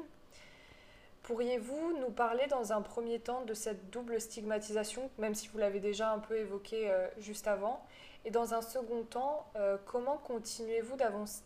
pourriez-vous 1.22 1.98
nous 2.00 2.10
parler 2.10 2.46
dans 2.48 2.72
un 2.72 2.82
premier 2.82 3.20
temps 3.20 3.44
de 3.44 3.54
cette 3.54 3.90
double 3.90 4.20
stigmatisation, 4.20 5.10
même 5.18 5.34
si 5.34 5.46
vous 5.48 5.58
l'avez 5.58 5.78
déjà 5.78 6.10
un 6.10 6.18
peu 6.18 6.36
évoqué 6.36 6.92
juste 7.18 7.46
avant? 7.46 7.84
Et 8.24 8.30
dans 8.30 8.52
un 8.52 8.62
second 8.62 9.04
temps, 9.04 9.46
comment 9.86 10.18
continuez-vous 10.18 10.96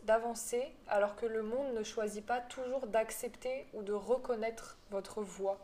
d'avancer 0.05 0.73
alors 0.89 1.17
que 1.17 1.27
le 1.27 1.43
monde 1.43 1.75
ne 1.75 1.83
choisit 1.83 2.25
pas 2.25 2.41
toujours 2.41 2.87
d'accepter 2.87 3.67
ou 3.75 3.83
de 3.83 3.93
reconnaître 3.93 4.79
votre 4.91 5.21
voix? 5.21 5.59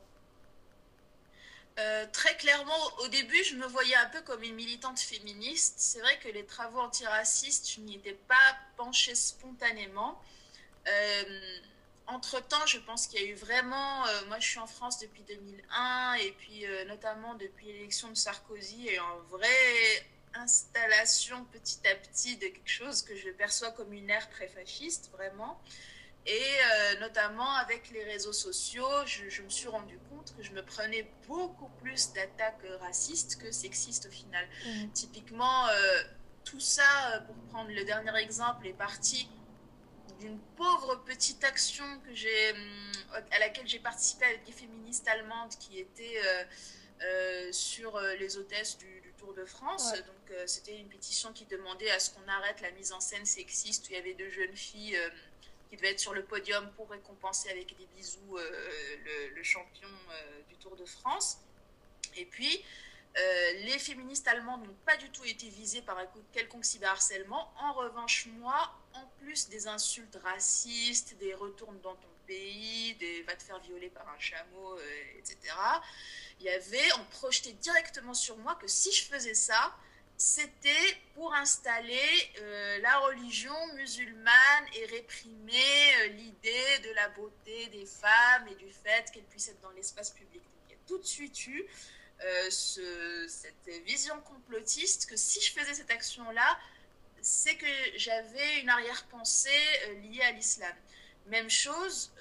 Euh, 1.78 2.06
très 2.12 2.36
clairement, 2.36 2.98
au 2.98 3.08
début, 3.08 3.42
je 3.44 3.54
me 3.56 3.66
voyais 3.66 3.94
un 3.94 4.06
peu 4.06 4.20
comme 4.22 4.42
une 4.42 4.54
militante 4.54 4.98
féministe. 4.98 5.74
C'est 5.78 6.00
vrai 6.00 6.18
que 6.18 6.28
les 6.28 6.44
travaux 6.44 6.80
antiracistes, 6.80 7.70
je 7.74 7.80
n'y 7.80 7.96
étais 7.96 8.18
pas 8.28 8.56
penchée 8.76 9.14
spontanément. 9.14 10.20
Euh, 10.88 11.58
entre-temps, 12.06 12.66
je 12.66 12.78
pense 12.78 13.06
qu'il 13.06 13.20
y 13.22 13.24
a 13.24 13.28
eu 13.28 13.34
vraiment... 13.34 14.06
Euh, 14.06 14.26
moi, 14.26 14.38
je 14.40 14.48
suis 14.48 14.58
en 14.58 14.66
France 14.66 14.98
depuis 14.98 15.22
2001, 15.22 16.14
et 16.14 16.32
puis 16.32 16.64
notamment 16.86 17.34
depuis 17.34 17.66
l'élection 17.66 18.08
de 18.08 18.14
Sarkozy, 18.14 18.88
et 18.88 18.98
en 18.98 19.18
vraie 19.28 20.06
installation 20.34 21.44
petit 21.46 21.80
à 21.88 21.94
petit 21.94 22.36
de 22.36 22.46
quelque 22.46 22.68
chose 22.68 23.02
que 23.02 23.16
je 23.16 23.30
perçois 23.30 23.70
comme 23.72 23.92
une 23.92 24.10
ère 24.10 24.28
pré-fasciste, 24.30 25.10
vraiment. 25.12 25.60
Et 26.26 26.56
notamment 27.00 27.54
avec 27.56 27.90
les 27.90 28.04
réseaux 28.04 28.32
sociaux, 28.32 29.06
je, 29.06 29.42
me 29.42 29.48
suis 29.48 29.68
rendu 29.68 29.98
compte 30.09 30.09
que 30.09 30.09
je 30.40 30.52
me 30.52 30.62
prenais 30.62 31.10
beaucoup 31.26 31.68
plus 31.82 32.12
d'attaques 32.12 32.64
racistes 32.80 33.40
que 33.40 33.50
sexistes 33.50 34.06
au 34.06 34.10
final. 34.10 34.46
Mhm. 34.66 34.92
Typiquement, 34.92 35.68
euh, 35.68 36.02
tout 36.44 36.60
ça, 36.60 36.82
euh, 37.14 37.20
pour 37.20 37.34
prendre 37.50 37.70
le 37.70 37.84
dernier 37.84 38.16
exemple, 38.18 38.66
est 38.66 38.72
parti 38.72 39.28
d'une 40.18 40.38
pauvre 40.56 40.96
petite 41.04 41.42
action 41.44 41.84
que 42.06 42.14
j'ai, 42.14 42.52
hum, 42.52 43.22
à 43.30 43.38
laquelle 43.38 43.66
j'ai 43.66 43.78
participé 43.78 44.26
avec 44.26 44.44
des 44.44 44.52
féministes 44.52 45.08
allemandes 45.08 45.54
qui 45.58 45.78
étaient 45.78 46.20
euh, 47.02 47.52
sur 47.52 47.98
les 48.18 48.36
hôtesses 48.36 48.76
du, 48.78 48.98
Tour 49.18 49.34
de 49.34 49.44
France. 49.44 49.92
Donc, 49.92 50.34
c'était 50.46 50.78
une 50.78 50.88
pétition 50.88 51.30
qui 51.34 51.44
demandait 51.44 51.90
à 51.90 51.98
ce 51.98 52.08
qu'on 52.08 52.26
arrête 52.26 52.62
la 52.62 52.70
mise 52.70 52.90
en 52.92 53.00
scène 53.00 53.26
sexiste 53.26 53.86
où 53.86 53.92
il 53.92 53.96
y 53.96 53.98
avait 53.98 54.14
deux 54.14 54.30
jeunes 54.30 54.56
filles 54.56 54.98
qui 55.70 55.76
devait 55.76 55.92
être 55.92 56.00
sur 56.00 56.12
le 56.12 56.24
podium 56.24 56.68
pour 56.72 56.90
récompenser 56.90 57.48
avec 57.48 57.76
des 57.78 57.86
bisous 57.96 58.36
euh, 58.36 59.30
le, 59.34 59.42
champion 59.44 59.88
euh, 59.88 60.40
du 60.48 60.56
Tour 60.56 60.76
de 60.76 60.84
France. 60.84 61.38
Et 62.16 62.26
puis, 62.26 62.64
euh, 63.16 63.52
les 63.64 63.78
féministes 63.78 64.26
allemandes 64.26 64.66
n'ont 64.66 64.76
pas 64.84 64.96
du 64.96 65.08
tout 65.10 65.24
été 65.24 65.48
visées 65.48 65.82
par 65.82 65.96
un 65.96 66.06
quelconque 66.32 66.64
cyberharcèlement. 66.64 67.52
En 67.60 67.72
revanche, 67.72 68.26
moi, 68.38 68.74
en 68.94 69.06
plus 69.20 69.48
des 69.48 69.68
insultes 69.68 70.18
racistes, 70.24 71.16
des 71.18 71.34
retournes 71.34 71.80
dans 71.80 71.94
ton 71.94 72.08
pays, 72.26 72.94
des 72.96 73.22
va 73.22 73.36
te 73.36 73.44
faire 73.44 73.60
violer 73.60 73.90
par 73.90 74.08
un 74.08 74.18
chameau, 74.18 74.76
etc., 75.18 75.38
il 76.40 76.46
y 76.46 76.50
avait, 76.50 76.92
on 76.98 77.04
projetait 77.04 77.52
directement 77.52 78.14
sur 78.14 78.36
moi 78.38 78.54
que 78.54 78.66
si 78.66 78.92
je 78.92 79.04
faisais 79.04 79.34
ça, 79.34 79.76
c'était 80.20 81.00
pour 81.14 81.32
installer 81.34 82.30
euh, 82.40 82.78
la 82.82 82.98
religion 82.98 83.54
musulmane 83.74 84.66
et 84.74 84.84
réprimer 84.84 85.94
euh, 86.02 86.08
l'idée 86.08 86.78
de 86.84 86.90
la 86.94 87.08
beauté 87.08 87.68
des 87.68 87.86
femmes 87.86 88.46
et 88.48 88.54
du 88.56 88.70
fait 88.70 89.10
qu'elles 89.10 89.24
puissent 89.24 89.48
être 89.48 89.62
dans 89.62 89.70
l'espace 89.70 90.10
public. 90.10 90.42
Donc, 90.42 90.52
il 90.68 90.72
y 90.72 90.74
a 90.74 90.78
tout 90.86 90.98
de 90.98 91.06
suite 91.06 91.46
eu 91.46 91.64
euh, 92.22 92.50
cette 92.50 93.84
vision 93.86 94.20
complotiste 94.20 95.08
que 95.08 95.16
si 95.16 95.40
je 95.40 95.52
faisais 95.58 95.72
cette 95.72 95.90
action-là, 95.90 96.58
c'est 97.22 97.56
que 97.56 97.66
j'avais 97.96 98.60
une 98.60 98.68
arrière-pensée 98.68 99.62
liée 100.02 100.20
à 100.20 100.32
l'islam. 100.32 100.74
Même 101.28 101.48
chose, 101.48 102.12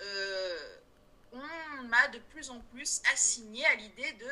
on 1.33 1.83
m'a 1.83 2.07
de 2.09 2.19
plus 2.31 2.49
en 2.49 2.61
plus 2.71 3.01
assigné 3.11 3.65
à 3.65 3.75
l'idée 3.75 4.13
de 4.13 4.27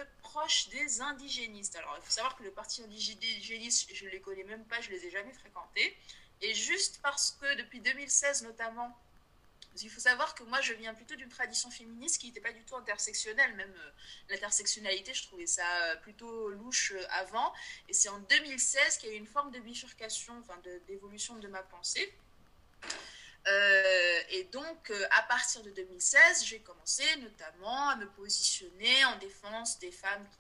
des 0.69 1.01
indigénistes. 1.01 1.75
Alors, 1.75 1.95
il 1.97 2.03
faut 2.03 2.11
savoir 2.11 2.35
que 2.37 2.43
le 2.43 2.51
parti 2.51 2.83
indigéniste, 2.83 3.93
je 3.93 4.05
ne 4.05 4.09
les 4.09 4.21
connais 4.21 4.43
même 4.43 4.65
pas, 4.65 4.79
je 4.81 4.89
ne 4.89 4.95
les 4.95 5.05
ai 5.05 5.11
jamais 5.11 5.33
fréquentés. 5.33 5.97
Et 6.41 6.53
juste 6.53 6.99
parce 7.01 7.31
que 7.41 7.55
depuis 7.55 7.81
2016 7.81 8.43
notamment, 8.43 8.95
il 9.83 9.89
faut 9.89 9.99
savoir 9.99 10.33
que 10.33 10.43
moi, 10.43 10.61
je 10.61 10.73
viens 10.73 10.93
plutôt 10.93 11.15
d'une 11.15 11.29
tradition 11.29 11.69
féministe 11.69 12.19
qui 12.19 12.27
n'était 12.27 12.41
pas 12.41 12.51
du 12.51 12.63
tout 12.63 12.75
intersectionnelle. 12.75 13.55
Même 13.55 13.73
euh, 13.77 13.91
l'intersectionnalité, 14.29 15.13
je 15.13 15.23
trouvais 15.23 15.45
ça 15.45 15.67
euh, 15.83 15.95
plutôt 15.97 16.49
louche 16.49 16.93
euh, 16.95 17.05
avant. 17.11 17.53
Et 17.87 17.93
c'est 17.93 18.09
en 18.09 18.19
2016 18.19 18.97
qu'il 18.97 19.09
y 19.09 19.11
a 19.11 19.15
eu 19.15 19.19
une 19.19 19.27
forme 19.27 19.51
de 19.51 19.59
bifurcation, 19.59 20.33
enfin 20.39 20.59
d'évolution 20.87 21.35
de 21.35 21.47
ma 21.47 21.61
pensée. 21.63 22.13
Euh, 23.47 24.21
et 24.29 24.43
donc, 24.45 24.89
euh, 24.89 25.07
à 25.11 25.23
partir 25.23 25.61
de 25.63 25.71
2016, 25.71 26.45
j'ai 26.45 26.59
commencé 26.59 27.03
notamment 27.17 27.89
à 27.89 27.95
me 27.95 28.07
positionner 28.09 29.05
en 29.05 29.17
défense 29.17 29.79
des 29.79 29.91
femmes 29.91 30.27
qui. 30.29 30.37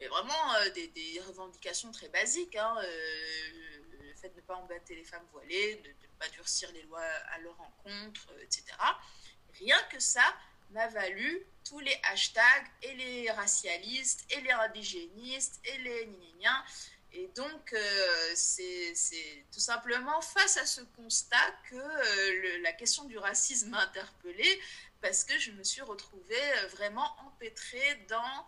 Mais 0.00 0.08
vraiment 0.08 0.54
euh, 0.54 0.70
des, 0.70 1.20
revendications 1.26 1.92
très 1.92 2.08
basiques. 2.08 2.56
Hein, 2.56 2.74
le 2.82 4.14
fait 4.14 4.30
de 4.30 4.36
ne 4.36 4.40
pas 4.40 4.56
embêter 4.56 4.96
les 4.96 5.04
femmes 5.04 5.26
voilées, 5.32 5.76
de 5.76 5.88
ne 5.88 6.18
pas 6.18 6.28
durcir 6.30 6.72
les 6.72 6.82
lois 6.82 7.04
à 7.32 7.38
leur 7.38 7.58
encontre, 7.60 8.28
etc. 8.42 8.64
Rien 9.58 9.80
que 9.90 10.00
ça 10.00 10.24
m'a 10.70 10.88
valu 10.88 11.46
tous 11.64 11.80
les 11.80 11.98
hashtags 12.04 12.66
et 12.82 12.94
les 12.94 13.30
racialistes 13.30 14.24
et 14.30 14.40
les 14.40 14.52
indigénistes 14.52 15.60
et 15.64 15.78
les 15.78 16.06
gna 16.06 16.64
et 17.12 17.26
donc, 17.34 17.72
euh, 17.72 18.32
c'est 18.34 19.44
tout 19.52 19.60
simplement 19.60 20.20
face 20.20 20.56
à 20.58 20.66
ce 20.66 20.80
constat 20.96 21.36
que 21.68 21.74
euh, 21.74 22.58
la 22.62 22.72
question 22.72 23.04
du 23.04 23.18
racisme 23.18 23.70
m'a 23.70 23.80
interpellée, 23.82 24.60
parce 25.00 25.24
que 25.24 25.36
je 25.38 25.50
me 25.50 25.64
suis 25.64 25.82
retrouvée 25.82 26.52
euh, 26.58 26.66
vraiment 26.68 27.16
empêtrée 27.26 27.96
dans 28.08 28.46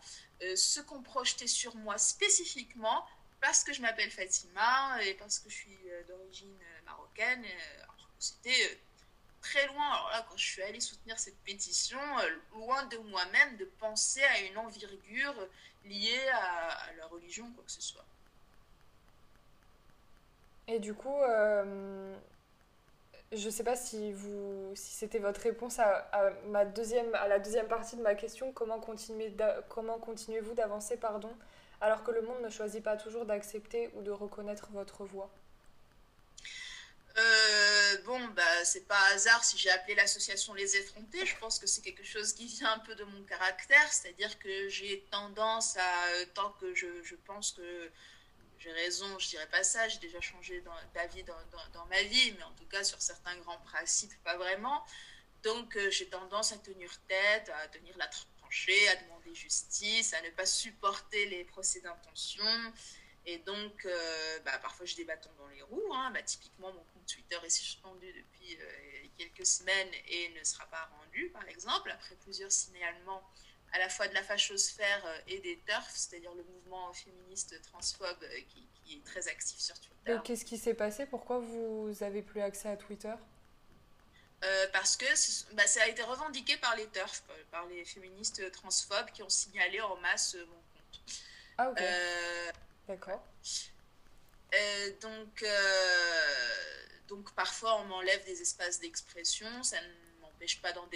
ce 0.57 0.81
qu'on 0.81 1.03
projetait 1.03 1.47
sur 1.47 1.77
moi 1.77 1.99
spécifiquement, 1.99 3.07
parce 3.41 3.63
que 3.63 3.73
je 3.73 3.81
m'appelle 3.81 4.11
Fatima 4.11 5.01
et 5.05 5.15
parce 5.15 5.39
que 5.39 5.49
je 5.49 5.55
suis 5.55 5.79
d'origine 6.09 6.59
marocaine. 6.85 7.45
C'était 8.19 8.81
très 9.41 9.65
loin. 9.69 9.89
Alors 9.93 10.11
là, 10.11 10.27
quand 10.29 10.37
je 10.37 10.45
suis 10.45 10.63
allée 10.63 10.81
soutenir 10.81 11.17
cette 11.21 11.39
pétition, 11.45 12.01
loin 12.55 12.85
de 12.87 12.97
moi-même 12.99 13.57
de 13.57 13.67
penser 13.79 14.25
à 14.25 14.41
une 14.41 14.59
envergure 14.59 15.49
liée 15.85 16.29
à, 16.33 16.71
à 16.71 16.93
la 16.95 17.07
religion, 17.07 17.49
quoi 17.53 17.63
que 17.63 17.71
ce 17.71 17.81
soit. 17.83 18.05
Et 20.69 20.79
du 20.79 20.95
coup, 20.95 21.21
euh, 21.23 22.15
je 23.33 23.47
ne 23.47 23.51
sais 23.51 23.65
pas 23.65 23.77
si, 23.77 24.15
si 24.75 24.93
c'était 24.93 25.19
votre 25.19 25.41
réponse 25.41 25.79
à, 25.79 26.33
ma 26.49 26.65
deuxième, 26.65 27.15
à 27.15 27.29
la 27.29 27.39
deuxième 27.39 27.67
partie 27.67 27.97
de 27.97 28.03
ma 28.03 28.15
question, 28.15 28.53
comment, 28.53 28.79
continuez, 28.79 29.35
comment 29.69 29.99
continuez-vous 29.99 30.55
d'avancer 30.55 30.97
pardon, 30.97 31.35
alors 31.81 32.05
que 32.05 32.11
le 32.11 32.23
monde 32.23 32.43
ne 32.43 32.51
choisit 32.51 32.83
pas 32.83 32.97
toujours 32.97 33.25
d'accepter 33.25 33.91
ou 33.95 34.03
de 34.03 34.11
reconnaître 34.11 34.69
votre 34.73 35.05
voix? 35.05 35.31
Euh, 37.19 37.97
bon, 38.05 38.19
bah, 38.29 38.65
c'est 38.65 38.87
pas 38.87 39.01
hasard 39.13 39.45
si 39.45 39.59
j'ai 39.59 39.71
appelé 39.71 39.95
l'association 39.95 40.55
Les 40.55 40.77
Effrontés. 40.77 41.27
Je 41.27 41.37
pense 41.39 41.59
que 41.59 41.67
c'est 41.67 41.83
quelque 41.83 42.05
chose 42.05 42.33
qui 42.33 42.47
vient 42.47 42.73
un 42.73 42.79
peu 42.79 42.95
de 42.95 43.05
mon 43.05 43.23
caractère, 43.25 43.93
c'est-à-dire 43.93 44.39
que 44.39 44.69
j'ai 44.69 45.05
tendance 45.11 45.77
à, 45.77 46.27
tant 46.35 46.53
que 46.61 46.75
je, 46.75 47.03
je 47.03 47.15
pense 47.27 47.53
que 47.53 47.91
j'ai 48.63 48.73
raison, 48.73 49.19
je 49.19 49.29
dirais 49.29 49.49
pas 49.49 49.65
ça, 49.65 49.89
j'ai 49.89 49.99
déjà 49.99 50.21
changé 50.21 50.63
d'avis 50.95 51.25
dans, 51.25 51.87
ma 51.87 52.03
vie, 52.03 52.33
mais 52.39 52.45
en 52.45 52.53
tout 52.53 52.67
cas 52.67 52.85
sur 52.85 53.01
certains 53.03 53.37
grands 53.39 53.61
principes, 53.61 54.13
pas 54.23 54.37
vraiment. 54.37 54.85
Donc 55.43 55.77
euh, 55.77 55.91
j'ai 55.91 56.09
tendance 56.09 56.53
à 56.53 56.59
tenir 56.59 56.91
tête, 57.09 57.51
à 57.51 57.69
tenir 57.69 57.97
la 57.99 58.09
tranchée, 58.39 58.89
à 58.89 58.97
demander 58.97 59.35
justice, 59.35 60.15
à 60.15 60.23
ne 60.23 60.31
pas 60.31 60.47
supporter 60.47 61.27
les 61.27 61.45
procès 61.45 61.81
d'intention. 61.81 62.73
Et 63.25 63.39
donc, 63.39 63.85
euh, 63.85 64.39
bah, 64.41 64.59
parfois, 64.59 64.85
bâtons 65.07 65.31
dans 65.39 65.47
les 65.49 65.63
roues. 65.63 65.95
Hein. 65.95 66.11
Bah, 66.13 66.23
typiquement, 66.23 66.73
mon 66.73 66.83
compte 66.83 67.07
Twitter 67.07 67.39
est 67.45 67.51
suspendu 67.51 68.13
depuis 68.13 68.59
euh, 68.61 69.07
quelques 69.17 69.47
semaines 69.47 69.91
et 70.09 70.31
ne 70.31 70.43
sera 70.43 70.67
pas 70.67 70.91
rendu, 70.99 71.29
par 71.31 71.47
exemple, 71.49 71.91
après 71.91 72.17
plusieurs 72.17 72.51
signalements 72.51 73.23
à 73.73 73.79
la 73.79 73.89
fois 73.89 74.07
de 74.07 74.14
la 74.14 74.23
fachosphère 74.23 75.05
euh, 75.07 75.18
et 75.27 75.39
des 75.41 75.59
TERF, 75.66 75.91
c'est-à-dire 75.95 76.33
le 76.35 76.45
mouvement 76.45 76.93
féministe 76.93 77.61
transphobe 77.62 78.23
euh, 78.23 78.41
qui, 78.49 78.97
est 78.97 79.05
très 79.05 79.29
actif 79.29 79.59
sur 79.59 79.79
Twitter. 79.81 80.12
Et 80.12 80.23
qu'est-ce 80.23 80.45
qui 80.45 80.59
s'est 80.59 80.75
passé? 80.75 81.07
Pourquoi 81.07 81.39
vous 81.39 81.95
avez 82.03 82.20
plus 82.20 82.43
accès 82.43 82.68
à 82.68 82.77
Twitter? 82.77 83.14
Euh, 84.45 84.66
parce 84.73 84.97
que 84.97 85.07
bah, 85.55 85.66
ça 85.66 85.83
a 85.85 85.89
été 85.89 86.03
revendiqué 86.03 86.57
par 86.59 86.77
les 86.77 86.87
TERF, 86.89 87.23
par 87.51 87.64
les 87.66 87.85
féministes 87.85 88.51
transphobes 88.51 89.11
qui 89.12 89.23
ont 89.23 89.29
signalé 89.29 89.81
en 89.81 89.97
masse 89.97 90.35
mon 90.35 90.45
compte. 90.45 91.23
Ah 91.59 91.70
ok. 91.70 91.83
D'accord. 92.89 93.25
donc, 95.01 95.45
donc 97.09 97.33
parfois 97.35 97.81
on 97.81 97.85
m'enlève 97.85 98.25
des 98.25 98.43
espaces 98.43 98.81
d'expression, 98.81 99.62
ça 99.62 99.81
ne 99.81 100.20
m'empêche 100.20 100.61
pas 100.61 100.73
d'en 100.73 100.89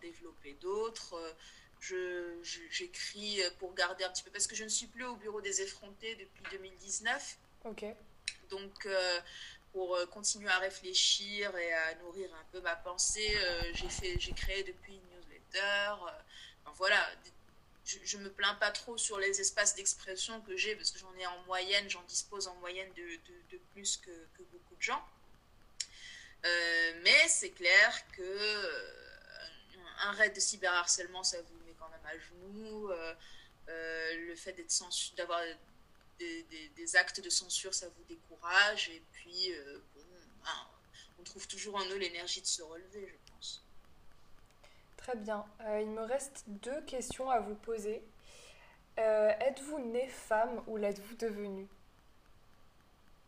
développer 0.00 0.54
d'autres 0.54 1.36
j'écris 1.80 3.40
pour 3.58 3.74
garder 3.74 4.04
un 4.04 4.10
petit 4.10 4.22
peu, 4.22 4.30
parce 4.30 4.46
que 4.46 4.56
je 4.56 4.64
ne 4.64 4.68
suis 4.68 4.86
plus 4.86 5.04
au 5.04 5.16
bureau 5.16 5.40
des 5.40 5.62
effrontés 5.62 6.14
depuis 6.16 6.42
2019. 6.50 7.38
Ok. 7.64 7.84
Donc, 8.50 8.86
euh, 8.86 9.20
pour 9.72 9.96
euh, 9.96 10.06
continuer 10.06 10.48
à 10.48 10.58
réfléchir 10.58 11.56
et 11.56 11.72
à 11.72 11.94
nourrir 11.96 12.32
un 12.34 12.44
peu 12.52 12.60
ma 12.60 12.76
pensée, 12.76 13.36
euh, 13.36 13.62
j'ai 13.74 13.88
fait, 13.88 14.18
j'ai 14.18 14.32
créé 14.32 14.62
depuis 14.62 14.94
une 14.94 15.16
newsletter 15.16 15.94
voilà, 16.74 17.08
je, 17.84 18.18
ne 18.18 18.24
me 18.24 18.30
plains 18.30 18.54
pas 18.56 18.70
trop 18.70 18.98
sur 18.98 19.18
les 19.18 19.40
espaces 19.40 19.74
d'expression 19.76 20.42
que 20.42 20.56
j'ai 20.56 20.76
parce 20.76 20.90
que 20.90 20.98
j'en 20.98 21.14
ai 21.14 21.26
en 21.26 21.38
moyenne, 21.44 21.88
j'en 21.88 22.02
dispose 22.02 22.48
en 22.48 22.54
moyenne 22.56 22.92
de, 22.94 23.58
plus 23.72 23.96
que, 23.96 24.10
beaucoup 24.38 24.74
de 24.76 24.82
gens. 24.82 25.02
mais 26.42 27.28
c'est 27.28 27.52
clair 27.52 28.02
que 28.12 28.96
un 30.02 30.12
raid 30.12 30.34
de 30.34 30.40
cyberharcèlement, 30.40 31.24
ça 31.24 31.38
vous 31.40 31.55
à 32.06 32.18
genoux. 32.18 32.90
le 33.68 34.34
fait 34.36 34.52
d'être 34.52 34.72
d'avoir 35.16 35.40
des, 36.18 36.96
actes 36.96 37.20
de 37.20 37.30
censure, 37.30 37.74
ça 37.74 37.88
vous 37.88 38.04
décourage. 38.08 38.88
Et 38.90 39.02
puis, 39.12 39.52
euh, 39.52 39.78
ben, 40.42 40.68
on 41.18 41.22
trouve 41.22 41.46
toujours 41.46 41.76
en 41.76 41.84
eux 41.86 41.98
l'énergie 41.98 42.40
de 42.40 42.46
se 42.46 42.62
relever, 42.62 43.08
je 43.08 43.32
pense. 43.32 43.64
Très 44.96 45.16
bien. 45.16 45.44
Euh, 45.62 45.80
il 45.82 45.90
me 45.90 46.02
reste 46.02 46.44
deux 46.46 46.80
questions 46.82 47.30
à 47.30 47.40
vous 47.40 47.54
poser. 47.54 48.02
Euh, 48.98 49.30
êtes-vous 49.40 49.78
née 49.78 50.08
femme 50.08 50.62
ou 50.66 50.76
l'êtes-vous 50.76 51.16
devenue? 51.16 51.68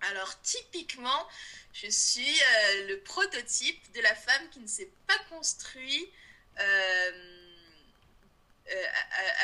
Alors 0.01 0.41
typiquement, 0.43 1.27
je 1.73 1.89
suis 1.89 2.41
le 2.87 3.01
prototype 3.03 3.93
de 3.93 4.01
la 4.01 4.15
femme 4.15 4.49
qui 4.51 4.61
ne 4.61 4.67
s'est 4.67 4.93
pas 5.09 5.19
construit 5.29 6.09
euh, 6.61 7.48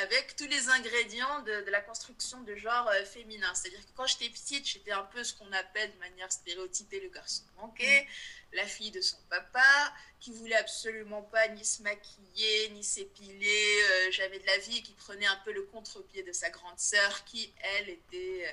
avec 0.02 0.36
tous 0.36 0.46
les 0.46 0.68
ingrédients 0.68 1.40
de, 1.42 1.70
la 1.70 1.80
construction 1.80 2.40
de 2.42 2.54
genre 2.56 2.88
euh, 2.88 3.04
féminin. 3.04 3.52
C'est-à-dire 3.54 3.80
que 3.80 3.92
quand 3.94 4.06
j'étais 4.06 4.28
petite, 4.28 4.66
j'étais 4.66 4.92
un 4.92 5.04
peu 5.04 5.24
ce 5.24 5.34
qu'on 5.34 5.50
appelle 5.52 5.92
de 5.92 5.98
manière 5.98 6.30
stéréotypée 6.30 7.00
le 7.00 7.08
garçon 7.08 7.42
manqué, 7.56 8.02
mm. 8.02 8.56
la 8.56 8.66
fille 8.66 8.90
de 8.90 9.00
son 9.00 9.16
papa, 9.30 9.94
qui 10.20 10.32
voulait 10.32 10.56
absolument 10.56 11.22
pas 11.22 11.48
ni 11.48 11.64
se 11.64 11.82
maquiller, 11.82 12.70
ni 12.70 12.84
s'épiler, 12.84 13.82
euh, 13.90 14.10
jamais 14.10 14.38
de 14.38 14.46
la 14.46 14.58
vie, 14.58 14.82
qui 14.82 14.92
prenait 14.92 15.26
un 15.26 15.40
peu 15.44 15.52
le 15.52 15.62
contre-pied 15.62 16.22
de 16.22 16.32
sa 16.32 16.50
grande 16.50 16.78
sœur, 16.78 17.24
qui, 17.24 17.52
elle, 17.78 17.88
était 17.90 18.50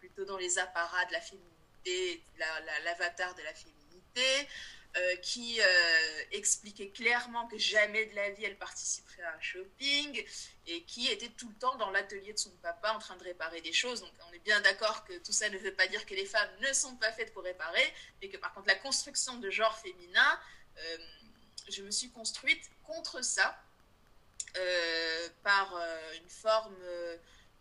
plutôt 0.00 0.24
dans 0.24 0.36
les 0.36 0.58
apparats 0.58 1.04
de 1.04 1.12
la 1.12 1.20
féminité, 1.20 2.24
l'avatar 2.84 3.34
de 3.36 3.42
la 3.42 3.54
féminité. 3.54 4.48
Euh, 4.96 5.16
qui 5.22 5.60
euh, 5.60 6.22
expliquait 6.32 6.88
clairement 6.88 7.46
que 7.46 7.56
jamais 7.56 8.06
de 8.06 8.16
la 8.16 8.30
vie 8.30 8.44
elle 8.44 8.58
participerait 8.58 9.22
à 9.22 9.36
un 9.36 9.40
shopping 9.40 10.24
et 10.66 10.82
qui 10.82 11.06
était 11.06 11.28
tout 11.28 11.48
le 11.48 11.54
temps 11.54 11.76
dans 11.76 11.90
l'atelier 11.92 12.32
de 12.32 12.38
son 12.40 12.50
papa 12.56 12.90
en 12.92 12.98
train 12.98 13.14
de 13.16 13.22
réparer 13.22 13.60
des 13.60 13.72
choses. 13.72 14.00
Donc 14.00 14.10
on 14.28 14.32
est 14.32 14.40
bien 14.40 14.60
d'accord 14.62 15.04
que 15.04 15.16
tout 15.18 15.30
ça 15.30 15.48
ne 15.48 15.56
veut 15.58 15.72
pas 15.74 15.86
dire 15.86 16.04
que 16.06 16.14
les 16.14 16.26
femmes 16.26 16.50
ne 16.60 16.72
sont 16.72 16.96
pas 16.96 17.12
faites 17.12 17.32
pour 17.32 17.44
réparer, 17.44 17.94
mais 18.20 18.28
que 18.28 18.36
par 18.36 18.52
contre 18.52 18.66
la 18.66 18.74
construction 18.74 19.36
de 19.36 19.48
genre 19.48 19.78
féminin, 19.78 20.40
euh, 20.78 20.98
je 21.68 21.82
me 21.82 21.92
suis 21.92 22.10
construite 22.10 22.68
contre 22.82 23.22
ça 23.24 23.62
par 25.44 25.72
une 26.20 26.28
forme 26.28 26.76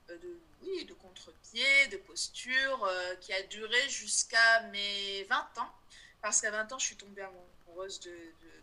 de, 0.07 0.39
oui, 0.63 0.85
de 0.85 0.95
contre-pied, 0.95 1.87
de 1.91 1.97
posture 1.97 2.91
qui 3.21 3.31
a 3.33 3.43
duré 3.43 3.87
jusqu'à 3.87 4.61
mes 4.71 5.25
20 5.25 5.59
ans 5.59 5.71
parce 6.21 6.41
qu'à 6.41 6.51
20 6.51 6.71
ans, 6.73 6.79
je 6.79 6.85
suis 6.85 6.95
tombée 6.95 7.21
amoureuse 7.21 7.99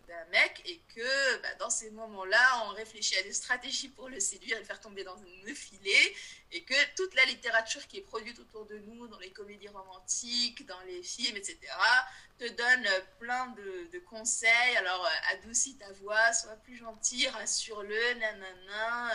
d'un 0.07 0.25
mec 0.31 0.61
et 0.65 0.79
que 0.95 1.41
bah, 1.41 1.53
dans 1.59 1.69
ces 1.69 1.89
moments-là, 1.91 2.65
on 2.65 2.69
réfléchit 2.69 3.17
à 3.17 3.23
des 3.23 3.33
stratégies 3.33 3.89
pour 3.89 4.09
le 4.09 4.19
séduire 4.19 4.57
et 4.57 4.59
le 4.59 4.65
faire 4.65 4.79
tomber 4.79 5.03
dans 5.03 5.17
un 5.17 5.53
filet 5.53 6.15
et 6.51 6.63
que 6.63 6.95
toute 6.95 7.13
la 7.15 7.25
littérature 7.25 7.85
qui 7.87 7.97
est 7.97 8.01
produite 8.01 8.39
autour 8.39 8.65
de 8.65 8.77
nous, 8.79 9.07
dans 9.07 9.19
les 9.19 9.31
comédies 9.31 9.67
romantiques, 9.67 10.65
dans 10.65 10.79
les 10.81 11.03
films, 11.03 11.35
etc., 11.35 11.57
te 12.37 12.47
donne 12.49 12.87
plein 13.19 13.47
de, 13.47 13.99
conseils. 14.09 14.77
Alors, 14.77 15.05
euh, 15.05 15.33
adoucis 15.33 15.75
ta 15.75 15.91
voix, 15.93 16.31
sois 16.33 16.55
plus 16.63 16.77
gentil, 16.77 17.27
rassure-le, 17.27 18.13
nanana. 18.13 19.11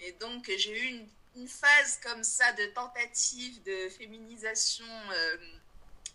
Et 0.00 0.12
donc, 0.12 0.50
j'ai 0.56 0.78
eu 0.78 1.06
une, 1.34 1.48
phase 1.48 1.98
comme 2.02 2.22
ça 2.22 2.52
de 2.52 2.66
tentative 2.66 3.62
de 3.64 3.88
féminisation. 3.88 4.86
Euh, 5.12 5.36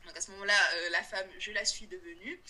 donc 0.06 0.18
à 0.18 0.22
ce 0.22 0.32
moment-là, 0.32 0.60
euh, 0.74 0.90
la 0.90 1.04
femme, 1.04 1.28
je 1.40 1.52
la 1.52 1.66
suis 1.66 1.88
devenue. 1.88 2.42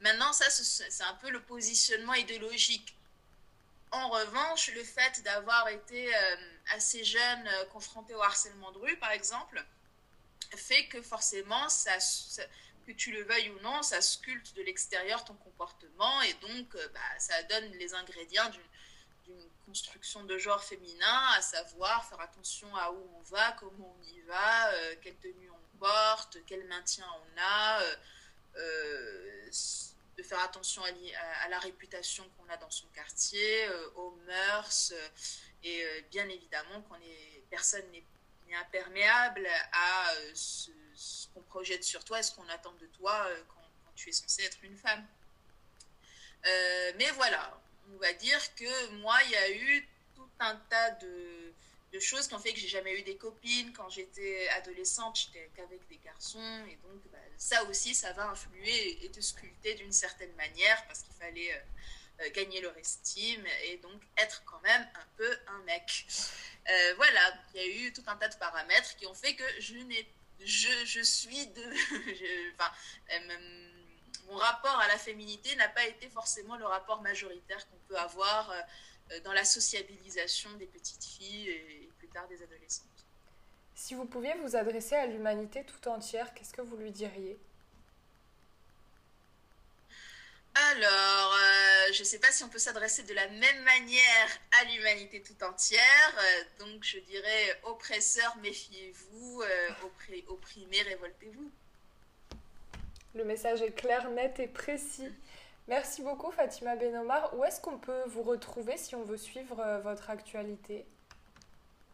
Maintenant, 0.00 0.32
ça, 0.32 0.50
c'est 0.50 1.04
un 1.04 1.14
peu 1.14 1.30
le 1.30 1.40
positionnement 1.42 2.14
idéologique. 2.14 2.94
En 3.92 4.10
revanche, 4.10 4.70
le 4.74 4.84
fait 4.84 5.22
d'avoir 5.22 5.68
été 5.68 6.14
euh, 6.14 6.36
assez 6.72 7.04
jeune, 7.04 7.48
euh, 7.48 7.64
confrontée 7.66 8.14
au 8.14 8.22
harcèlement 8.22 8.72
de 8.72 8.78
rue, 8.78 8.96
par 8.98 9.12
exemple, 9.12 9.64
fait 10.54 10.86
que 10.88 11.00
forcément, 11.00 11.66
que 12.86 12.92
tu 12.92 13.10
le 13.12 13.22
veuilles 13.22 13.50
ou 13.50 13.60
non, 13.60 13.82
ça 13.82 14.00
sculpte 14.02 14.54
de 14.54 14.62
l'extérieur 14.62 15.24
ton 15.24 15.34
comportement 15.34 16.22
et 16.22 16.34
donc 16.34 16.76
bah, 16.94 17.00
ça 17.18 17.42
donne 17.44 17.72
les 17.72 17.94
ingrédients 17.94 18.48
d'une 19.24 19.50
construction 19.64 20.22
de 20.22 20.38
genre 20.38 20.62
féminin, 20.62 21.28
à 21.36 21.42
savoir 21.42 22.08
faire 22.08 22.20
attention 22.20 22.74
à 22.76 22.92
où 22.92 23.10
on 23.18 23.22
va, 23.22 23.52
comment 23.58 23.96
on 23.98 24.02
y 24.04 24.20
va, 24.20 24.70
quelle 25.02 25.16
tenue 25.16 25.50
quel 26.46 26.64
maintien 26.64 27.06
on 27.06 27.40
a, 27.40 27.80
euh, 27.82 27.96
euh, 28.56 29.50
de 30.16 30.22
faire 30.22 30.40
attention 30.40 30.82
à, 30.82 31.48
la 31.48 31.58
réputation 31.58 32.24
qu'on 32.36 32.48
a 32.50 32.56
dans 32.56 32.70
son 32.70 32.86
quartier, 32.94 33.66
euh, 33.68 33.90
aux 33.96 34.12
mœurs, 34.26 34.92
et 35.62 35.84
bien 36.10 36.28
évidemment 36.28 36.80
qu'on 36.82 36.96
est, 36.96 37.42
personne 37.50 37.84
n'est 37.90 38.04
imperméable 38.56 39.46
à 39.72 40.12
ce, 40.34 40.70
qu'on 41.34 41.42
projette 41.42 41.84
sur 41.84 42.04
toi 42.04 42.20
et 42.20 42.22
ce 42.22 42.32
qu'on 42.32 42.48
attend 42.48 42.72
de 42.74 42.86
toi 42.86 43.28
quand, 43.48 43.62
tu 43.96 44.10
es 44.10 44.12
censé 44.12 44.42
être 44.44 44.58
une 44.62 44.76
femme. 44.76 45.04
mais 46.44 47.10
voilà, 47.14 47.60
on 47.92 47.96
va 47.96 48.12
dire 48.12 48.54
que 48.54 48.90
moi, 49.02 49.16
il 49.24 49.30
y 49.30 49.36
a 49.36 49.50
eu 49.50 49.88
tout 50.14 50.30
un 50.38 50.56
tas 50.68 50.90
de, 50.92 51.35
choses 52.00 52.28
qui 52.28 52.34
ont 52.34 52.38
fait 52.38 52.52
que 52.52 52.58
j'ai 52.58 52.68
jamais 52.68 52.98
eu 52.98 53.02
des 53.02 53.16
copines. 53.16 53.72
Quand 53.72 53.88
j'étais 53.88 54.48
adolescente, 54.50 55.18
j'étais 55.18 55.50
qu'avec 55.56 55.86
des 55.88 55.98
garçons. 55.98 56.64
Et 56.70 56.76
donc, 56.76 57.00
bah, 57.12 57.18
ça 57.36 57.62
aussi, 57.64 57.94
ça 57.94 58.12
va 58.12 58.30
influer 58.30 59.04
et 59.04 59.10
te 59.10 59.20
sculpter 59.20 59.74
d'une 59.74 59.92
certaine 59.92 60.32
manière 60.34 60.86
parce 60.86 61.00
qu'il 61.02 61.14
fallait 61.14 61.52
euh, 61.52 62.22
euh, 62.22 62.30
gagner 62.34 62.60
leur 62.60 62.76
estime 62.78 63.44
et 63.64 63.76
donc 63.78 64.00
être 64.16 64.42
quand 64.46 64.60
même 64.62 64.88
un 64.94 65.06
peu 65.16 65.38
un 65.48 65.58
mec. 65.64 66.06
Euh, 66.68 66.94
voilà, 66.96 67.34
il 67.54 67.60
y 67.60 67.64
a 67.64 67.66
eu 67.66 67.92
tout 67.92 68.02
un 68.06 68.16
tas 68.16 68.28
de 68.28 68.36
paramètres 68.36 68.96
qui 68.96 69.06
ont 69.06 69.14
fait 69.14 69.34
que 69.34 69.44
je 69.60 69.74
n'ai. 69.74 70.10
Je, 70.40 70.84
je 70.84 71.00
suis 71.00 71.46
de. 71.46 71.64
enfin, 72.54 72.72
mon 74.26 74.36
rapport 74.36 74.78
à 74.80 74.88
la 74.88 74.98
féminité 74.98 75.54
n'a 75.56 75.68
pas 75.68 75.86
été 75.86 76.08
forcément 76.10 76.56
le 76.56 76.66
rapport 76.66 77.00
majoritaire 77.00 77.66
qu'on 77.68 77.78
peut 77.88 77.96
avoir 77.96 78.52
dans 79.24 79.32
la 79.32 79.44
sociabilisation 79.44 80.52
des 80.54 80.66
petites 80.66 81.04
filles 81.04 81.85
tard 82.16 82.28
des 82.28 82.42
adolescentes. 82.42 83.04
Si 83.74 83.94
vous 83.94 84.06
pouviez 84.06 84.32
vous 84.42 84.56
adresser 84.56 84.94
à 84.94 85.06
l'humanité 85.06 85.64
tout 85.64 85.88
entière, 85.88 86.32
qu'est-ce 86.32 86.54
que 86.54 86.62
vous 86.62 86.76
lui 86.78 86.90
diriez? 86.90 87.38
Alors, 90.72 91.34
euh, 91.34 91.92
je 91.92 92.00
ne 92.00 92.04
sais 92.04 92.18
pas 92.18 92.32
si 92.32 92.42
on 92.42 92.48
peut 92.48 92.58
s'adresser 92.58 93.02
de 93.02 93.12
la 93.12 93.28
même 93.28 93.62
manière 93.64 94.28
à 94.60 94.64
l'humanité 94.64 95.22
tout 95.22 95.44
entière. 95.44 96.14
Euh, 96.18 96.64
donc, 96.64 96.82
je 96.84 96.98
dirais 97.00 97.60
oppresseurs, 97.64 98.34
méfiez-vous, 98.38 99.42
opprimés, 100.28 100.80
révoltez-vous. 100.80 101.50
Le 103.14 103.24
message 103.24 103.60
est 103.60 103.72
clair, 103.72 104.08
net 104.10 104.40
et 104.40 104.48
précis. 104.48 105.12
Merci 105.68 106.00
beaucoup 106.00 106.30
Fatima 106.30 106.76
Benomar. 106.76 107.36
Où 107.36 107.44
est-ce 107.44 107.60
qu'on 107.60 107.76
peut 107.76 108.04
vous 108.06 108.22
retrouver 108.22 108.78
si 108.78 108.94
on 108.94 109.02
veut 109.02 109.18
suivre 109.18 109.60
euh, 109.60 109.80
votre 109.80 110.08
actualité? 110.08 110.86